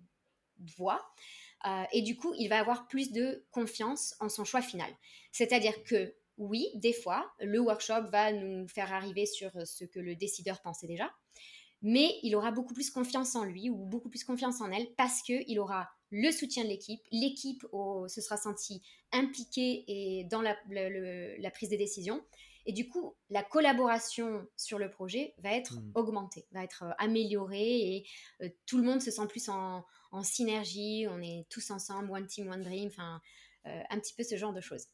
voies. 0.77 1.03
Euh, 1.65 1.83
et 1.93 2.01
du 2.01 2.15
coup, 2.15 2.33
il 2.37 2.47
va 2.49 2.59
avoir 2.59 2.87
plus 2.87 3.11
de 3.11 3.45
confiance 3.51 4.15
en 4.19 4.29
son 4.29 4.45
choix 4.45 4.61
final. 4.61 4.91
C'est-à-dire 5.31 5.83
que 5.83 6.13
oui, 6.37 6.67
des 6.75 6.93
fois, 6.93 7.33
le 7.39 7.59
workshop 7.59 8.09
va 8.11 8.31
nous 8.31 8.67
faire 8.67 8.93
arriver 8.93 9.25
sur 9.25 9.49
ce 9.65 9.83
que 9.85 9.99
le 9.99 10.15
décideur 10.15 10.61
pensait 10.61 10.85
déjà, 10.85 11.11
mais 11.81 12.19
il 12.23 12.35
aura 12.35 12.51
beaucoup 12.51 12.73
plus 12.73 12.89
confiance 12.89 13.35
en 13.35 13.43
lui 13.43 13.69
ou 13.69 13.75
beaucoup 13.75 14.09
plus 14.09 14.23
confiance 14.23 14.61
en 14.61 14.71
elle 14.71 14.87
parce 14.95 15.21
qu'il 15.21 15.59
aura 15.59 15.89
le 16.09 16.31
soutien 16.31 16.63
de 16.63 16.69
l'équipe, 16.69 17.01
l'équipe 17.11 17.65
se 18.07 18.21
sera 18.21 18.37
sentie 18.37 18.81
impliquée 19.11 19.83
et 19.87 20.23
dans 20.25 20.41
la, 20.41 20.55
prise 21.51 21.69
des 21.69 21.77
décisions. 21.77 22.23
Et 22.65 22.73
du 22.73 22.89
coup, 22.89 23.15
la 23.29 23.43
collaboration 23.43 24.45
sur 24.57 24.77
le 24.77 24.89
projet 24.89 25.33
va 25.37 25.53
être 25.53 25.75
mmh. 25.75 25.91
augmentée, 25.95 26.45
va 26.51 26.63
être 26.65 26.83
euh, 26.83 26.91
améliorée 26.97 27.95
et 27.95 28.07
euh, 28.41 28.49
tout 28.65 28.77
le 28.77 28.83
monde 28.83 29.01
se 29.01 29.09
sent 29.09 29.25
plus 29.27 29.47
en, 29.47 29.85
synergie, 30.21 31.05
on 31.09 31.21
est 31.21 31.45
tous 31.49 31.71
ensemble, 31.71 32.11
one 32.11 32.27
team, 32.27 32.49
one 32.49 32.63
dream, 32.63 32.87
enfin, 32.87 33.21
euh, 33.67 33.81
un 33.89 33.99
petit 33.99 34.13
peu 34.13 34.23
ce 34.23 34.35
genre 34.35 34.51
de 34.51 34.59
choses. 34.59 34.87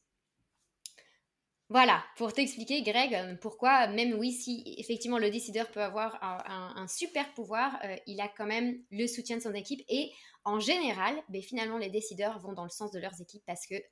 Voilà, 1.74 2.04
pour 2.16 2.32
t'expliquer, 2.32 2.82
Greg, 2.82 3.12
euh, 3.16 3.34
pourquoi, 3.40 3.88
même 3.88 4.14
oui, 4.16 4.30
si 4.30 4.62
effectivement 4.78 5.18
le 5.18 5.28
décideur 5.28 5.68
peut 5.72 5.82
avoir 5.82 6.20
un, 6.22 6.86
super 6.86 7.28
pouvoir, 7.34 7.80
euh, 7.82 7.96
il 8.06 8.20
a 8.20 8.28
quand 8.28 8.46
même 8.46 8.78
le 8.92 9.08
soutien 9.08 9.38
de 9.38 9.42
son 9.42 9.52
équipe. 9.54 9.80
Et 9.88 10.12
en 10.44 10.60
général, 10.60 11.16
ben, 11.30 11.42
finalement, 11.42 11.76
les 11.76 11.90
décideurs 11.90 12.38
vont 12.38 12.52
dans 12.52 12.62
le 12.62 12.70
sens 12.70 12.92
de 12.92 13.00
leurs 13.00 13.20
équipes 13.20 13.42
parce 13.44 13.66
que 13.66 13.74
eh, 13.74 13.84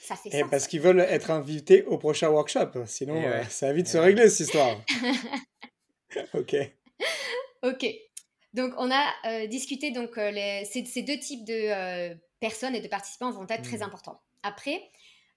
ça 0.00 0.14
fait 0.14 0.28
Et 0.32 0.44
parce 0.44 0.68
qu'ils 0.68 0.80
veulent 0.80 1.00
être 1.00 1.32
invités 1.32 1.82
au 1.86 1.98
prochain 1.98 2.28
workshop. 2.28 2.86
Sinon, 2.86 3.20
euh, 3.20 3.42
ça 3.48 3.66
va 3.66 3.72
vite 3.72 3.88
se 3.88 3.98
régler 3.98 4.30
cette 4.30 4.46
histoire. 4.46 4.80
ok. 6.34 6.54
Ok. 7.64 7.84
Donc, 8.54 8.74
on 8.78 8.88
a 8.92 9.46
discuté, 9.48 9.90
donc, 9.90 10.10
ces, 10.14 11.02
deux 11.02 11.18
types 11.18 11.44
de 11.44 12.16
personnes 12.38 12.76
et 12.76 12.80
de 12.80 12.86
participants 12.86 13.32
vont 13.32 13.46
être 13.48 13.62
très 13.62 13.78
hmm. 13.78 13.82
importants. 13.82 14.20
Après, 14.44 14.82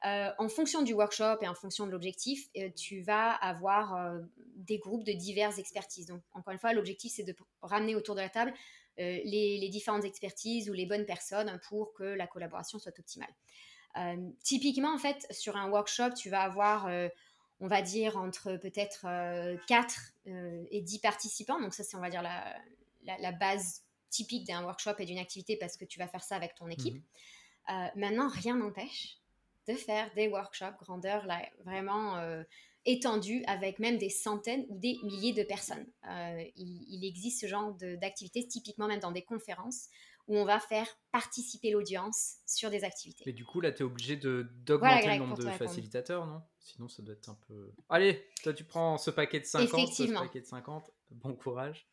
euh, 0.03 0.29
en 0.37 0.49
fonction 0.49 0.83
du 0.83 0.93
workshop 0.93 1.37
et 1.41 1.47
en 1.47 1.55
fonction 1.55 1.87
de 1.87 1.91
l'objectif, 1.91 2.47
euh, 2.57 2.69
tu 2.75 3.01
vas 3.01 3.31
avoir 3.31 3.95
euh, 3.95 4.19
des 4.55 4.77
groupes 4.77 5.03
de 5.03 5.13
diverses 5.13 5.57
expertises. 5.57 6.05
Donc, 6.05 6.21
encore 6.33 6.53
une 6.53 6.59
fois, 6.59 6.73
l'objectif, 6.73 7.13
c'est 7.15 7.23
de 7.23 7.35
ramener 7.61 7.95
autour 7.95 8.15
de 8.15 8.21
la 8.21 8.29
table 8.29 8.53
les, 8.97 9.67
différentes 9.69 10.05
expertises 10.05 10.69
ou 10.69 10.73
les 10.73 10.85
bonnes 10.85 11.05
personnes 11.05 11.59
pour 11.67 11.93
que 11.93 12.03
la 12.03 12.27
collaboration 12.27 12.79
soit 12.79 12.97
optimale. 12.97 13.33
typiquement, 14.41 14.93
en 14.93 14.97
fait, 14.97 15.27
sur 15.31 15.57
un 15.57 15.69
workshop, 15.69 16.11
tu 16.15 16.29
vas 16.29 16.43
avoir, 16.43 16.89
on 17.59 17.67
va 17.67 17.81
dire, 17.81 18.15
entre 18.15 18.55
peut-être 18.55 19.05
4 19.67 20.13
et 20.71 20.79
10 20.79 20.99
participants. 20.99 21.59
Donc, 21.59 21.73
ça, 21.73 21.83
c'est, 21.83 21.97
on 21.97 21.99
va 21.99 22.09
dire, 22.09 22.21
la, 22.21 23.31
base 23.33 23.83
typique 24.09 24.47
d'un 24.47 24.63
workshop 24.63 24.93
et 24.99 25.05
d'une 25.05 25.19
activité 25.19 25.57
parce 25.57 25.75
que 25.75 25.83
tu 25.83 25.99
vas 25.99 26.07
faire 26.07 26.23
ça 26.23 26.37
avec 26.37 26.55
ton 26.55 26.69
équipe. 26.69 26.95
Mmh. 27.67 27.89
maintenant, 27.97 28.29
rien 28.29 28.55
n'empêche 28.55 29.19
de 29.67 29.73
faire 29.73 30.13
des 30.15 30.27
workshops 30.27 30.77
grandeur 30.79 31.25
là, 31.25 31.41
vraiment 31.63 32.17
euh, 32.17 32.43
étendus 32.85 33.43
avec 33.47 33.79
même 33.79 33.97
des 33.97 34.09
centaines 34.09 34.65
ou 34.69 34.77
des 34.77 34.97
milliers 35.03 35.33
de 35.33 35.43
personnes. 35.43 35.85
Euh, 36.09 36.43
il, 36.55 37.05
existe 37.05 37.41
ce 37.41 37.47
genre 37.47 37.73
d'activités, 37.99 38.47
typiquement 38.47 38.87
même 38.87 38.99
dans 38.99 39.11
des 39.11 39.23
conférences, 39.23 39.87
où 40.27 40.37
on 40.37 40.45
va 40.45 40.59
faire 40.59 40.87
participer 41.11 41.71
l'audience 41.71 42.37
sur 42.45 42.69
des 42.69 42.83
activités. 42.83 43.23
Mais 43.25 43.33
du 43.33 43.45
coup, 43.45 43.61
là, 43.61 43.71
tu 43.71 43.83
es 43.83 43.85
obligé 43.85 44.15
d'augmenter 44.15 45.07
le 45.07 45.17
nombre 45.17 45.37
de 45.37 45.49
facilitateurs, 45.49 46.25
non? 46.25 46.41
Sinon, 46.59 46.87
ça 46.87 47.03
doit 47.03 47.13
être 47.13 47.29
un 47.29 47.37
peu... 47.47 47.71
Allez, 47.89 48.27
toi, 48.41 48.53
tu 48.53 48.63
prends 48.63 48.97
ce 48.97 49.11
paquet 49.11 49.39
de 49.39 49.45
50, 49.45 49.93
ce 49.93 50.13
paquet 50.13 50.41
de 50.41 50.45
50. 50.45 50.91
Bon 51.11 51.35
courage. 51.35 51.87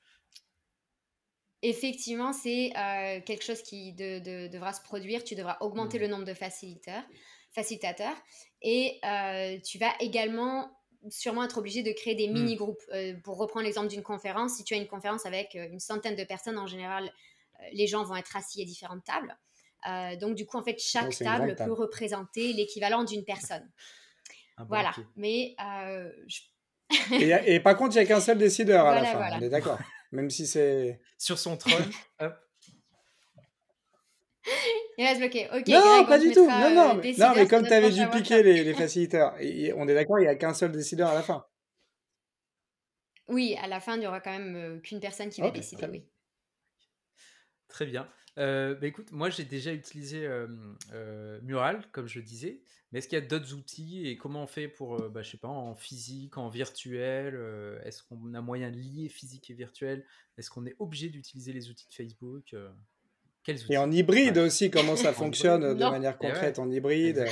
Effectivement, 1.61 2.33
c'est 2.33 2.73
euh, 2.77 3.21
quelque 3.21 3.45
chose 3.45 3.63
qui 3.63 3.93
devra 3.93 4.73
se 4.73 4.83
produire. 4.83 5.23
Tu 5.25 5.35
devras 5.35 5.59
augmenter 5.61 5.99
mmh. 5.99 6.03
le 6.03 6.09
nombre 6.09 6.25
de 6.25 6.35
facilitateurs 6.35 7.05
facilitateur. 7.53 8.13
Et 8.63 8.99
euh, 9.05 9.59
tu 9.61 9.79
vas 9.79 9.93
également 10.01 10.71
sûrement 11.11 11.45
être 11.45 11.59
obligé 11.59 11.83
de 11.83 11.93
créer 11.93 12.15
des 12.15 12.29
hmm. 12.29 12.35
mini-groupes. 12.35 12.83
Euh, 12.93 13.15
pour 13.25 13.37
reprendre 13.39 13.65
l'exemple 13.65 13.89
d'une 13.89 14.03
conférence, 14.03 14.57
si 14.57 14.65
tu 14.65 14.75
as 14.75 14.77
une 14.77 14.87
conférence 14.87 15.27
avec 15.27 15.55
euh, 15.57 15.69
une 15.71 15.81
centaine 15.81 16.17
de 16.17 16.25
personnes, 16.25 16.59
en 16.59 16.67
général, 16.67 17.13
les 17.73 17.87
gens 17.87 18.03
vont 18.03 18.17
être 18.17 18.37
assis 18.37 18.63
à 18.63 18.65
différentes 18.65 19.05
tables. 19.05 19.37
donc, 20.19 20.35
du 20.35 20.47
coup, 20.47 20.57
en 20.57 20.65
fait, 20.65 20.81
chaque 20.81 21.17
table, 21.17 21.55
peut 21.55 21.73
représenter 21.73 22.53
l'équivalent 22.53 23.05
d'une 23.05 23.25
personne. 23.25 23.69
voilà. 24.69 24.93
Mais. 25.15 25.55
et, 27.13 27.61
par 27.61 27.77
contre, 27.77 27.95
il 27.95 27.99
n'y 27.99 28.05
a 28.05 28.07
qu'un 28.07 28.21
seul 28.21 28.39
décideur 28.39 28.85
à 28.87 29.01
la 29.01 29.05
fin. 29.05 29.39
On 29.39 29.43
est 29.43 29.49
d'accord. 29.49 29.79
Même 30.13 30.29
si 30.29 30.47
c'est. 30.47 31.01
Sur 31.19 31.39
son 31.39 31.57
trône. 31.57 31.89
hop. 32.21 32.35
Il 35.03 35.07
va 35.07 35.15
se 35.15 35.19
bloquer. 35.19 35.49
Ok. 35.53 35.67
Non, 35.67 36.05
pas 36.07 36.19
du 36.19 36.31
tout. 36.31 36.49
Non, 36.49 36.71
non, 36.75 36.95
mais, 36.95 37.13
non, 37.19 37.33
mais 37.35 37.49
comme 37.49 37.67
tu 37.67 37.73
avais 37.73 37.91
dû 37.91 38.07
piquer 38.07 38.45
les, 38.45 38.63
les, 38.63 38.73
facilitateurs, 38.73 39.35
on 39.77 39.89
est 39.89 39.95
d'accord, 39.95 40.21
il 40.21 40.23
n'y 40.23 40.29
a 40.29 40.37
qu'un 40.37 40.55
seul 40.55 40.71
décideur 40.71 41.09
à 41.09 41.15
la 41.15 41.23
fin. 41.23 41.45
Oui, 43.27 43.57
à 43.61 43.67
la 43.67 43.81
fin, 43.81 43.97
il 43.97 44.01
n'y 44.01 44.07
aura 44.07 44.21
quand 44.21 44.31
même 44.31 44.81
qu'une 44.81 45.01
personne 45.01 45.29
qui 45.29 45.41
va 45.41 45.51
décider, 45.51 45.87
oui. 45.91 46.07
Très 47.67 47.85
bien. 47.87 48.09
bah 48.37 48.77
écoute, 48.83 49.11
moi 49.11 49.29
j'ai 49.29 49.45
déjà 49.45 49.73
utilisé 49.73 50.29
Mural, 51.43 51.85
comme 51.91 52.07
je 52.07 52.21
disais, 52.21 52.61
mais 52.93 53.01
est-ce 53.01 53.09
qu'il 53.09 53.19
y 53.19 53.23
a 53.23 53.27
d'autres 53.27 53.55
outils 53.55 54.07
et 54.07 54.17
comment 54.17 54.45
on 54.45 54.47
fait 54.47 54.69
pour, 54.69 55.11
bah, 55.11 55.23
je 55.23 55.33
sais 55.33 55.39
pas, 55.39 55.49
en 55.49 55.75
physique, 55.75 56.39
en 56.39 56.49
virtuel 56.49 57.35
Est-ce 57.85 58.05
qu'on 58.05 58.35
a 58.35 58.41
moyen 58.41 58.71
de 58.71 58.77
lier 58.77 59.09
physique 59.09 59.51
et 59.51 59.55
virtuel? 59.55 60.07
Est-ce 60.39 60.49
qu'on 60.49 60.65
est 60.65 60.77
obligé 60.79 61.09
d'utiliser 61.09 61.53
les 61.53 61.71
outils 61.71 61.89
de 61.89 61.95
Facebook 61.95 62.55
Et 63.49 63.77
en 63.77 63.91
hybride 63.91 64.39
aussi, 64.39 64.71
comment 64.71 64.97
ça 64.97 65.13
fonctionne 65.13 65.75
de 65.75 65.85
manière 65.85 66.17
eh 66.21 66.27
concrète 66.27 66.59
en 66.59 66.71
hybride. 66.71 67.27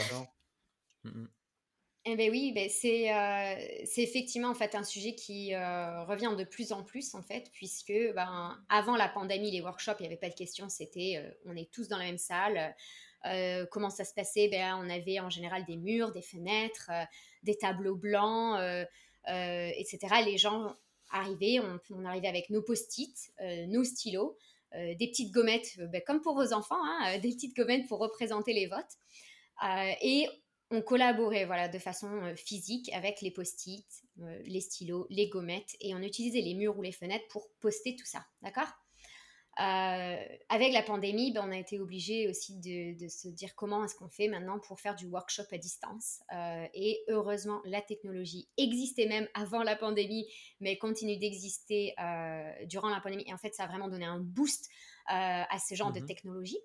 eh 2.05 2.17
bien 2.17 2.31
oui, 2.31 2.53
ben 2.53 2.69
c'est 2.69 3.15
euh, 3.15 3.55
c'est 3.85 4.03
effectivement 4.03 4.49
en 4.49 4.55
fait 4.55 4.75
un 4.75 4.83
sujet 4.83 5.15
qui 5.15 5.55
euh, 5.55 6.03
revient 6.05 6.35
de 6.37 6.45
plus 6.45 6.73
en 6.73 6.83
plus 6.83 7.15
en 7.15 7.23
fait, 7.23 7.51
puisque 7.53 7.93
ben, 8.15 8.59
avant 8.69 8.97
la 8.97 9.09
pandémie, 9.09 9.51
les 9.51 9.61
workshops, 9.61 9.97
il 10.01 10.03
n'y 10.03 10.07
avait 10.09 10.17
pas 10.17 10.31
de 10.31 10.35
question, 10.35 10.69
c'était 10.69 11.17
euh, 11.19 11.31
on 11.47 11.55
est 11.57 11.71
tous 11.71 11.89
dans 11.89 11.99
la 11.99 12.05
même 12.05 12.19
salle. 12.19 12.75
comment 13.71 13.91
ça 13.91 14.05
se 14.05 14.15
passait? 14.15 14.49
Ben, 14.49 14.77
On 14.81 14.91
avait 14.91 15.21
en 15.21 15.31
général 15.31 15.65
des 15.67 15.77
murs, 15.77 16.11
des 16.11 16.23
fenêtres, 16.23 16.91
des 17.43 17.57
tableaux 17.57 17.97
blancs, 17.97 18.59
etc. 19.29 19.99
Les 20.25 20.39
gens 20.39 20.75
arrivaient, 21.11 21.61
on, 21.61 21.79
on 21.91 22.05
arrivait 22.05 22.29
avec 22.29 22.51
nos 22.51 22.63
post-it, 22.63 23.33
nos 23.69 23.85
stylos, 23.85 24.39
des 24.73 25.09
petites 25.09 25.33
gommettes, 25.33 25.79
ben, 25.91 26.01
comme 26.07 26.21
pour 26.21 26.35
vos 26.35 26.53
enfants, 26.53 26.83
hein, 26.83 27.19
des 27.19 27.31
petites 27.31 27.57
gommettes 27.57 27.87
pour 27.89 27.99
représenter 27.99 28.53
les 28.53 28.67
votes. 28.67 28.99
et 30.03 30.29
on 30.71 30.83
collaborait 30.83 31.45
voilà, 31.47 31.69
de 31.69 31.79
façon 31.79 32.09
euh, 32.23 32.35
physique 32.37 32.93
avec 32.93 33.21
les 33.21 33.31
post-it, 33.31 33.87
euh, 34.21 34.39
les 34.45 34.61
stylos, 34.61 35.07
les 35.11 35.29
gommettes, 35.29 35.77
et 35.81 35.95
on 35.95 36.03
utilisait 36.03 36.41
les 36.41 36.55
murs 36.55 36.79
ou 36.79 36.83
les 36.83 36.93
fenêtres 36.93 37.27
pour 37.29 37.51
poster 37.61 37.97
tout 37.97 38.07
ça, 38.07 38.25
d'accord? 38.43 38.69
Euh, 39.61 40.17
avec 40.49 40.73
la 40.73 40.83
pandémie, 40.83 41.33
ben, 41.33 41.45
on 41.47 41.53
a 41.53 41.59
été 41.59 41.79
obligé 41.79 42.29
aussi 42.29 42.57
de, 42.59 43.09
se 43.09 43.29
dire 43.29 43.55
comment 43.55 43.85
est-ce 43.85 43.95
qu'on 43.95 44.09
fait 44.09 44.29
maintenant 44.29 44.59
pour 44.59 44.81
faire 44.81 44.95
du 44.97 45.07
workshop 45.07 45.45
à 45.53 45.59
distance. 45.59 46.21
et 46.75 47.03
heureusement, 47.09 47.61
la 47.65 47.83
technologie 47.83 48.49
existait 48.57 49.07
même 49.07 49.29
avant 49.35 49.63
la 49.63 49.77
pandémie, 49.77 50.27
mais 50.61 50.79
continue 50.79 51.19
d'exister 51.19 51.95
durant 52.67 52.89
la 52.89 53.01
pandémie. 53.01 53.25
Et 53.27 53.35
en 53.35 53.39
fait, 53.39 53.55
ça 53.55 53.65
a 53.65 53.67
vraiment 53.67 53.89
donné 53.89 54.07
un 54.07 54.21
boost 54.21 54.69
à 55.07 55.59
ce 55.59 55.75
genre 55.75 55.93
de 55.93 56.01
mmh 56.01 56.07
technologie. 56.07 56.59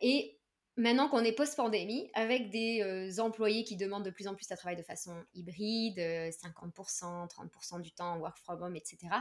et 0.00 0.38
maintenant 0.78 1.08
qu'on 1.08 1.24
est 1.24 1.32
post-pandémie, 1.32 2.10
avec 2.14 2.50
des 2.50 2.80
euh, 2.82 3.22
employés 3.22 3.64
qui 3.64 3.76
demandent 3.76 4.04
de 4.04 4.10
plus 4.10 4.28
en 4.28 4.34
plus 4.34 4.50
à 4.50 4.56
travailler 4.56 4.80
de 4.80 4.86
façon 4.86 5.12
hybride, 5.34 5.98
50%, 5.98 5.98
euh, 5.98 7.26
30% 7.26 7.80
du 7.82 7.90
temps 7.92 8.16
work 8.18 8.38
from 8.38 8.62
home, 8.62 8.76
etc., 8.76 8.96
euh, 9.04 9.18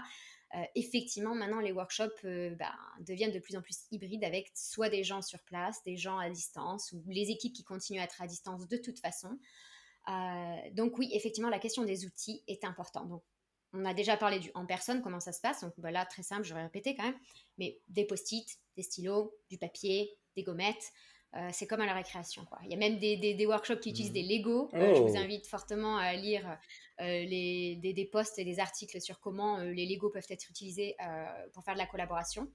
effectivement, 0.76 1.36
maintenant, 1.36 1.60
les 1.60 1.72
workshops 1.72 2.24
bah, 2.58 2.74
deviennent 3.02 3.32
de 3.32 3.40
plus 3.40 3.56
en 3.56 3.62
plus 3.62 3.86
hybrides 3.92 4.24
avec 4.24 4.52
soit 4.56 4.90
des 4.90 5.04
gens 5.04 5.22
sur 5.22 5.40
place, 5.44 5.84
des 5.84 5.98
gens 5.98 6.18
à 6.18 6.30
distance, 6.30 6.92
ou 6.94 7.04
les 7.08 7.30
équipes 7.30 7.54
qui 7.54 7.64
continuent 7.64 8.00
à 8.00 8.04
être 8.04 8.22
à 8.22 8.28
distance 8.28 8.68
de 8.68 8.78
toute 8.78 9.00
façon. 9.00 9.38
donc 10.74 10.98
oui, 10.98 11.10
effectivement, 11.14 11.50
la 11.50 11.60
question 11.60 11.84
des 11.84 12.06
outils 12.06 12.44
est 12.48 12.64
importante. 12.64 13.10
Donc, 13.10 13.24
on 13.74 13.86
a 13.86 13.94
déjà 13.94 14.18
parlé 14.18 14.40
du 14.40 14.52
en 14.54 14.66
personne, 14.66 15.02
comment 15.02 15.20
ça 15.20 15.32
se 15.32 15.42
passe. 15.42 15.62
Donc 15.62 15.74
bah, 15.78 15.92
là, 15.92 16.06
très 16.06 16.24
simple, 16.24 16.44
je 16.44 16.54
vais 16.54 16.64
répéter 16.64 16.96
quand 16.96 17.04
même. 17.04 17.20
Mais 17.58 17.80
des 17.88 18.06
post-it, 18.06 18.48
des 18.76 18.84
stylos, 18.84 19.34
du 19.50 19.58
papier, 19.58 20.18
des 20.36 20.44
gommettes. 20.44 20.92
Euh, 21.36 21.50
c'est 21.52 21.68
comme 21.68 21.82
à 21.82 21.86
la 21.86 21.94
récréation. 21.94 22.46
Quoi. 22.46 22.60
Il 22.64 22.72
y 22.72 22.74
a 22.74 22.78
même 22.78 22.98
des, 23.00 23.18
des, 23.18 23.46
workshops 23.46 23.82
qui 23.82 23.90
utilisent 23.90 24.12
mmh. 24.12 24.14
des 24.14 24.24
Lego. 24.24 24.70
Euh, 24.74 24.96
je 24.96 25.02
vous 25.02 25.14
oh. 25.14 25.18
invite 25.18 25.46
fortement 25.46 25.98
à 25.98 26.14
lire 26.14 26.50
euh, 26.50 26.56
les, 27.00 27.78
des, 27.78 27.94
des, 27.94 28.06
posts 28.06 28.40
et 28.40 28.46
des 28.46 28.60
articles 28.60 29.00
sur 29.02 29.20
comment 29.20 29.60
les 29.60 29.86
Lego 29.86 30.10
peuvent 30.10 30.26
être 30.30 30.50
utilisés 30.50 30.96
pour 31.54 31.64
faire 31.64 31.74
de 31.74 31.80
la 31.80 31.86
collaboration. 31.86 32.52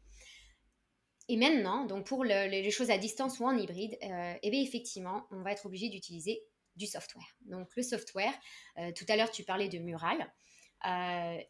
Et 1.29 1.37
maintenant, 1.37 1.87
donc 1.87 2.07
pour 2.07 2.25
les 2.25 2.71
choses 2.71 2.91
à 2.91 2.99
distance 2.99 3.39
ou 3.39 3.45
en 3.45 3.57
hybride, 3.57 3.97
eh 4.01 4.51
bien 4.51 4.61
effectivement, 4.61 5.27
on 5.31 5.43
va 5.43 5.53
être 5.53 5.67
obligé 5.67 5.89
d'utiliser 5.89 6.43
du 6.77 6.87
software. 6.87 7.37
Donc 7.43 7.69
le 7.77 7.83
software, 7.83 8.35
tout 8.97 9.05
à 9.09 9.17
l'heure 9.17 9.31
tu 9.31 9.45
parlais 9.45 9.69
de 9.69 9.79
Mural. 9.79 10.33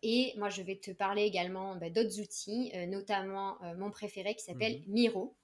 et 0.03 0.35
moi, 0.37 0.51
je 0.51 0.63
vais 0.63 0.77
te 0.77 0.91
parler 0.91 1.23
également 1.23 1.77
bah, 1.77 1.91
d'autres 1.91 2.21
outils, 2.21 2.73
notamment 2.89 3.59
mon 3.77 3.91
préféré 3.91 4.35
qui 4.35 4.45
s'appelle 4.45 4.81
mmh 4.81 4.93
Miro. 4.93 5.37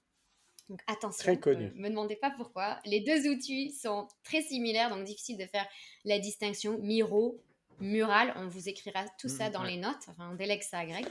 Donc 0.69 0.81
attention, 0.87 1.23
très 1.23 1.39
connu. 1.39 1.65
Euh, 1.65 1.71
me 1.75 1.89
demandez 1.89 2.15
pas 2.15 2.31
pourquoi. 2.31 2.79
Les 2.85 2.99
deux 2.99 3.27
outils 3.27 3.71
sont 3.71 4.07
très 4.23 4.41
similaires, 4.41 4.89
donc 4.89 5.03
difficile 5.03 5.37
de 5.37 5.45
faire 5.45 5.67
la 6.05 6.19
distinction. 6.19 6.77
Miro, 6.79 7.41
mural, 7.79 8.33
on 8.35 8.47
vous 8.47 8.69
écrira 8.69 9.05
tout 9.19 9.29
ça 9.29 9.49
mmh, 9.49 9.53
dans 9.53 9.63
les 9.63 9.77
notes. 9.77 10.07
Enfin, 10.09 10.29
on 10.31 10.35
délègue 10.35 10.61
ça 10.61 10.79
à 10.79 10.85
Greg. 10.85 11.07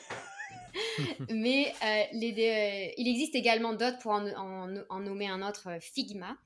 Mais 1.31 1.73
euh, 1.83 2.03
les, 2.13 2.33
euh, 2.33 2.95
il 2.97 3.09
existe 3.09 3.35
également 3.35 3.73
d'autres 3.73 3.99
pour 3.99 4.13
en, 4.13 5.01
nommer 5.01 5.27
un 5.27 5.47
autre, 5.47 5.79
Figma, 5.81 6.37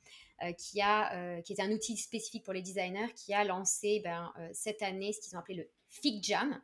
qui, 0.59 0.81
a, 0.81 1.41
qui 1.43 1.53
est 1.53 1.61
un 1.61 1.71
outil 1.71 1.97
spécifique 1.97 2.43
pour 2.43 2.53
les 2.53 2.63
designers, 2.63 3.13
qui 3.15 3.33
a 3.33 3.45
lancé 3.45 4.01
ben, 4.03 4.33
cette 4.53 4.83
année 4.83 5.13
ce 5.13 5.21
qu'ils 5.21 5.37
ont 5.37 5.39
appelé 5.39 5.55
le 5.59 5.69
FigJam. 5.89 6.61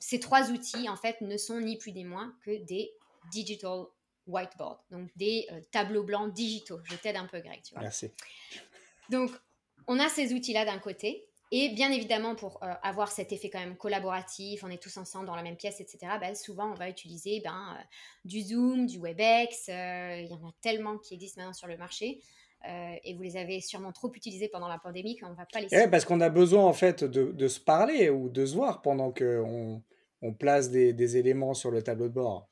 ces 0.00 0.18
trois 0.18 0.50
outils, 0.50 0.88
en 0.88 0.96
fait, 0.96 1.20
ne 1.20 1.36
sont 1.36 1.60
ni 1.60 1.78
plus 1.78 1.92
ni 1.92 2.02
moins 2.04 2.34
que 2.44 2.56
des 2.64 2.90
digital 3.30 3.86
whiteboard, 4.26 4.78
donc 4.90 5.08
des 5.16 5.46
euh, 5.52 5.60
tableaux 5.70 6.02
blancs 6.02 6.32
digitaux. 6.32 6.78
Je 6.84 6.96
t'aide 6.96 7.16
un 7.16 7.26
peu, 7.26 7.40
Greg, 7.40 7.60
tu 7.62 7.74
vois. 7.74 7.82
Merci. 7.82 8.10
Donc, 9.10 9.30
on 9.86 9.98
a 9.98 10.08
ces 10.08 10.32
outils-là 10.32 10.64
d'un 10.64 10.78
côté, 10.78 11.26
et 11.50 11.68
bien 11.70 11.92
évidemment, 11.92 12.34
pour 12.34 12.62
euh, 12.62 12.72
avoir 12.82 13.12
cet 13.12 13.32
effet 13.32 13.50
quand 13.50 13.58
même 13.58 13.76
collaboratif, 13.76 14.64
on 14.64 14.70
est 14.70 14.82
tous 14.82 14.96
ensemble 14.96 15.26
dans 15.26 15.36
la 15.36 15.42
même 15.42 15.56
pièce, 15.56 15.80
etc., 15.80 15.98
ben, 16.20 16.34
souvent 16.34 16.70
on 16.70 16.74
va 16.74 16.88
utiliser 16.88 17.40
ben, 17.44 17.76
euh, 17.76 17.82
du 18.24 18.40
Zoom, 18.40 18.86
du 18.86 18.98
WebEx, 18.98 19.68
il 19.68 20.28
y 20.28 20.32
en 20.32 20.48
a 20.48 20.52
tellement 20.62 20.98
qui 20.98 21.14
existent 21.14 21.40
maintenant 21.40 21.52
sur 21.52 21.68
le 21.68 21.76
marché. 21.76 22.20
et 22.66 23.14
vous 23.14 23.22
les 23.22 23.36
avez 23.36 23.60
sûrement 23.60 23.92
trop 23.92 24.10
utilisés 24.14 24.48
pendant 24.48 24.68
la 24.68 24.78
pandémie 24.78 25.18
qu'on 25.18 25.28
ne 25.28 25.34
va 25.34 25.44
pas 25.44 25.60
les... 25.60 25.68
Ouais, 25.70 25.90
parce 25.90 26.06
qu'on 26.06 26.22
a 26.22 26.30
besoin 26.30 26.64
en 26.64 26.72
fait 26.72 27.04
de, 27.04 27.30
de, 27.30 27.48
se 27.48 27.60
parler 27.60 28.08
ou 28.08 28.30
de 28.30 28.46
se 28.46 28.54
voir 28.54 28.80
pendant 28.80 29.12
qu'on 29.12 29.82
on 30.22 30.32
place 30.32 30.70
des, 30.70 30.94
des 30.94 31.18
éléments 31.18 31.52
sur 31.52 31.70
le 31.70 31.82
tableau 31.82 32.08
de 32.08 32.14
bord. 32.14 32.48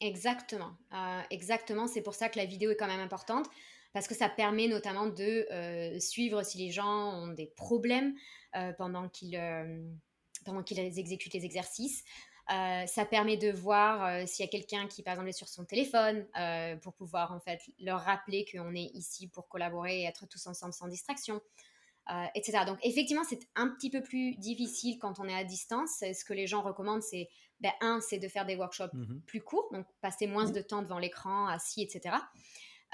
Exactement, 0.00 0.72
euh, 0.92 1.20
exactement. 1.30 1.86
C'est 1.86 2.02
pour 2.02 2.14
ça 2.14 2.28
que 2.28 2.38
la 2.38 2.44
vidéo 2.44 2.70
est 2.70 2.76
quand 2.76 2.86
même 2.86 3.00
importante 3.00 3.46
parce 3.92 4.08
que 4.08 4.14
ça 4.14 4.28
permet 4.28 4.66
notamment 4.66 5.06
de 5.06 5.46
euh, 5.52 6.00
suivre 6.00 6.42
si 6.42 6.58
les 6.58 6.70
gens 6.70 7.14
ont 7.14 7.28
des 7.28 7.46
problèmes 7.46 8.14
euh, 8.56 8.72
pendant 8.72 9.08
qu'ils 9.08 9.40
qu'ils 10.66 10.98
exécutent 10.98 11.32
les 11.32 11.44
exercices. 11.44 12.04
ça 12.48 13.06
permet 13.08 13.38
de 13.38 13.50
voir 13.50 14.28
s'il 14.28 14.44
y 14.44 14.48
a 14.48 14.50
quelqu'un 14.50 14.86
qui, 14.88 15.02
par 15.02 15.12
exemple, 15.14 15.30
est 15.30 15.32
sur 15.32 15.48
son 15.48 15.64
téléphone 15.64 16.26
pour 16.82 16.92
pouvoir 16.92 17.32
en 17.32 17.40
fait 17.40 17.60
leur 17.78 18.00
rappeler 18.00 18.44
qu'on 18.44 18.74
est 18.74 18.90
ici 18.92 19.28
pour 19.28 19.48
collaborer 19.48 20.02
et 20.02 20.04
être 20.04 20.26
tous 20.26 20.46
ensemble 20.46 20.74
sans 20.74 20.88
distraction. 20.88 21.40
Etc. 22.34 22.64
Donc 22.66 22.78
effectivement, 22.82 23.24
c'est 23.24 23.40
un 23.54 23.68
petit 23.68 23.90
peu 23.90 24.02
plus 24.02 24.36
difficile 24.36 24.98
quand 24.98 25.20
on 25.20 25.28
est 25.28 25.34
à 25.34 25.44
distance. 25.44 26.00
Ce 26.00 26.24
que 26.24 26.34
les 26.34 26.46
gens 26.46 26.62
recommandent, 26.62 27.02
c'est 27.02 27.28
ben, 27.60 27.72
un, 27.80 28.00
c'est 28.00 28.18
de 28.18 28.28
faire 28.28 28.44
des 28.44 28.56
workshops 28.56 28.92
mmh 28.92 29.20
plus 29.26 29.40
courts, 29.40 29.68
donc 29.72 29.86
passer 30.00 30.26
moins 30.26 30.50
de 30.50 30.60
temps 30.60 30.82
devant 30.82 30.98
l'écran, 30.98 31.46
assis, 31.46 31.82
etc. 31.82 32.16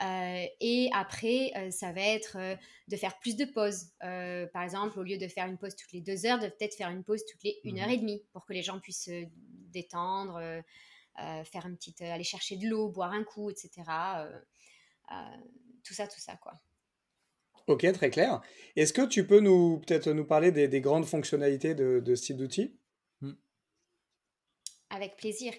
Euh, 0.02 0.46
et 0.60 0.88
après, 0.94 1.52
euh, 1.56 1.70
ça 1.70 1.92
va 1.92 2.00
être 2.00 2.36
euh, 2.38 2.56
de 2.88 2.96
faire 2.96 3.18
plus 3.18 3.36
de 3.36 3.44
pauses. 3.44 3.90
par 4.00 4.62
exemple, 4.62 4.98
au 4.98 5.02
lieu 5.02 5.18
de 5.18 5.28
faire 5.28 5.46
une 5.46 5.58
pause 5.58 5.76
toutes 5.76 5.92
les 5.92 6.00
deux 6.00 6.24
heures, 6.24 6.38
de 6.38 6.48
peut-être 6.48 6.74
faire 6.74 6.90
une 6.90 7.04
pause 7.04 7.24
toutes 7.26 7.42
les 7.42 7.60
une 7.64 7.78
heure 7.78 7.88
et 7.88 7.98
demie 7.98 8.22
pour 8.32 8.46
que 8.46 8.52
les 8.52 8.62
gens 8.62 8.80
puissent 8.80 9.04
se 9.04 9.26
détendre, 9.72 10.40
faire 11.16 11.66
une 11.66 11.76
petite, 11.76 12.00
aller 12.00 12.24
chercher 12.24 12.56
de 12.56 12.66
l'eau, 12.66 12.88
boire 12.88 13.12
un 13.12 13.24
coup, 13.24 13.50
etc. 13.50 13.70
tout 15.84 15.94
ça, 15.94 16.06
tout 16.08 16.20
ça, 16.20 16.36
quoi. 16.36 16.60
Ok, 17.70 17.90
très 17.92 18.10
clair. 18.10 18.40
Est-ce 18.76 18.92
que 18.92 19.06
tu 19.06 19.26
peux 19.26 19.40
nous 19.40 19.78
peut-être 19.78 20.10
nous 20.10 20.24
parler 20.24 20.50
des, 20.50 20.80
grandes 20.80 21.06
fonctionnalités 21.06 21.74
de, 21.74 22.00
de 22.00 22.14
ce 22.14 22.24
type 22.24 22.36
d'outil? 22.36 22.76
Avec 24.90 25.16
plaisir. 25.16 25.52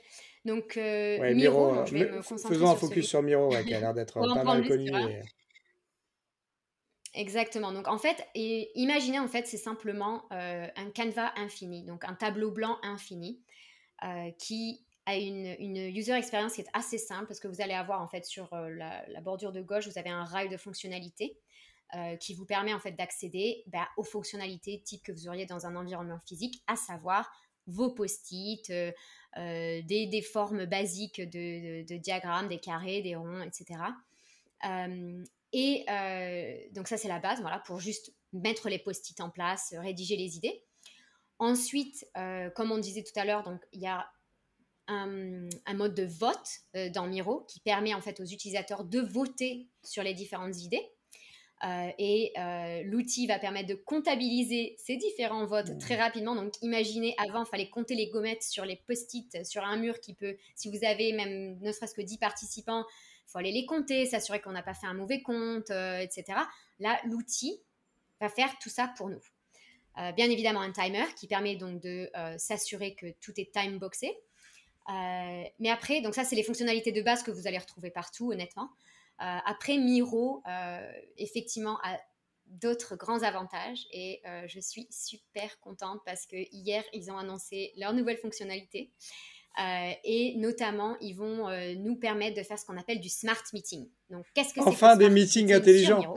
Donc, 0.43 0.75
euh, 0.75 1.33
Miro, 1.33 1.73
euh, 1.73 1.85
je 1.85 1.93
vais 1.93 2.11
me 2.11 2.21
faisons 2.21 2.69
un 2.69 2.75
focus 2.75 3.07
sur 3.07 3.21
Miro, 3.21 3.49
qui 3.49 3.73
a 3.73 3.79
l'air 3.79 3.93
d'être 3.93 4.19
pas 4.19 4.43
mal 4.43 4.67
connu. 4.67 4.91
Exactement. 7.13 7.71
Donc, 7.71 7.87
en 7.87 7.97
fait, 7.97 8.17
et 8.35 8.71
imaginez, 8.75 9.19
en 9.19 9.27
fait, 9.29 9.47
c'est 9.47 9.57
simplement 9.57 10.25
euh, 10.33 10.67
un 10.75 10.89
canevas 10.91 11.31
infini, 11.37 11.83
donc 11.83 12.03
un 12.03 12.13
tableau 12.13 12.51
blanc 12.51 12.77
infini, 12.83 13.41
qui 14.37 14.83
a 15.05 15.15
une, 15.15 15.55
une, 15.59 15.77
user 15.95 16.13
experience 16.13 16.55
qui 16.55 16.61
est 16.61 16.69
assez 16.73 16.97
simple, 16.97 17.27
parce 17.27 17.39
que 17.39 17.47
vous 17.47 17.61
allez 17.61 17.73
avoir, 17.73 18.01
en 18.01 18.07
fait, 18.07 18.25
sur 18.25 18.49
la, 18.53 19.21
bordure 19.21 19.53
de 19.53 19.61
gauche, 19.61 19.87
vous 19.87 19.97
avez 19.97 20.09
un 20.09 20.25
rail 20.25 20.49
de 20.49 20.57
fonctionnalités. 20.57 21.37
Qui 22.19 22.33
vous 22.33 22.45
permet 22.45 22.73
en 22.73 22.79
fait 22.79 22.93
d'accéder 22.93 23.63
bah, 23.67 23.87
aux 23.97 24.03
fonctionnalités 24.03 24.81
type 24.81 25.03
que 25.03 25.11
vous 25.11 25.27
auriez 25.27 25.45
dans 25.45 25.65
un 25.65 25.75
environnement 25.75 26.19
physique, 26.25 26.63
à 26.67 26.75
savoir 26.75 27.29
vos 27.67 27.91
post-it, 27.91 28.71
euh, 29.37 29.81
des, 29.83 30.21
formes 30.21 30.65
basiques 30.65 31.21
de, 31.21 31.97
diagrammes, 31.97 32.47
des 32.47 32.59
carrés, 32.59 33.01
des 33.01 33.15
ronds, 33.15 33.41
etc. 33.41 33.79
et 35.53 35.85
euh, 35.89 36.57
donc 36.73 36.87
ça 36.87 36.97
c'est 36.97 37.07
la 37.07 37.19
base, 37.19 37.41
voilà, 37.41 37.59
pour 37.59 37.79
juste 37.79 38.13
mettre 38.33 38.69
les 38.69 38.79
post-it 38.79 39.19
en 39.21 39.29
place, 39.29 39.73
rédiger 39.77 40.15
les 40.15 40.37
idées. 40.37 40.63
Ensuite, 41.39 42.05
comme 42.55 42.71
on 42.71 42.77
disait 42.77 43.03
tout 43.03 43.19
à 43.19 43.25
l'heure, 43.25 43.43
donc 43.43 43.61
il 43.71 43.81
y 43.81 43.87
a 43.87 44.07
un, 44.87 45.49
mode 45.73 45.95
de 45.95 46.03
vote 46.03 46.59
dans 46.93 47.07
Miro 47.07 47.45
qui 47.47 47.59
permet 47.61 47.93
en 47.93 48.01
fait 48.01 48.19
aux 48.19 48.25
utilisateurs 48.25 48.83
de 48.83 48.99
voter 48.99 49.67
sur 49.83 50.03
les 50.03 50.13
différentes 50.13 50.57
idées. 50.61 50.87
Euh, 51.63 51.91
et 51.99 52.33
euh, 52.39 52.81
l'outil 52.85 53.27
va 53.27 53.37
permettre 53.37 53.67
de 53.67 53.75
comptabiliser 53.75 54.75
ces 54.79 54.97
différents 54.97 55.45
votes 55.45 55.77
très 55.77 55.95
rapidement. 55.95 56.35
Donc, 56.35 56.53
imaginez, 56.61 57.13
avant, 57.19 57.43
il 57.43 57.47
fallait 57.47 57.69
compter 57.69 57.93
les 57.93 58.09
gommettes 58.09 58.43
sur 58.43 58.65
les 58.65 58.77
post-it, 58.77 59.45
sur 59.45 59.63
un 59.63 59.77
mur 59.77 59.99
qui 59.99 60.15
peut, 60.15 60.37
si 60.55 60.69
vous 60.71 60.83
avez 60.83 61.13
même 61.13 61.59
ne 61.59 61.71
serait-ce 61.71 61.93
que 61.93 62.01
10 62.01 62.17
participants, 62.17 62.85
il 63.27 63.31
faut 63.31 63.37
aller 63.37 63.51
les 63.51 63.65
compter, 63.65 64.05
s'assurer 64.07 64.41
qu'on 64.41 64.51
n'a 64.51 64.63
pas 64.63 64.73
fait 64.73 64.87
un 64.87 64.95
mauvais 64.95 65.21
compte, 65.21 65.69
euh, 65.69 65.99
etc. 65.99 66.39
Là, 66.79 66.99
l'outil 67.05 67.61
va 68.19 68.29
faire 68.29 68.57
tout 68.59 68.69
ça 68.69 68.91
pour 68.97 69.09
nous. 69.09 69.21
bien 70.15 70.29
évidemment, 70.29 70.61
un 70.61 70.71
timer 70.71 71.05
qui 71.15 71.27
permet 71.27 71.55
donc 71.55 71.79
de 71.81 72.09
s'assurer 72.37 72.93
que 72.93 73.07
tout 73.19 73.33
est 73.37 73.51
time-boxé. 73.51 74.15
mais 74.87 75.69
après, 75.69 76.01
donc 76.01 76.13
ça, 76.13 76.23
c'est 76.23 76.35
les 76.35 76.43
fonctionnalités 76.43 76.91
de 76.91 77.01
base 77.01 77.23
que 77.23 77.31
vous 77.31 77.47
allez 77.47 77.57
retrouver 77.57 77.89
partout, 77.89 78.31
honnêtement. 78.31 78.69
Euh, 79.21 79.37
après, 79.45 79.77
Miro, 79.77 80.41
euh, 80.47 80.91
effectivement, 81.17 81.77
a 81.83 81.99
d'autres 82.47 82.95
grands 82.95 83.21
avantages 83.21 83.87
et 83.91 84.21
euh, 84.25 84.43
je 84.47 84.59
suis 84.59 84.87
super 84.89 85.59
contente 85.61 86.01
parce 86.05 86.25
que 86.25 86.35
hier, 86.51 86.83
ils 86.91 87.11
ont 87.11 87.17
annoncé 87.17 87.71
leur 87.77 87.93
nouvelle 87.93 88.17
fonctionnalité. 88.17 88.91
et 90.03 90.33
notamment, 90.37 90.97
ils 91.01 91.13
vont 91.13 91.49
nous 91.75 91.95
permettre 91.97 92.37
de 92.37 92.43
faire 92.43 92.57
ce 92.57 92.65
qu'on 92.65 92.77
appelle 92.77 92.99
du 92.99 93.09
smart 93.09 93.43
meeting. 93.53 93.89
Donc, 94.09 94.25
qu'est-ce 94.33 94.53
que 94.53 94.61
Enfin, 94.61 94.95
des 94.95 95.09
meetings 95.09 95.53
intelligents. 95.53 96.15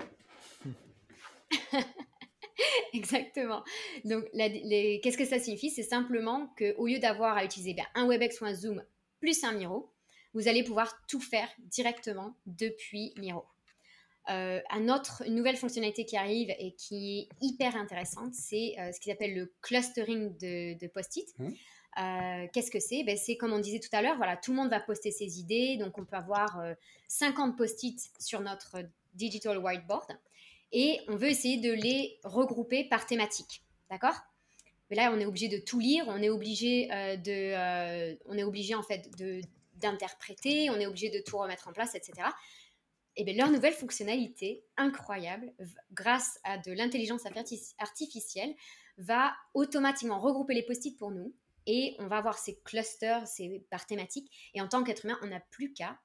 Exactement. 2.92 3.64
Donc, 4.04 4.24
qu'est-ce 4.32 5.18
que 5.18 5.24
ça 5.24 5.40
signifie? 5.40 5.70
C'est 5.70 5.82
simplement 5.82 6.54
qu'au 6.56 6.86
lieu 6.86 7.00
d'avoir 7.00 7.36
à 7.36 7.44
utiliser 7.44 7.74
ben, 7.74 7.86
un 7.96 8.06
WebEx 8.06 8.40
ou 8.40 8.44
un 8.46 8.54
Zoom 8.54 8.84
plus 9.24 9.42
un 9.42 9.52
Miro, 9.52 9.93
vous 10.34 10.48
allez 10.48 10.64
pouvoir 10.64 10.94
tout 11.06 11.20
faire 11.20 11.48
directement 11.58 12.36
depuis 12.46 13.14
Miro. 13.16 13.44
Euh, 14.30 14.60
un 14.70 14.88
autre, 14.88 15.22
une 15.26 15.34
nouvelle 15.34 15.56
fonctionnalité 15.56 16.06
qui 16.06 16.16
arrive 16.16 16.50
et 16.58 16.72
qui 16.72 17.20
est 17.20 17.28
hyper 17.42 17.76
intéressante, 17.76 18.34
c'est 18.34 18.74
euh, 18.78 18.90
ce 18.92 18.98
qu'ils 18.98 19.12
appellent 19.12 19.34
le 19.34 19.52
clustering 19.60 20.36
de, 20.38 20.86
post-it. 20.88 21.28
Mmh. 21.38 21.48
Euh, 22.00 22.46
qu'est-ce 22.52 22.70
que 22.70 22.80
c'est? 22.80 23.04
Ben, 23.04 23.16
C'est 23.16 23.36
comme 23.36 23.52
on 23.52 23.58
disait 23.58 23.80
tout 23.80 23.94
à 23.94 24.02
l'heure, 24.02 24.16
voilà, 24.16 24.36
tout 24.36 24.50
le 24.52 24.56
monde 24.56 24.70
va 24.70 24.80
poster 24.80 25.10
ses 25.10 25.38
idées, 25.38 25.76
donc 25.76 25.98
on 25.98 26.04
peut 26.04 26.16
avoir 26.16 26.60
50 27.08 27.56
post-it 27.56 28.00
sur 28.18 28.40
notre 28.40 28.78
digital 29.14 29.58
whiteboard 29.58 30.18
et 30.72 31.00
on 31.06 31.16
veut 31.16 31.28
essayer 31.28 31.58
de 31.58 31.72
les 31.72 32.18
regrouper 32.24 32.84
par 32.84 33.06
thématique. 33.06 33.62
D'accord? 33.90 34.16
Mais 34.90 34.96
là, 34.96 35.12
on 35.14 35.20
est 35.20 35.26
obligé 35.26 35.48
de 35.48 35.58
tout 35.58 35.78
lire, 35.78 36.06
on 36.08 36.20
est 36.20 36.30
obligé 36.30 36.88
de, 36.88 38.16
on 38.26 38.36
est 38.36 38.42
obligé 38.42 38.74
en 38.74 38.82
fait 38.82 39.08
de 39.18 39.40
d'interpréter, 39.76 40.70
on 40.70 40.76
est 40.76 40.86
obligé 40.86 41.10
de 41.10 41.20
tout 41.20 41.38
remettre 41.38 41.68
en 41.68 41.72
place, 41.72 41.94
etc. 41.94 42.28
Et 43.16 43.24
bien 43.24 43.34
leur 43.34 43.50
nouvelle 43.50 43.74
fonctionnalité 43.74 44.64
incroyable, 44.76 45.52
grâce 45.92 46.38
à 46.44 46.58
de 46.58 46.72
l'intelligence 46.72 47.22
artificielle, 47.78 48.54
va 48.98 49.32
automatiquement 49.54 50.20
regrouper 50.20 50.54
les 50.54 50.64
post-it 50.64 50.96
pour 50.98 51.10
nous 51.10 51.34
et 51.66 51.96
on 51.98 52.06
va 52.06 52.18
avoir 52.18 52.38
ces 52.38 52.60
clusters, 52.60 53.26
ces 53.26 53.64
par 53.70 53.86
thématique. 53.86 54.30
Et 54.54 54.60
en 54.60 54.68
tant 54.68 54.84
qu'être 54.84 55.04
humain, 55.04 55.18
on 55.22 55.26
n'a 55.26 55.40
plus 55.50 55.72
qu'à 55.72 55.98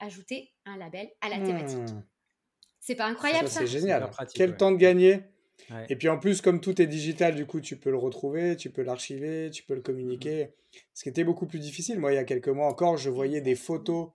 ajouter 0.00 0.52
un 0.64 0.76
label 0.76 1.08
à 1.20 1.28
la 1.28 1.38
thématique. 1.38 1.78
Hmm. 1.78 2.02
C'est 2.80 2.96
pas 2.96 3.06
incroyable 3.06 3.48
ça, 3.48 3.60
C'est 3.60 3.66
génial. 3.66 4.10
Quel 4.34 4.56
temps 4.56 4.72
de 4.72 4.76
gagner 4.76 5.22
et 5.88 5.96
puis 5.96 6.08
en 6.08 6.18
plus, 6.18 6.40
comme 6.40 6.60
tout 6.60 6.80
est 6.80 6.86
digital, 6.86 7.34
du 7.34 7.46
coup, 7.46 7.60
tu 7.60 7.76
peux 7.76 7.90
le 7.90 7.96
retrouver, 7.96 8.56
tu 8.56 8.70
peux 8.70 8.82
l'archiver, 8.82 9.50
tu 9.50 9.62
peux 9.62 9.74
le 9.74 9.80
communiquer. 9.80 10.46
Mmh. 10.46 10.78
Ce 10.94 11.02
qui 11.02 11.08
était 11.08 11.24
beaucoup 11.24 11.46
plus 11.46 11.58
difficile. 11.58 11.98
Moi, 11.98 12.12
il 12.12 12.16
y 12.16 12.18
a 12.18 12.24
quelques 12.24 12.48
mois 12.48 12.66
encore, 12.66 12.96
je 12.96 13.10
voyais 13.10 13.40
des 13.40 13.54
photos 13.54 14.10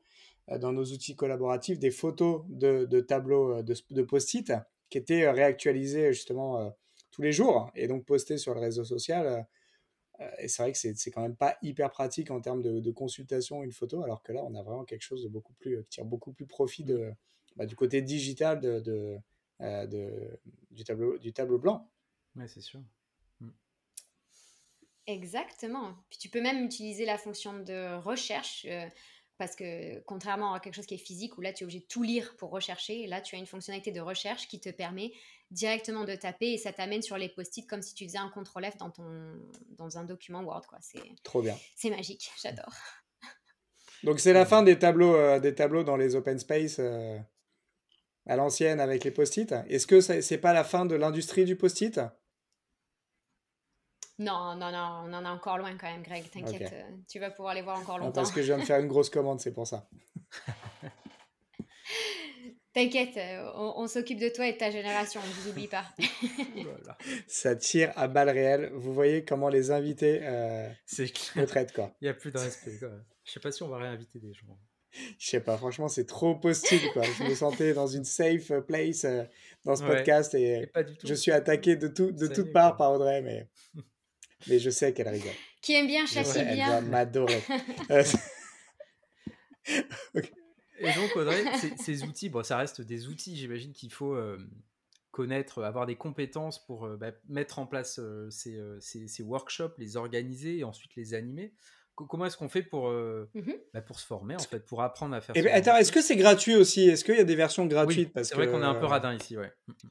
euh, 0.49 0.57
dans 0.57 0.71
nos 0.71 0.85
outils 0.85 1.15
collaboratifs, 1.15 1.79
des 1.79 1.91
photos 1.91 2.43
de, 2.49 2.85
de 2.85 2.99
tableaux 2.99 3.57
euh, 3.57 3.63
de, 3.63 3.75
de 3.91 4.01
post-it 4.03 4.53
qui 4.89 4.97
étaient 4.97 5.23
euh, 5.23 5.31
réactualisés 5.31 6.13
justement 6.13 6.73
tous 7.11 7.21
les 7.21 7.31
jours 7.31 7.71
et 7.75 7.87
donc 7.87 8.05
postés 8.05 8.37
sur 8.37 8.53
le 8.53 8.59
réseau 8.59 8.83
social. 8.83 9.45
et 10.39 10.47
c'est 10.47 10.61
vrai 10.61 10.71
que 10.71 10.77
c'est 10.77 11.11
quand 11.11 11.21
même 11.21 11.35
pas 11.35 11.57
hyper 11.61 11.89
pratique 11.89 12.29
en 12.29 12.41
termes 12.41 12.61
de, 12.61 12.91
consultation 12.91 13.63
une 13.63 13.71
photo, 13.71 14.03
alors 14.03 14.21
que 14.21 14.31
là, 14.31 14.43
on 14.43 14.53
a 14.55 14.61
vraiment 14.61 14.83
quelque 14.83 15.01
chose 15.01 15.23
de 15.23 15.29
beaucoup 15.29 15.53
plus, 15.53 15.81
qui 15.83 15.89
tire 15.89 16.05
beaucoup 16.05 16.33
plus 16.33 16.45
profit 16.45 16.83
de, 16.83 17.11
bah, 17.55 17.65
du 17.65 17.75
côté 17.75 18.01
digital 18.01 18.59
de 18.59 19.17
euh, 19.61 19.85
de, 19.87 20.39
du, 20.71 20.83
tableau, 20.83 21.17
du 21.17 21.33
tableau 21.33 21.57
blanc. 21.57 21.89
Oui, 22.35 22.45
c'est 22.47 22.61
sûr. 22.61 22.81
Mm. 23.39 23.49
Exactement. 25.07 25.95
Puis 26.09 26.19
tu 26.19 26.29
peux 26.29 26.41
même 26.41 26.63
utiliser 26.63 27.05
la 27.05 27.17
fonction 27.17 27.59
de 27.59 27.97
recherche. 28.01 28.65
Euh, 28.69 28.87
parce 29.37 29.55
que 29.55 29.99
contrairement 30.01 30.53
à 30.53 30.59
quelque 30.59 30.75
chose 30.75 30.85
qui 30.85 30.95
est 30.95 30.97
physique 30.97 31.37
où 31.37 31.41
là 31.41 31.53
tu 31.53 31.63
es 31.63 31.65
obligé 31.65 31.79
de 31.79 31.85
tout 31.85 32.03
lire 32.03 32.35
pour 32.37 32.51
rechercher, 32.51 33.07
là 33.07 33.21
tu 33.21 33.35
as 33.35 33.39
une 33.39 33.45
fonctionnalité 33.45 33.91
de 33.91 34.01
recherche 34.01 34.49
qui 34.49 34.59
te 34.59 34.69
permet 34.69 35.13
directement 35.49 36.03
de 36.03 36.13
taper 36.13 36.53
et 36.53 36.57
ça 36.57 36.73
t'amène 36.73 37.01
sur 37.01 37.17
les 37.17 37.29
post-it 37.29 37.65
comme 37.65 37.81
si 37.81 37.93
tu 37.95 38.05
faisais 38.05 38.17
un 38.17 38.29
CTRL 38.29 38.71
F 38.71 38.77
dans, 38.77 38.91
ton, 38.91 39.39
dans 39.77 39.97
un 39.97 40.03
document 40.03 40.43
Word. 40.43 40.67
Quoi. 40.67 40.77
C'est, 40.81 41.01
Trop 41.23 41.41
bien. 41.41 41.57
C'est 41.75 41.89
magique, 41.89 42.29
j'adore. 42.41 42.73
Donc 44.03 44.19
c'est 44.19 44.33
la 44.33 44.45
fin 44.45 44.61
des 44.61 44.77
tableaux, 44.77 45.15
euh, 45.15 45.39
des 45.39 45.55
tableaux 45.55 45.83
dans 45.83 45.97
les 45.97 46.15
open 46.15 46.37
space 46.37 46.79
à 48.25 48.35
l'ancienne 48.35 48.79
avec 48.79 49.03
les 49.03 49.11
post-it? 49.11 49.53
Est-ce 49.67 49.87
que 49.87 50.01
c'est 50.01 50.37
pas 50.37 50.53
la 50.53 50.63
fin 50.63 50.85
de 50.85 50.95
l'industrie 50.95 51.45
du 51.45 51.55
post-it? 51.55 51.99
Non, 54.19 54.55
non, 54.55 54.71
non, 54.71 55.03
on 55.05 55.13
en 55.13 55.23
a 55.23 55.31
encore 55.31 55.57
loin 55.57 55.77
quand 55.77 55.89
même, 55.89 56.03
Greg. 56.03 56.29
T'inquiète, 56.29 56.73
euh, 56.73 56.83
tu 57.07 57.19
vas 57.19 57.31
pouvoir 57.31 57.53
les 57.53 57.61
voir 57.61 57.79
encore 57.79 57.99
longtemps. 57.99 58.11
parce 58.11 58.33
que 58.33 58.41
je 58.41 58.47
viens 58.47 58.57
de 58.57 58.65
faire 58.65 58.79
une 58.79 58.87
grosse 58.87 59.09
commande, 59.09 59.39
c'est 59.39 59.53
pour 59.53 59.65
ça. 59.65 59.87
T'inquiète, 62.73 63.17
euh, 63.17 63.49
on, 63.55 63.87
s'occupe 63.87 64.19
de 64.19 64.29
toi 64.29 64.45
et 64.45 64.53
de 64.53 64.57
ta 64.57 64.69
génération, 64.71 65.21
on 65.23 65.27
ne 65.27 65.33
vous 65.33 65.49
oublie 65.49 65.67
pas. 65.67 65.85
Ça 67.27 67.55
tire 67.55 67.91
à 67.95 68.07
balles 68.07 68.29
réelles. 68.29 68.71
Vous 68.73 68.93
voyez 68.93 69.25
comment 69.25 69.49
les 69.49 69.71
invités 69.71 70.19
euh, 70.21 70.69
me 71.35 71.45
traitent, 71.45 71.73
quoi. 71.73 71.95
Il 71.99 72.05
n'y 72.05 72.09
a 72.09 72.13
plus 72.13 72.31
de 72.31 72.37
respect, 72.37 72.77
quoi. 72.77 72.91
Je 73.23 73.31
sais 73.31 73.39
pas 73.39 73.51
si 73.51 73.63
on 73.63 73.69
va 73.69 73.77
réinviter 73.77 74.19
des 74.19 74.33
gens. 74.33 74.45
Je 75.17 75.27
sais 75.27 75.39
pas, 75.39 75.57
franchement, 75.57 75.87
c'est 75.87 76.05
trop 76.05 76.35
possible. 76.35 76.83
Quoi. 76.93 77.03
Je 77.03 77.23
me 77.23 77.35
sentais 77.35 77.73
dans 77.73 77.87
une 77.87 78.05
safe 78.05 78.51
place 78.67 79.05
euh, 79.05 79.23
dans 79.63 79.75
ce 79.75 79.83
podcast 79.83 80.33
et, 80.33 80.71
je 81.03 81.13
suis 81.13 81.31
attaqué 81.31 81.75
de, 81.75 81.87
tout, 81.87 82.11
de 82.11 82.27
toutes 82.27 82.51
parts 82.51 82.75
par 82.75 82.93
Audrey, 82.93 83.21
mais, 83.21 83.47
mais 84.47 84.59
je 84.59 84.69
sais 84.69 84.93
qu'elle 84.93 85.09
rigole. 85.09 85.31
Qui 85.61 85.73
aime 85.73 85.87
bien 85.87 86.05
chasser 86.05 86.43
bien. 86.43 86.77
Elle 86.77 86.83
doit 86.83 86.89
m'adorer. 86.89 87.41
Et 90.81 90.93
donc, 90.93 91.15
Audrey, 91.15 91.43
ces, 91.77 92.03
outils, 92.03 92.29
bon, 92.29 92.41
ça 92.41 92.57
reste 92.57 92.81
des 92.81 93.07
outils, 93.07 93.35
j'imagine 93.35 93.73
qu'il 93.73 93.91
faut 93.91 94.15
euh, 94.15 94.37
connaître, 95.11 95.61
avoir 95.61 95.85
des 95.85 95.97
compétences 95.97 96.65
pour 96.65 96.85
euh, 96.85 96.95
bah, 96.95 97.11
mettre 97.27 97.59
en 97.59 97.67
place 97.67 97.99
ces, 98.29 98.57
ces, 98.79 99.23
workshops, 99.23 99.73
les 99.77 99.97
organiser 99.97 100.59
et 100.59 100.63
ensuite 100.63 100.95
les 100.95 101.13
animer 101.13 101.53
comment 102.07 102.25
est-ce 102.25 102.37
qu'on 102.37 102.49
fait 102.49 102.61
pour, 102.61 102.89
euh, 102.89 103.29
mmh 103.33 103.51
bah, 103.73 103.81
pour 103.81 103.99
se 103.99 104.05
former, 104.05 104.35
en 104.35 104.39
fait, 104.39 104.65
pour 104.65 104.81
apprendre 104.81 105.15
à 105.15 105.21
faire 105.21 105.35
ça 105.35 105.39
eh 105.39 105.43
ben, 105.43 105.53
Attends, 105.53 105.77
est-ce 105.77 105.91
que 105.91 106.01
c'est 106.01 106.15
gratuit 106.15 106.55
aussi? 106.55 106.89
Est-ce 106.89 107.03
qu'il 107.03 107.15
y 107.15 107.19
a 107.19 107.23
des 107.23 107.35
versions 107.35 107.65
gratuites? 107.65 108.11
C'est 108.23 108.35
vrai 108.35 108.47
qu'on 108.47 108.61
est 108.61 108.65
un 108.65 108.75
peu 108.75 108.85
radin 108.85 109.13
ici, 109.13 109.37
ouais. 109.37 109.51
Mmh, 109.67 109.71
mmh. 109.71 109.89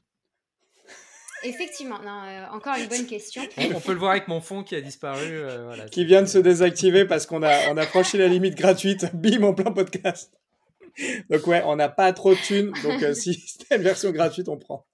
Effectivement, 1.43 1.99
euh, 2.05 2.45
encore 2.51 2.75
une 2.75 2.87
bonne 2.87 3.05
question. 3.05 3.41
On, 3.57 3.79
peut 3.79 3.93
le 3.93 3.99
voir 3.99 4.11
avec 4.11 4.27
mon 4.27 4.41
fond 4.41 4.63
qui 4.63 4.75
a 4.75 4.81
disparu. 4.81 5.25
Euh, 5.25 5.85
qui 5.87 6.03
vient 6.03 6.21
de 6.21 6.27
se 6.27 6.37
désactiver 6.37 7.05
parce 7.05 7.25
qu'on 7.25 7.43
a, 7.43 7.69
on 7.71 7.77
a 7.77 7.85
franchi 7.85 8.17
la 8.17 8.27
limite 8.27 8.55
gratuite. 8.55 9.05
Bim, 9.13 9.43
en 9.43 9.53
plein 9.53 9.71
podcast. 9.71 10.33
Donc 11.29 11.47
ouais, 11.47 11.63
on 11.65 11.77
n'a 11.77 11.87
pas 11.87 12.11
trop 12.11 12.33
de 12.33 12.39
thunes. 12.39 12.73
Donc 12.83 13.03
si 13.15 13.33
c'était 13.35 13.77
une 13.77 13.83
version 13.83 14.11
gratuite, 14.11 14.49
on 14.49 14.57
prend. 14.57 14.85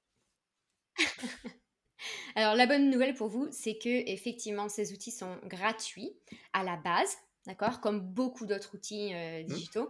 Alors 2.35 2.55
la 2.55 2.65
bonne 2.67 2.89
nouvelle 2.89 3.13
pour 3.13 3.29
vous, 3.29 3.47
c'est 3.51 3.77
que 3.77 4.09
effectivement 4.11 4.67
ces 4.67 4.91
outils 4.91 5.11
sont 5.11 5.37
gratuits 5.45 6.11
à 6.51 6.63
la 6.63 6.75
base, 6.75 7.17
d'accord, 7.47 7.79
comme 7.79 8.01
beaucoup 8.01 8.45
d'autres 8.45 8.75
outils 8.75 9.13
euh, 9.13 9.41
mmh. 9.41 9.45
digitaux. 9.45 9.89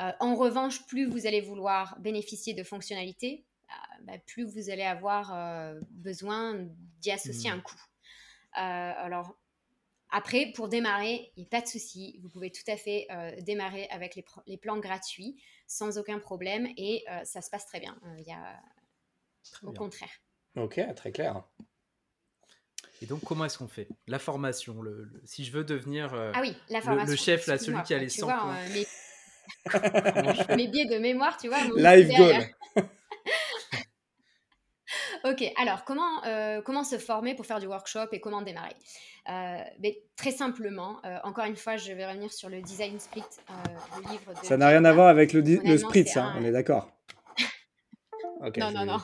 Euh, 0.00 0.10
en 0.18 0.34
revanche, 0.34 0.84
plus 0.86 1.06
vous 1.06 1.26
allez 1.26 1.40
vouloir 1.40 1.96
bénéficier 2.00 2.52
de 2.52 2.64
fonctionnalités, 2.64 3.44
euh, 3.68 4.02
bah, 4.02 4.18
plus 4.26 4.44
vous 4.44 4.70
allez 4.70 4.82
avoir 4.82 5.74
besoin 5.90 6.66
d'y 7.00 7.12
associer 7.12 7.50
mmh. 7.50 7.54
un 7.54 7.60
coût. 7.60 7.82
alors 8.52 9.36
après, 10.10 10.52
pour 10.54 10.68
démarrer, 10.68 11.32
il 11.36 11.40
n'y 11.40 11.46
a 11.46 11.48
pas 11.48 11.60
de 11.60 11.66
souci. 11.66 12.20
Vous 12.22 12.28
pouvez 12.28 12.52
tout 12.52 12.62
à 12.68 12.76
fait 12.76 13.08
démarrer 13.40 13.88
avec 13.88 14.14
les, 14.46 14.56
plans 14.56 14.78
gratuits 14.78 15.42
sans 15.66 15.98
aucun 15.98 16.20
problème 16.20 16.68
et 16.76 17.04
ça 17.24 17.40
se 17.40 17.50
passe 17.50 17.66
très 17.66 17.80
bien. 17.80 17.98
Il 18.18 18.24
y 18.24 18.32
a... 18.32 18.60
Au 19.64 19.72
contraire. 19.72 20.10
Ok, 20.56 20.80
très 20.94 21.10
clair. 21.10 21.42
Et 23.04 23.06
donc, 23.06 23.22
comment 23.22 23.44
est-ce 23.44 23.58
qu'on 23.58 23.68
fait? 23.68 23.86
La 24.06 24.18
formation, 24.18 24.80
le, 24.80 25.10
si 25.26 25.44
je 25.44 25.52
veux 25.52 25.62
devenir 25.62 26.14
euh, 26.14 26.32
ah 26.34 26.40
oui, 26.40 26.56
la 26.70 26.80
formation. 26.80 27.10
Le, 27.10 27.16
chef, 27.16 27.46
là, 27.46 27.58
celui 27.58 27.82
qui 27.82 27.92
a 27.92 27.98
les 27.98 28.08
100 28.08 28.26
points. 28.26 28.56
mes... 28.72 28.86
mes 30.56 30.68
biais 30.68 30.86
de 30.86 30.96
mémoire, 30.96 31.36
tu 31.36 31.48
vois. 31.48 31.58
Live 31.76 32.16
goal. 32.16 32.34
ok, 35.24 35.52
alors 35.60 35.84
comment, 35.84 36.24
euh, 36.24 36.62
comment 36.62 36.82
se 36.82 36.96
former 36.96 37.34
pour 37.34 37.44
faire 37.44 37.60
du 37.60 37.66
workshop 37.66 38.06
et 38.12 38.20
comment 38.20 38.40
démarrer? 38.40 38.72
Euh, 39.28 39.58
mais 39.80 39.98
Très 40.16 40.30
simplement, 40.30 40.96
euh, 41.04 41.18
encore 41.24 41.44
une 41.44 41.56
fois, 41.56 41.76
je 41.76 41.92
vais 41.92 42.06
revenir 42.06 42.32
sur 42.32 42.48
le 42.48 42.62
Design 42.62 42.98
Split, 42.98 43.22
le 43.50 44.12
livre 44.12 44.32
de 44.32 44.46
Ça 44.46 44.56
n'a 44.56 44.68
rien 44.68 44.86
à 44.86 44.94
voir 44.94 45.08
avec 45.08 45.34
le, 45.34 45.42
le 45.42 45.76
Spritz, 45.76 46.16
hein, 46.16 46.34
on 46.38 46.44
est 46.46 46.52
d'accord. 46.52 46.88
non, 48.56 48.70
non, 48.70 48.86
non. 48.86 48.98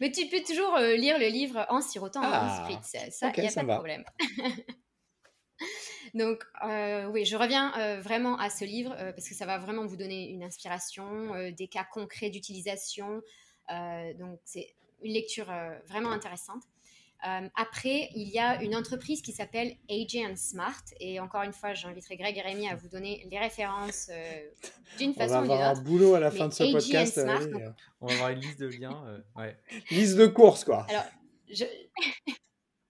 Mais 0.00 0.10
tu 0.10 0.26
peux 0.28 0.42
toujours 0.42 0.76
lire 0.78 1.18
le 1.18 1.28
livre 1.28 1.66
en 1.68 1.80
sirotant 1.80 2.22
un 2.22 2.30
ah, 2.32 2.64
Spritz, 2.64 2.96
ça, 3.12 3.32
il 3.36 3.42
n'y 3.42 3.48
a 3.48 3.52
pas 3.52 3.62
de 3.62 3.68
problème. 3.68 4.04
Donc, 6.14 6.44
oui, 7.12 7.24
je 7.24 7.36
reviens 7.36 8.00
vraiment 8.00 8.38
à 8.38 8.50
ce 8.50 8.64
livre 8.64 8.94
parce 9.14 9.28
que 9.28 9.34
ça 9.34 9.46
va 9.46 9.58
vraiment 9.58 9.86
vous 9.86 9.96
donner 9.96 10.28
une 10.30 10.42
inspiration, 10.42 11.50
des 11.50 11.68
cas 11.68 11.84
concrets 11.84 12.30
d'utilisation. 12.30 13.22
donc, 13.68 14.40
c'est 14.44 14.74
une 15.02 15.12
lecture 15.12 15.52
vraiment 15.86 16.10
intéressante. 16.10 16.62
Après, 17.22 18.10
il 18.14 18.28
y 18.28 18.38
a 18.38 18.62
une 18.62 18.74
entreprise 18.76 19.22
qui 19.22 19.32
s'appelle 19.32 19.76
AJ 19.90 20.36
Smart. 20.36 20.82
Et 21.00 21.20
encore 21.20 21.42
une 21.42 21.52
fois, 21.52 21.74
j'inviterai 21.74 22.16
Greg 22.16 22.36
et 22.36 22.40
Rémi 22.40 22.68
à 22.68 22.76
vous 22.76 22.88
donner 22.88 23.26
les 23.30 23.38
références 23.38 24.10
d'une 24.98 25.14
façon 25.14 25.40
ou 25.40 25.42
d'une 25.42 25.52
autre. 25.52 25.54
On 25.54 25.56
va 25.56 25.66
avoir 25.66 25.78
un 25.78 25.82
boulot 25.82 26.14
à 26.14 26.20
la 26.20 26.30
fin 26.30 26.48
de 26.48 26.52
ce 26.52 26.72
podcast. 26.72 27.20
On 28.00 28.06
va 28.06 28.12
avoir 28.14 28.30
une 28.30 28.40
liste 28.40 28.60
de 28.60 28.68
liens. 28.68 29.02
Liste 29.90 30.16
de 30.16 30.26
courses, 30.26 30.64
quoi. 30.64 30.86
Alors, 30.88 31.04
je... 31.50 31.64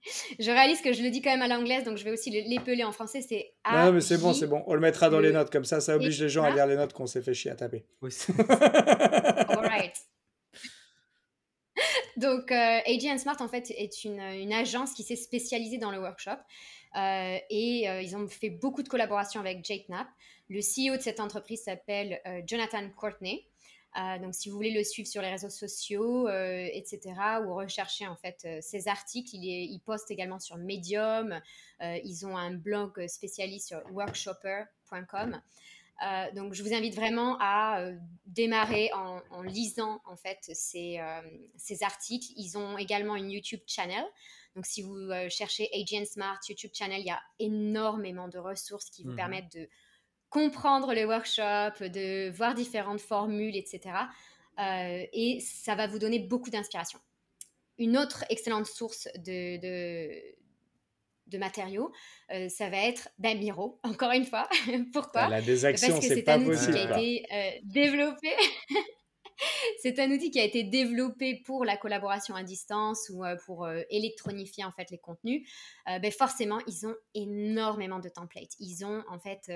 je 0.39 0.51
réalise 0.51 0.81
que 0.81 0.93
je 0.93 1.03
le 1.03 1.09
dis 1.09 1.21
quand 1.21 1.31
même 1.31 1.41
à 1.41 1.47
l'anglaise, 1.47 1.83
donc 1.83 1.97
je 1.97 2.03
vais 2.03 2.11
aussi 2.11 2.29
l'épeler 2.29 2.83
en 2.83 2.91
français. 2.91 3.21
C'est 3.21 3.53
Non, 3.71 3.91
mais 3.91 4.01
c'est 4.01 4.17
bon, 4.17 4.33
c'est 4.33 4.47
bon. 4.47 4.63
On 4.67 4.73
le 4.73 4.79
mettra 4.79 5.09
dans 5.09 5.19
les 5.19 5.31
notes, 5.31 5.51
comme 5.51 5.65
ça, 5.65 5.81
ça 5.81 5.95
oblige 5.95 6.21
les 6.21 6.29
gens 6.29 6.43
à 6.43 6.51
lire 6.51 6.67
les 6.67 6.75
notes 6.75 6.93
qu'on 6.93 7.07
s'est 7.07 7.21
fait 7.21 7.33
chier 7.33 7.51
à 7.51 7.55
taper. 7.55 7.85
Oui. 8.01 8.11
All 8.37 9.59
right. 9.59 9.95
Donc, 12.17 12.51
euh, 12.51 12.79
AG 12.85 13.17
Smart, 13.19 13.39
en 13.41 13.47
fait, 13.47 13.71
est 13.71 14.03
une, 14.03 14.19
agence 14.51 14.93
qui 14.93 15.03
s'est 15.03 15.15
spécialisée 15.15 15.77
dans 15.77 15.91
le 15.91 15.99
workshop. 15.99 16.39
Euh, 16.95 17.37
et 17.49 17.87
euh, 17.87 18.01
ils 18.01 18.15
ont 18.15 18.27
fait 18.27 18.49
beaucoup 18.49 18.81
de 18.81 18.89
collaborations 18.89 19.39
avec 19.39 19.63
Jake 19.63 19.87
Knapp. 19.87 20.07
Le 20.49 20.59
CEO 20.59 20.97
de 20.97 21.01
cette 21.01 21.19
entreprise 21.19 21.63
s'appelle 21.63 22.19
euh, 22.25 22.41
Jonathan 22.45 22.89
Courtney. 22.95 23.45
Donc, 24.21 24.35
si 24.35 24.49
vous 24.49 24.55
voulez 24.55 24.69
le 24.69 24.83
suivre 24.83 25.09
sur 25.09 25.23
les 25.23 25.31
réseaux 25.31 25.49
sociaux, 25.49 26.29
etc., 26.29 26.99
ou 27.43 27.55
rechercher 27.55 28.05
en 28.05 28.15
fait 28.15 28.47
ses 28.61 28.87
articles, 28.87 29.31
il, 29.33 29.43
il, 29.43 29.79
poste 29.79 30.11
également 30.11 30.39
sur 30.39 30.55
Medium. 30.57 31.41
ils 31.81 32.23
ont 32.27 32.37
un 32.37 32.53
blog 32.53 33.07
spécialiste 33.07 33.69
sur 33.69 33.81
workshopper.com. 33.91 35.41
donc, 36.35 36.53
je 36.53 36.61
vous 36.63 36.73
invite 36.73 36.95
vraiment 36.95 37.37
à 37.39 37.81
démarrer 38.25 38.91
en, 38.93 39.41
lisant 39.41 40.01
en 40.05 40.15
fait 40.15 40.37
ces, 40.53 40.99
ces, 41.55 41.83
articles. 41.83 42.27
Ils 42.35 42.57
ont 42.57 42.77
également 42.77 43.15
une 43.15 43.31
YouTube 43.31 43.61
channel. 43.65 44.03
Donc, 44.55 44.65
si 44.65 44.81
vous 44.81 45.09
cherchez 45.29 45.69
Agent 45.73 46.05
Smart 46.05 46.39
YouTube 46.47 46.71
channel, 46.73 47.01
il 47.01 47.07
y 47.07 47.11
a 47.11 47.21
énormément 47.39 48.27
de 48.27 48.37
ressources 48.37 48.89
qui 48.89 49.03
vous 49.03 49.11
mmh 49.11 49.15
permettent 49.15 49.51
de 49.55 49.67
comprendre 50.29 50.93
les 50.93 51.05
workshops, 51.05 51.81
de 51.81 52.29
voir 52.29 52.53
différentes 52.53 53.01
formules, 53.01 53.55
etc. 53.55 53.95
Euh, 54.59 55.05
et 55.13 55.39
ça 55.39 55.75
va 55.75 55.87
vous 55.87 55.99
donner 55.99 56.19
beaucoup 56.19 56.49
d'inspiration. 56.49 56.99
Une 57.77 57.97
autre 57.97 58.25
excellente 58.29 58.65
source 58.65 59.07
de, 59.17 59.57
de, 59.57 60.21
matériaux, 61.35 61.91
euh, 62.31 62.49
ça 62.49 62.69
va 62.69 62.77
être 62.77 63.09
ben, 63.17 63.37
Miro, 63.37 63.79
encore 63.83 64.11
une 64.11 64.25
fois. 64.25 64.47
Pourquoi? 64.93 65.27
La 65.27 65.41
désaction, 65.41 65.89
Parce 65.89 66.07
que 66.07 66.13
c'est 66.13 66.29
un 66.29 66.45
outil 66.45 66.71
qui 66.71 66.77
a 66.77 66.97
été 66.97 67.25
euh, 67.33 67.51
développé. 67.63 68.29
c'est 69.81 69.99
un 69.99 70.09
outil 70.11 70.31
qui 70.31 70.39
a 70.39 70.43
été 70.43 70.63
développé 70.63 71.41
pour 71.45 71.65
la 71.65 71.77
collaboration 71.77 72.35
à 72.35 72.43
distance 72.43 73.11
ou 73.13 73.23
pour 73.45 73.69
électronifier 73.89 74.63
en 74.65 74.71
fait 74.71 74.89
les 74.89 74.97
contenus. 74.97 75.47
ben 75.85 76.11
forcément, 76.11 76.57
ils 76.65 76.87
ont 76.87 76.95
énormément 77.13 77.99
de 77.99 78.09
templates. 78.09 78.55
Ils 78.59 78.83
ont 78.83 79.03
en 79.07 79.19
fait 79.19 79.51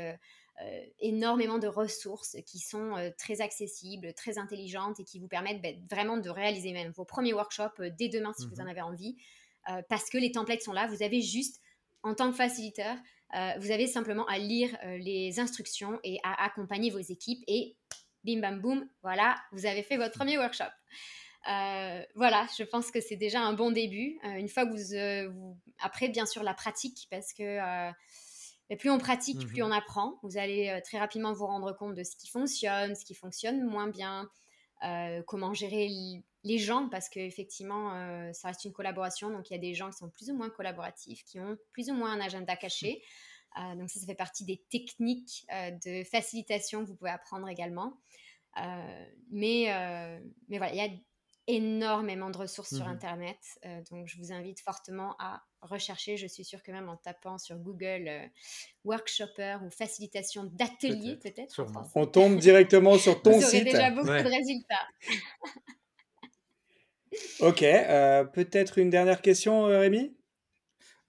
euh, 0.61 0.86
énormément 0.99 1.57
de 1.57 1.67
ressources 1.67 2.38
qui 2.45 2.59
sont 2.59 2.95
euh, 2.95 3.09
très 3.17 3.41
accessibles, 3.41 4.13
très 4.13 4.38
intelligentes 4.38 4.99
et 4.99 5.03
qui 5.03 5.17
vous 5.17 5.28
permettent 5.28 5.61
ben, 5.61 5.76
vraiment 5.89 6.17
de 6.17 6.30
réaliser 6.30 6.72
même 6.72 6.91
vos 6.91 7.05
premiers 7.05 7.34
workshops 7.34 7.80
euh, 7.80 7.89
dès 7.97 8.09
demain 8.09 8.32
si 8.38 8.45
vous 8.47 8.59
en 8.59 8.65
mhm. 8.65 8.69
avez 8.69 8.82
envie, 8.82 9.15
parce 9.89 10.09
que 10.09 10.18
les 10.18 10.32
templates 10.32 10.62
sont 10.62 10.74
là. 10.74 10.88
Vous 10.88 11.03
avez 11.03 11.22
juste, 11.22 11.62
en 12.03 12.14
tant 12.14 12.32
que 12.32 12.38
facilitateur, 12.38 12.97
vous 13.59 13.72
avez 13.72 13.88
simplement 13.88 14.26
à 14.28 14.38
lire 14.38 14.76
les 14.84 15.39
instructions 15.39 15.99
et 16.03 16.20
à 16.24 16.43
accompagner 16.43 16.89
vos 16.89 16.99
équipes 16.99 17.43
et 17.47 17.76
bim 18.24 18.39
bam 18.39 18.59
boum, 18.59 18.88
voilà, 19.01 19.36
vous 19.51 19.66
avez 19.66 19.84
fait 19.84 19.97
votre 19.97 20.18
premier 20.18 20.38
workshop. 20.38 20.72
voilà, 21.45 22.47
je 22.57 22.64
pense 22.64 22.91
que 22.91 22.99
c'est 23.01 23.16
déjà 23.16 23.41
un 23.41 23.53
bon 23.53 23.72
début. 23.72 24.20
une 24.24 24.49
fois 24.49 24.66
que 24.66 24.72
vous, 24.72 25.34
vous, 25.34 25.57
Après, 25.80 26.09
bien 26.09 26.26
sûr, 26.26 26.43
la 26.43 26.53
pratique, 26.53 27.07
parce 27.09 27.34
que 27.34 27.91
et 28.72 28.78
plus 28.78 28.89
on 28.89 28.99
pratique, 28.99 29.45
plus 29.45 29.62
mmh 29.62 29.66
on 29.66 29.72
apprend. 29.72 30.18
Vous 30.24 30.38
allez 30.38 30.70
euh, 30.70 30.80
très 30.82 30.97
rapidement 30.97 31.34
vous 31.34 31.45
rendre 31.45 31.76
compte 31.76 31.93
de 31.93 32.03
ce 32.05 32.16
qui 32.16 32.30
fonctionne, 32.30 32.95
ce 32.95 33.03
qui 33.03 33.14
fonctionne 33.14 33.66
moins 33.66 33.89
bien, 33.89 34.30
euh, 34.86 35.22
comment 35.28 35.53
gérer 35.53 36.24
les 36.44 36.58
gens, 36.58 36.89
parce 36.89 37.10
qu'effectivement, 37.10 37.96
euh, 37.96 38.34
ça 38.34 38.50
reste 38.50 38.66
une 38.66 38.74
collaboration. 38.74 39.30
Donc, 39.30 39.50
il 39.50 39.54
y 39.54 39.56
a 39.56 39.60
des 39.60 39.74
gens 39.74 39.89
qui 39.89 39.98
sont 39.98 40.10
plus 40.10 40.30
ou 40.30 40.36
moins 40.36 40.50
collaboratifs, 40.50 41.24
qui 41.24 41.39
ont 41.39 41.58
plus 41.72 41.89
ou 41.89 41.94
moins 41.94 42.12
un 42.12 42.22
agenda 42.22 42.56
caché. 42.56 43.02
Mmh. 43.58 43.78
donc, 43.78 43.89
ça, 43.89 44.00
ça 44.00 44.06
fait 44.06 44.16
partie 44.16 44.46
des 44.46 44.64
techniques 44.70 45.46
de 45.86 46.04
facilitation 46.06 46.84
que 46.84 46.88
vous 46.88 46.96
pouvez 46.96 47.12
apprendre 47.12 47.48
également. 47.50 47.98
mais, 49.30 49.66
mais 50.48 50.58
voilà, 50.58 50.74
il 50.74 50.78
y 50.78 50.82
a 50.82 50.89
énormément 51.48 52.30
de 52.30 52.38
ressources 52.38 52.76
sur 52.76 52.86
mmh 52.86 52.92
Internet. 52.92 53.38
Euh, 53.66 53.82
donc, 53.92 54.08
je 54.08 54.18
vous 54.18 54.32
invite 54.32 54.62
fortement 54.62 55.16
à 55.20 55.44
rechercher. 55.62 56.18
Je 56.18 56.28
suis 56.28 56.44
sûre 56.44 56.62
que 56.64 56.72
même 56.72 56.89
en 56.89 56.98
tapant 56.98 57.38
sur 57.38 57.58
Google 57.58 58.08
euh, 58.08 58.26
workshopper 58.86 59.58
ou 59.66 59.70
facilitation 59.70 60.46
d'atelier, 60.46 61.18
peut-être. 61.18 61.66
On 61.96 62.06
tombe 62.06 62.38
directement 62.38 62.98
sur 62.98 63.22
ton 63.24 63.32
vous 63.32 63.42
site. 63.42 63.64
déjà 63.64 63.92
beaucoup 63.92 64.08
de 64.08 64.30
résultats. 64.30 64.88
ok. 67.39 67.64
Euh, 67.64 68.24
peut-être 68.24 68.78
une 68.78 68.89
dernière 68.89 69.22
question, 69.22 69.66
Rémi? 69.66 70.18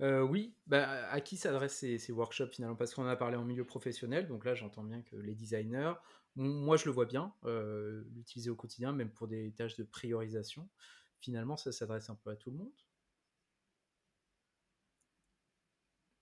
Oui, 0.01 0.53
bah, 0.67 1.09
à 1.11 1.21
qui 1.21 1.37
s'adressent 1.37 1.77
ces, 1.77 1.97
ces, 1.99 2.11
workshops 2.11 2.51
finalement? 2.51 2.75
Parce 2.75 2.93
qu'on 2.93 3.07
a 3.07 3.15
parlé 3.15 3.37
en 3.37 3.45
milieu 3.45 3.65
professionnel, 3.65 4.27
donc 4.27 4.45
là 4.45 4.53
j'entends 4.53 4.83
bien 4.83 5.01
que 5.03 5.15
les 5.15 5.37
designers, 5.37 5.93
moi, 6.37 6.77
je 6.77 6.87
le 6.87 6.93
vois 6.93 7.05
bien, 7.05 7.35
euh, 7.45 8.05
l'utiliser 8.15 8.51
au 8.51 8.57
quotidien, 8.57 8.93
même 8.93 9.11
pour 9.11 9.29
des 9.29 9.53
tâches 9.53 9.77
de 9.77 9.85
priorisation. 9.85 10.69
Finalement, 11.21 11.57
ça 11.57 11.73
s'adresse 11.73 12.09
un 12.09 12.15
peu 12.15 12.31
à 12.31 12.37
tout 12.37 12.51
le 12.51 12.57
monde. 12.57 12.73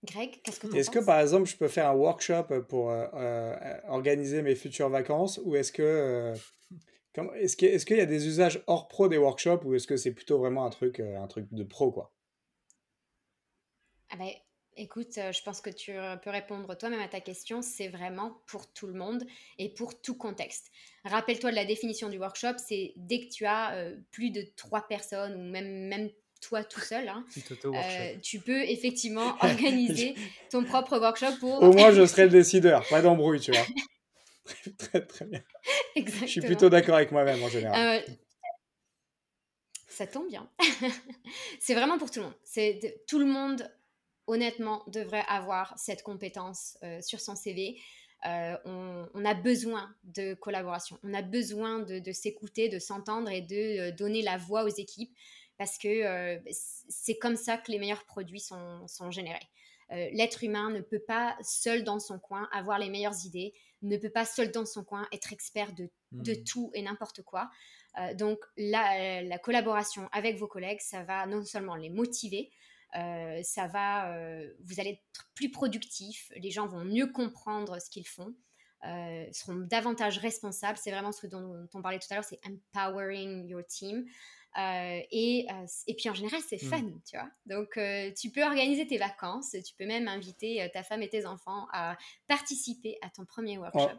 Greg, 0.02 0.40
qu'est-ce 0.42 0.60
que 0.60 0.66
tu 0.66 0.76
Est-ce 0.76 0.90
que 0.90 0.98
par 0.98 1.20
exemple, 1.20 1.48
je 1.48 1.56
peux 1.56 1.68
faire 1.68 1.88
un 1.88 1.94
workshop 1.94 2.64
pour 2.68 2.90
euh, 2.90 3.06
euh, 3.14 3.80
organiser 3.88 4.42
mes 4.42 4.54
futures 4.54 4.88
vacances 4.88 5.38
ou 5.44 5.56
est-ce 5.56 5.72
que 5.72 6.34
est-ce 7.36 7.56
qu'il 7.56 7.68
est 7.68 7.90
y 7.90 8.00
a 8.00 8.06
des 8.06 8.26
usages 8.26 8.62
hors 8.66 8.88
pro 8.88 9.08
des 9.08 9.18
workshops 9.18 9.64
ou 9.64 9.74
est-ce 9.74 9.86
que 9.86 9.96
c'est 9.96 10.12
plutôt 10.12 10.38
vraiment 10.38 10.64
un 10.64 10.70
truc, 10.70 11.00
un 11.00 11.26
truc 11.26 11.46
de 11.52 11.64
pro 11.64 11.90
quoi? 11.90 12.12
Ah 14.10 14.16
ben, 14.16 14.30
Écoute, 14.76 15.18
euh, 15.18 15.30
je 15.30 15.42
pense 15.42 15.60
que 15.60 15.68
tu 15.68 15.92
euh, 15.92 16.16
peux 16.16 16.30
répondre 16.30 16.74
toi-même 16.74 17.00
à 17.00 17.08
ta 17.08 17.20
question. 17.20 17.60
C'est 17.60 17.88
vraiment 17.88 18.40
pour 18.46 18.72
tout 18.72 18.86
le 18.86 18.94
monde 18.94 19.24
et 19.58 19.68
pour 19.68 20.00
tout 20.00 20.14
contexte. 20.14 20.70
Rappelle-toi 21.04 21.50
de 21.50 21.56
la 21.56 21.66
définition 21.66 22.08
du 22.08 22.18
workshop. 22.18 22.54
C'est 22.56 22.94
dès 22.96 23.20
que 23.20 23.28
tu 23.28 23.44
as 23.44 23.74
euh, 23.74 23.96
plus 24.10 24.30
de 24.30 24.42
trois 24.56 24.86
personnes 24.88 25.34
ou 25.34 25.50
même, 25.50 25.88
même 25.88 26.08
toi 26.40 26.64
tout 26.64 26.80
seul, 26.80 27.08
hein, 27.08 27.26
tu 28.22 28.38
peux 28.40 28.62
effectivement 28.62 29.36
organiser 29.42 30.14
ton 30.50 30.64
propre 30.64 30.98
workshop 30.98 31.38
pour... 31.38 31.62
Au 31.62 31.72
moins, 31.72 31.92
je 31.92 32.06
serai 32.06 32.22
le 32.22 32.30
décideur. 32.30 32.86
Pas 32.88 33.02
d'embrouille, 33.02 33.40
tu 33.40 33.52
vois. 33.52 33.66
très, 34.78 35.06
très 35.06 35.24
bien. 35.26 35.42
Exactement. 35.94 36.26
Je 36.26 36.32
suis 36.32 36.40
plutôt 36.40 36.68
d'accord 36.68 36.96
avec 36.96 37.12
moi-même 37.12 37.42
en 37.42 37.48
général. 37.48 38.04
ça 39.88 40.06
tombe 40.06 40.28
bien. 40.28 40.50
c'est 41.60 41.74
vraiment 41.74 41.98
pour 41.98 42.10
tout 42.10 42.20
le 42.20 42.26
monde. 42.26 42.36
C'est 42.44 43.02
tout 43.06 43.18
le 43.18 43.26
monde 43.26 43.70
honnêtement, 44.30 44.84
devrait 44.86 45.24
avoir 45.28 45.76
cette 45.76 46.02
compétence 46.02 46.78
euh, 46.82 47.00
sur 47.00 47.20
son 47.20 47.34
CV. 47.34 47.76
Euh, 48.26 48.56
on, 48.64 49.24
a 49.24 49.34
besoin 49.34 49.94
de 50.04 50.34
collaboration, 50.34 50.98
on 51.02 51.14
a 51.14 51.22
besoin 51.22 51.80
de, 51.80 52.12
s'écouter, 52.12 52.68
de 52.68 52.78
s'entendre 52.78 53.30
et 53.30 53.40
de 53.40 53.80
euh, 53.80 53.92
donner 53.92 54.22
la 54.22 54.36
voix 54.36 54.64
aux 54.64 54.68
équipes 54.68 55.12
parce 55.58 55.76
que 55.76 56.38
c'est 56.88 57.18
comme 57.18 57.36
ça 57.36 57.58
que 57.58 57.70
les 57.70 57.78
meilleurs 57.78 58.06
produits 58.06 58.40
sont, 58.40 59.10
générés. 59.10 59.46
L'être 59.90 60.42
humain 60.42 60.70
ne 60.70 60.80
peut 60.80 61.02
pas 61.06 61.36
seul 61.42 61.84
dans 61.84 61.98
son 61.98 62.18
coin 62.18 62.48
avoir 62.50 62.78
les 62.78 62.88
meilleures 62.88 63.26
idées, 63.26 63.52
ne 63.82 63.96
peut 63.96 64.10
pas 64.10 64.24
seul 64.24 64.50
dans 64.50 64.66
son 64.66 64.84
coin 64.84 65.06
être 65.12 65.32
expert 65.32 65.72
de, 65.72 65.90
mmh. 66.12 66.44
tout 66.44 66.70
et 66.74 66.82
n'importe 66.82 67.22
quoi. 67.22 67.50
donc 68.14 68.38
la, 68.56 69.38
collaboration 69.38 70.08
avec 70.12 70.36
vos 70.36 70.46
collègues, 70.46 70.80
ça 70.80 71.02
va 71.02 71.26
non 71.26 71.44
seulement 71.44 71.76
les 71.76 71.90
motiver, 71.90 72.50
euh, 72.96 73.40
ça 73.42 73.66
va, 73.68 74.12
euh, 74.12 74.52
vous 74.64 74.80
allez 74.80 74.90
être 74.90 75.30
plus 75.34 75.50
productif, 75.50 76.32
les 76.36 76.50
gens 76.50 76.66
vont 76.66 76.84
mieux 76.84 77.06
comprendre 77.06 77.80
ce 77.80 77.88
qu'ils 77.88 78.08
font. 78.08 78.34
seront 79.32 79.66
davantage 79.68 80.18
responsables. 80.18 80.78
C'est 80.78 80.90
vraiment 80.90 81.12
ce 81.12 81.26
dont, 81.26 81.68
on 81.74 81.82
parlait 81.82 81.98
tout 81.98 82.08
à 82.10 82.14
l'heure, 82.14 82.24
c'est 82.24 82.40
empowering 82.46 83.46
your 83.46 83.64
team. 83.66 84.06
Et, 84.56 85.46
et, 85.86 85.94
puis 85.94 86.10
en 86.10 86.14
général, 86.14 86.40
c'est 86.46 86.62
mmh. 86.62 86.66
fun, 86.66 86.90
tu 87.08 87.16
vois. 87.16 87.30
Donc, 87.46 87.78
tu 88.20 88.30
peux 88.30 88.42
organiser 88.42 88.86
tes 88.86 88.98
vacances, 88.98 89.56
tu 89.64 89.74
peux 89.78 89.86
même 89.86 90.08
inviter 90.08 90.68
ta 90.72 90.82
femme 90.82 91.02
et 91.02 91.08
tes 91.08 91.26
enfants 91.26 91.66
à 91.72 91.96
participer 92.26 92.98
à 93.02 93.10
ton 93.10 93.24
premier 93.24 93.58
workshop, 93.58 93.96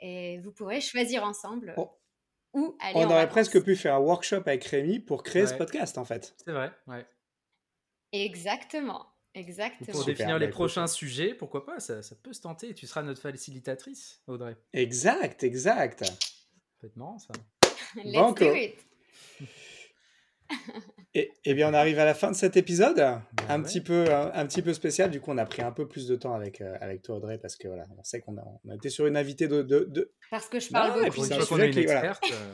Et 0.00 0.38
vous 0.38 0.52
pourrez 0.52 0.80
choisir 0.80 1.24
ensemble 1.24 1.74
oh. 1.76 1.90
où 2.54 2.76
aller. 2.80 2.96
On 2.96 3.10
aurait 3.10 3.28
presque 3.28 3.62
pu 3.62 3.76
faire 3.76 3.94
un 3.94 4.00
workshop 4.00 4.42
avec 4.46 4.64
Rémi 4.64 5.00
pour 5.00 5.22
créer 5.22 5.46
ce 5.46 5.54
podcast, 5.54 5.98
en 5.98 6.04
fait. 6.04 6.34
C'est 6.44 6.52
vrai, 6.52 6.72
ouais. 6.86 7.06
Exactement. 8.12 9.06
Exactement. 9.34 9.92
Pour 9.92 10.04
définir 10.04 10.34
bah, 10.34 10.38
les 10.38 10.48
prochains 10.48 10.86
sujets, 10.86 11.34
pourquoi 11.34 11.64
pas, 11.64 11.80
ça, 11.80 12.02
ça, 12.02 12.16
peut 12.16 12.32
se 12.32 12.40
tenter. 12.40 12.74
Tu 12.74 12.86
seras 12.86 13.02
notre 13.02 13.20
facilitatrice, 13.20 14.20
Audrey. 14.26 14.56
Exact, 14.72 15.44
exact. 15.44 16.02
Marrant, 16.96 17.18
ça. 17.18 17.32
Let's 18.04 18.34
do 18.34 18.54
it. 18.54 18.87
Et, 21.14 21.32
et, 21.44 21.54
bien, 21.54 21.70
on 21.70 21.74
arrive 21.74 21.98
à 21.98 22.04
la 22.04 22.14
fin 22.14 22.30
de 22.30 22.36
cet 22.36 22.56
épisode, 22.56 22.96
bah 22.96 23.22
un, 23.48 23.62
petit 23.62 23.80
peu, 23.80 24.04
un, 24.12 24.46
petit 24.46 24.60
peu 24.60 24.74
spécial. 24.74 25.10
Du 25.10 25.20
coup, 25.20 25.30
on 25.30 25.38
a 25.38 25.46
pris 25.46 25.62
un 25.62 25.72
peu 25.72 25.88
plus 25.88 26.06
de 26.06 26.16
temps 26.16 26.34
avec, 26.34 26.60
euh, 26.60 26.76
avec 26.80 27.02
toi, 27.02 27.16
Audrey, 27.16 27.38
parce 27.38 27.56
que 27.56 27.66
voilà, 27.66 27.86
on 27.98 28.04
sait 28.04 28.20
qu'on 28.20 28.36
a, 28.36 28.44
on 28.64 28.70
a 28.70 28.74
été 28.74 28.90
sur 28.90 29.06
une 29.06 29.16
invitée 29.16 29.48
de. 29.48 29.62
de, 29.62 30.12
Parce 30.30 30.48
que 30.48 30.60
je 30.60 30.68
parle 30.70 30.92
beaucoup. 30.92 31.06
Et 31.06 31.10
puis, 31.10 31.22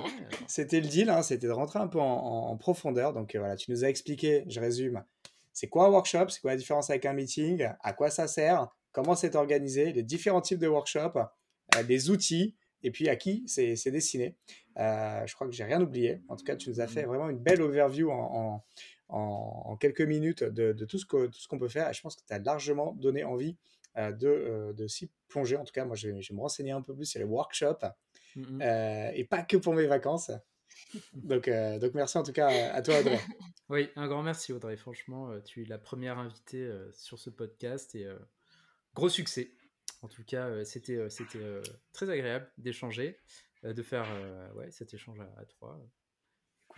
C'était 0.46 0.80
le 0.80 0.86
deal, 0.86 1.10
hein, 1.10 1.22
c'était 1.22 1.48
de 1.48 1.52
rentrer 1.52 1.80
un 1.80 1.88
peu 1.88 2.00
en, 2.00 2.04
en 2.04 2.56
profondeur. 2.56 3.12
Donc, 3.12 3.34
euh, 3.34 3.40
voilà, 3.40 3.56
tu 3.56 3.70
nous 3.72 3.84
as 3.84 3.88
expliqué, 3.88 4.44
je 4.48 4.60
résume, 4.60 5.02
c'est 5.52 5.68
quoi 5.68 5.86
un 5.86 5.90
workshop, 5.90 6.28
c'est 6.28 6.40
quoi 6.40 6.52
la 6.52 6.56
différence 6.56 6.90
avec 6.90 7.06
un 7.06 7.12
meeting, 7.12 7.68
à 7.82 7.92
quoi 7.92 8.08
ça 8.10 8.28
sert, 8.28 8.68
comment 8.92 9.14
c'est 9.14 9.34
organisé, 9.36 9.92
les 9.92 10.02
différents 10.02 10.40
types 10.40 10.58
de 10.58 10.68
workshops, 10.68 11.18
euh, 11.76 11.82
des 11.82 12.10
outils, 12.10 12.54
et 12.82 12.90
puis 12.90 13.08
à 13.08 13.16
qui 13.16 13.42
c'est 13.46 13.90
destiné. 13.90 14.36
Euh, 14.78 15.26
je 15.26 15.34
crois 15.34 15.46
que 15.46 15.52
j'ai 15.52 15.64
rien 15.64 15.80
oublié. 15.80 16.20
En 16.28 16.36
tout 16.36 16.44
cas, 16.44 16.56
tu 16.56 16.68
nous 16.70 16.80
as 16.80 16.86
fait 16.86 17.04
mmh. 17.04 17.08
vraiment 17.08 17.30
une 17.30 17.38
belle 17.38 17.62
overview 17.62 18.10
en, 18.10 18.64
en, 19.08 19.76
quelques 19.76 20.00
minutes 20.00 20.42
de, 20.42 20.72
de 20.72 20.84
tout 20.84 20.98
ce 20.98 21.06
qu'on 21.06 21.58
peut 21.58 21.68
faire. 21.68 21.88
Et 21.88 21.94
je 21.94 22.00
pense 22.00 22.16
que 22.16 22.22
tu 22.26 22.32
as 22.32 22.38
largement 22.38 22.92
donné 22.94 23.24
envie 23.24 23.56
euh, 23.96 24.12
de, 24.12 24.28
euh, 24.28 24.72
de 24.72 24.86
s'y 24.86 25.10
plonger. 25.28 25.56
En 25.56 25.64
tout 25.64 25.72
cas, 25.72 25.84
moi, 25.84 25.96
je 25.96 26.08
vais, 26.08 26.14
me 26.14 26.40
renseigner 26.40 26.72
un 26.72 26.82
peu 26.82 26.94
plus 26.94 27.06
sur 27.06 27.20
les 27.20 27.26
workshops 27.26 27.84
et 28.36 29.26
pas 29.30 29.42
que 29.42 29.56
pour 29.56 29.74
mes 29.74 29.86
vacances. 29.86 30.30
Donc, 31.14 31.48
donc 31.48 31.94
merci 31.94 32.18
en 32.18 32.24
tout 32.24 32.32
cas 32.32 32.48
à 32.48 32.82
toi, 32.82 32.98
Audrey. 32.98 33.18
Oui, 33.70 33.88
un 33.96 34.08
grand 34.08 34.22
merci, 34.22 34.52
Audrey. 34.52 34.76
Franchement, 34.76 35.30
tu 35.44 35.62
es 35.62 35.64
la 35.64 35.78
première 35.78 36.18
invitée 36.18 36.70
sur 36.92 37.18
ce 37.18 37.30
podcast 37.30 37.94
et 37.94 38.06
gros 38.92 39.08
succès. 39.08 39.52
En 40.02 40.08
tout 40.08 40.24
cas, 40.24 40.64
c'était 40.64 41.08
c'était 41.08 41.60
très 41.92 42.10
agréable 42.10 42.50
d'échanger, 42.58 43.18
de 43.72 43.82
faire 43.82 44.06
ouais, 44.54 44.70
cet 44.70 44.92
échange 44.94 45.20
à, 45.20 45.44
trois. 45.46 45.78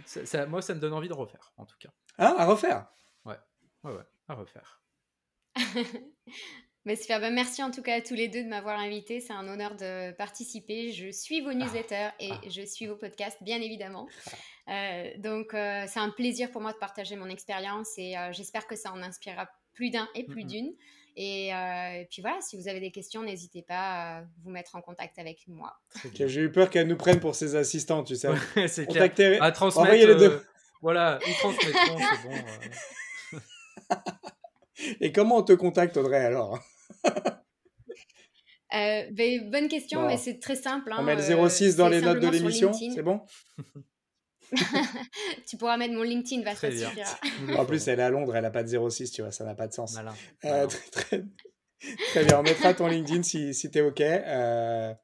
ça, 0.05 0.47
moi, 0.47 0.63
ça 0.63 0.75
me 0.75 0.81
donne 0.81 0.93
envie 0.93 1.09
de 1.09 1.15
refaire, 1.15 1.53
en 1.57 1.67
tout 1.67 1.77
cas. 1.79 1.91
Ah, 2.19 2.35
à 2.39 2.47
refaire? 2.47 2.87
Ouais, 3.25 3.39
ouais, 3.85 3.93
ouais, 3.93 4.07
à 4.29 4.35
refaire. 4.35 4.83
Mais 6.85 6.95
super, 6.95 7.21
bah, 7.21 7.31
merci 7.31 7.65
en 7.65 7.73
tout 7.73 7.83
cas 7.83 7.97
à 7.97 8.01
tous 8.01 8.15
les 8.15 8.29
deux 8.29 8.45
de 8.45 8.49
m'avoir 8.49 8.79
invité. 8.79 9.19
C'est 9.21 9.33
un 9.33 9.49
honneur 9.49 9.75
de 9.75 10.13
participer. 10.13 10.93
Je 10.93 11.11
suis 11.11 11.41
vos 11.41 11.53
newsletters 11.53 12.11
et 12.21 12.31
ah. 12.31 12.41
je 12.49 12.63
suis 12.63 12.87
vos 12.87 12.95
podcasts, 12.95 13.43
bien 13.43 13.61
évidemment. 13.61 14.07
donc, 15.19 15.49
c'est 15.51 15.99
un 15.99 16.11
plaisir 16.11 16.53
pour 16.53 16.61
moi 16.63 16.73
de 16.73 16.79
partager 16.79 17.17
mon 17.17 17.29
expérience 17.29 17.99
et 17.99 18.15
j'espère 18.31 18.69
que 18.69 18.77
ça 18.77 18.93
en 18.93 19.03
inspirera 19.03 19.49
plus 19.73 19.91
d'un 19.91 20.09
et 20.15 20.25
plus 20.25 20.45
d'une. 20.45 20.73
Euh, 21.19 22.01
et, 22.01 22.07
puis 22.11 22.21
voilà, 22.21 22.41
si 22.41 22.57
vous 22.59 22.69
avez 22.69 22.81
des 22.81 22.91
questions, 22.91 23.23
n'hésitez 23.23 23.63
pas 23.63 24.19
à 24.19 24.23
vous 24.45 24.51
mettre 24.51 24.77
en 24.77 24.83
contact 24.83 25.19
avec 25.19 25.47
moi. 25.49 25.73
J'ai 26.15 26.41
eu 26.43 26.53
peur 26.53 26.69
qu'elle 26.69 26.89
nous 26.89 26.97
prenne 26.97 27.21
pour 27.21 27.35
ses 27.35 27.57
assistants, 27.57 28.05
tu 28.05 28.17
sais. 28.17 28.29
c'est 28.69 28.87
clair. 28.87 29.43
À 29.43 29.53
transmettre. 29.53 29.93
les 29.93 30.15
deux. 30.15 30.33
Euh, 30.33 30.41
voilà, 30.83 31.19
ils 31.27 31.35
transmettront, 31.35 31.99
c'est 31.99 32.29
bon. 32.29 32.35
Euh. 33.93 34.93
Et 35.01 35.13
comment 35.13 35.37
on 35.37 35.43
te 35.43 35.53
contacte, 35.53 35.97
Audrey, 35.97 36.25
alors? 36.25 36.59
Ben, 38.73 39.49
bonne 39.49 39.69
question, 39.69 40.07
mais 40.07 40.17
c'est 40.17 40.41
très 40.41 40.57
simple. 40.57 40.91
Hein, 40.93 40.97
on 40.99 41.03
met 41.05 41.15
le 41.15 41.49
06 41.49 41.77
dans 41.77 41.89
les 41.89 42.01
notes 42.01 42.19
de 42.19 42.29
l'émission, 42.29 42.73
c'est 42.73 43.03
bon? 43.03 43.21
Tu 45.47 45.57
pourras 45.57 45.77
mettre 45.77 45.95
mon 45.95 46.03
LinkedIn, 46.03 46.43
va 46.43 46.55
ça 46.55 46.69
En 47.57 47.67
plus, 47.67 47.87
elle 47.89 48.01
est 48.01 48.03
à 48.03 48.11
Londres, 48.11 48.35
elle 48.37 48.43
n'a 48.43 48.51
pas 48.51 48.63
de 48.63 48.91
06, 48.91 49.11
tu 49.11 49.23
vois, 49.23 49.33
ça 49.33 49.45
n'a 49.45 49.55
pas 49.55 49.67
de 49.67 49.73
sens. 49.73 49.97
Euh, 50.45 50.67
très, 50.93 51.25
très, 52.13 52.25
bien, 52.25 52.41
on 52.41 52.43
mettra 52.43 52.75
ton 52.75 52.87
LinkedIn 52.87 53.23
si, 53.23 53.55
si 53.55 53.71
tu 53.71 53.79
es 53.79 53.81
OK. 53.83 54.01
Euh... 54.01 54.95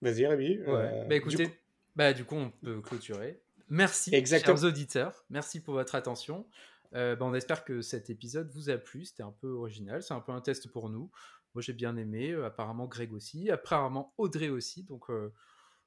Vas-y, 0.00 0.26
Rémi. 0.26 0.58
Ouais. 0.58 0.66
Euh, 0.68 1.04
bah 1.04 1.16
écoutez, 1.16 1.36
du 1.36 1.48
coup... 1.48 1.56
Bah, 1.96 2.12
du 2.12 2.24
coup, 2.24 2.36
on 2.36 2.50
peut 2.50 2.80
clôturer. 2.80 3.40
Merci, 3.68 4.14
Exactement. 4.14 4.56
chers 4.56 4.64
auditeurs. 4.64 5.24
Merci 5.30 5.60
pour 5.60 5.74
votre 5.74 5.94
attention. 5.94 6.46
Euh, 6.94 7.16
bah, 7.16 7.24
on 7.24 7.34
espère 7.34 7.64
que 7.64 7.82
cet 7.82 8.10
épisode 8.10 8.50
vous 8.52 8.70
a 8.70 8.78
plu. 8.78 9.04
C'était 9.04 9.22
un 9.22 9.34
peu 9.40 9.48
original. 9.48 10.02
C'est 10.02 10.14
un 10.14 10.20
peu 10.20 10.32
un 10.32 10.40
test 10.40 10.68
pour 10.68 10.90
nous. 10.90 11.10
Moi, 11.54 11.62
j'ai 11.62 11.72
bien 11.72 11.96
aimé. 11.96 12.34
apparemment, 12.44 12.86
Greg 12.86 13.12
aussi. 13.12 13.50
Apparemment, 13.50 14.12
Audrey 14.18 14.48
aussi. 14.48 14.84
Donc, 14.84 15.08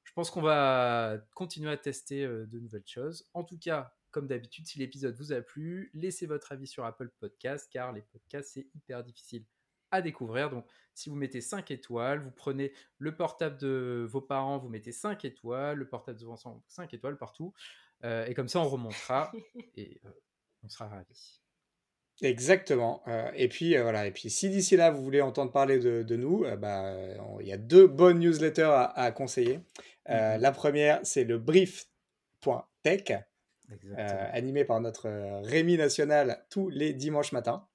je 0.08 0.14
pense 0.14 0.30
qu'on 0.30 0.40
va 0.40 1.18
continuer 1.34 1.70
à 1.70 1.76
tester 1.76 2.24
euh, 2.24 2.46
de 2.46 2.58
nouvelles 2.58 2.86
choses. 2.86 3.28
En 3.34 3.44
tout 3.44 3.58
cas, 3.58 3.94
comme 4.10 4.26
d'habitude, 4.26 4.66
si 4.66 4.78
l'épisode 4.78 5.14
vous 5.14 5.34
a 5.34 5.42
plu, 5.42 5.90
laissez 5.92 6.24
votre 6.24 6.50
avis 6.50 6.66
sur 6.66 6.86
Apple 6.86 7.10
Podcast, 7.20 7.68
car 7.70 7.92
les 7.92 8.00
podcasts, 8.00 8.52
c'est 8.54 8.68
hyper 8.74 9.04
difficile 9.04 9.44
à 9.90 10.00
découvrir. 10.00 10.48
Donc, 10.48 10.66
si 10.94 11.10
vous 11.10 11.14
mettez 11.14 11.42
5 11.42 11.70
étoiles, 11.70 12.20
vous 12.20 12.30
prenez 12.30 12.72
le 12.96 13.14
portable 13.14 13.58
de 13.58 14.06
vos 14.08 14.22
parents, 14.22 14.56
vous 14.56 14.70
mettez 14.70 14.92
5 14.92 15.26
étoiles, 15.26 15.76
le 15.76 15.86
portable 15.86 16.18
de 16.18 16.24
vos 16.24 16.32
enfants, 16.32 16.64
5 16.68 16.94
étoiles 16.94 17.18
partout. 17.18 17.52
Euh, 18.04 18.24
et 18.24 18.32
comme 18.32 18.48
ça, 18.48 18.60
on 18.60 18.68
remontera 18.68 19.30
et 19.76 20.00
euh, 20.06 20.10
on 20.62 20.70
sera 20.70 20.88
ravis. 20.88 21.42
Exactement. 22.22 23.02
Euh, 23.06 23.30
et 23.36 23.48
puis 23.48 23.76
euh, 23.76 23.82
voilà. 23.82 24.06
Et 24.06 24.10
puis 24.10 24.30
si 24.30 24.48
d'ici 24.48 24.76
là 24.76 24.90
vous 24.90 25.02
voulez 25.02 25.20
entendre 25.20 25.52
parler 25.52 25.78
de, 25.78 26.02
de 26.02 26.16
nous, 26.16 26.44
euh, 26.44 26.56
bah, 26.56 26.94
il 27.40 27.46
y 27.46 27.52
a 27.52 27.56
deux 27.56 27.86
bonnes 27.86 28.18
newsletters 28.18 28.62
à, 28.62 28.84
à 28.86 29.12
conseiller. 29.12 29.60
Mm-hmm. 30.08 30.38
La 30.38 30.52
première, 30.52 31.00
c'est 31.04 31.24
le 31.24 31.38
brief.tech, 31.38 33.12
animé 34.32 34.64
par 34.64 34.80
notre 34.80 35.08
Rémi 35.44 35.76
National 35.76 36.44
tous 36.50 36.70
les 36.70 36.92
dimanches 36.92 37.32
matins. 37.32 37.66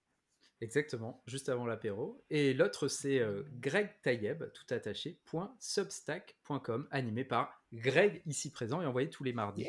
Exactement, 0.60 1.22
juste 1.28 1.50
avant 1.50 1.66
l'apéro. 1.66 2.24
Et 2.30 2.54
l'autre, 2.54 2.88
c'est 2.88 3.22
Greg 3.60 3.90
Tayeb, 4.02 4.46
tout 4.54 4.74
attaché, 4.74 5.20
.substack.com, 5.60 6.88
animé 6.90 7.24
par 7.24 7.62
Greg, 7.72 8.24
ici 8.26 8.50
présent 8.50 8.82
et 8.82 8.86
envoyé 8.88 9.10
tous 9.10 9.24
les 9.24 9.34
mardis, 9.34 9.68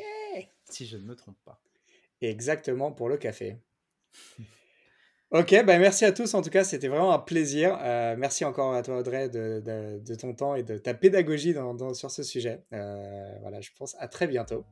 si 0.63 0.87
je 0.87 0.97
ne 0.97 1.03
me 1.03 1.15
trompe 1.15 1.37
pas. 1.45 1.61
Exactement, 2.21 2.91
pour 2.91 3.09
le 3.09 3.17
café. 3.17 3.57
Ok, 5.31 5.49
ben 5.65 5.79
merci 5.79 6.05
à 6.05 6.11
tous. 6.11 6.33
En 6.33 6.41
tout 6.41 6.49
cas, 6.49 6.63
c'était 6.63 6.87
vraiment 6.87 7.11
un 7.11 7.19
plaisir. 7.19 7.77
Euh, 7.81 8.15
merci 8.17 8.45
encore 8.45 8.73
à 8.73 8.83
toi, 8.83 8.97
Audrey, 8.97 9.27
de, 9.29 9.61
de, 9.99 10.15
ton 10.15 10.33
temps 10.33 10.55
et 10.55 10.63
de 10.63 10.77
ta 10.77 10.93
pédagogie 10.93 11.53
dans, 11.53 11.93
sur 11.93 12.11
ce 12.11 12.23
sujet. 12.23 12.63
Euh, 12.73 13.35
voilà, 13.41 13.59
je 13.59 13.71
pense 13.77 13.95
à 13.99 14.07
très 14.07 14.27
bientôt. 14.27 14.63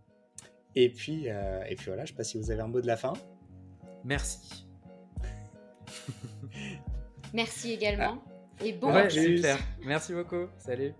Et 0.76 0.90
puis, 0.90 1.26
euh, 1.28 1.64
et 1.68 1.76
puis 1.76 1.88
voilà, 1.88 2.06
je 2.06 2.12
ne 2.12 2.16
sais 2.16 2.18
pas 2.18 2.24
si 2.24 2.38
vous 2.38 2.52
avez 2.52 2.62
un 2.62 2.68
mot 2.68 2.82
de 2.82 2.88
la 2.88 2.98
fin. 2.98 3.14
Merci. 4.04 4.68
merci 7.34 7.74
également. 7.74 8.22
Ah. 8.26 8.66
Et 8.66 8.74
bon 8.74 8.94
ouais, 8.94 9.10
Merci 9.84 10.14
beaucoup. 10.14 10.48
Salut. 10.58 10.94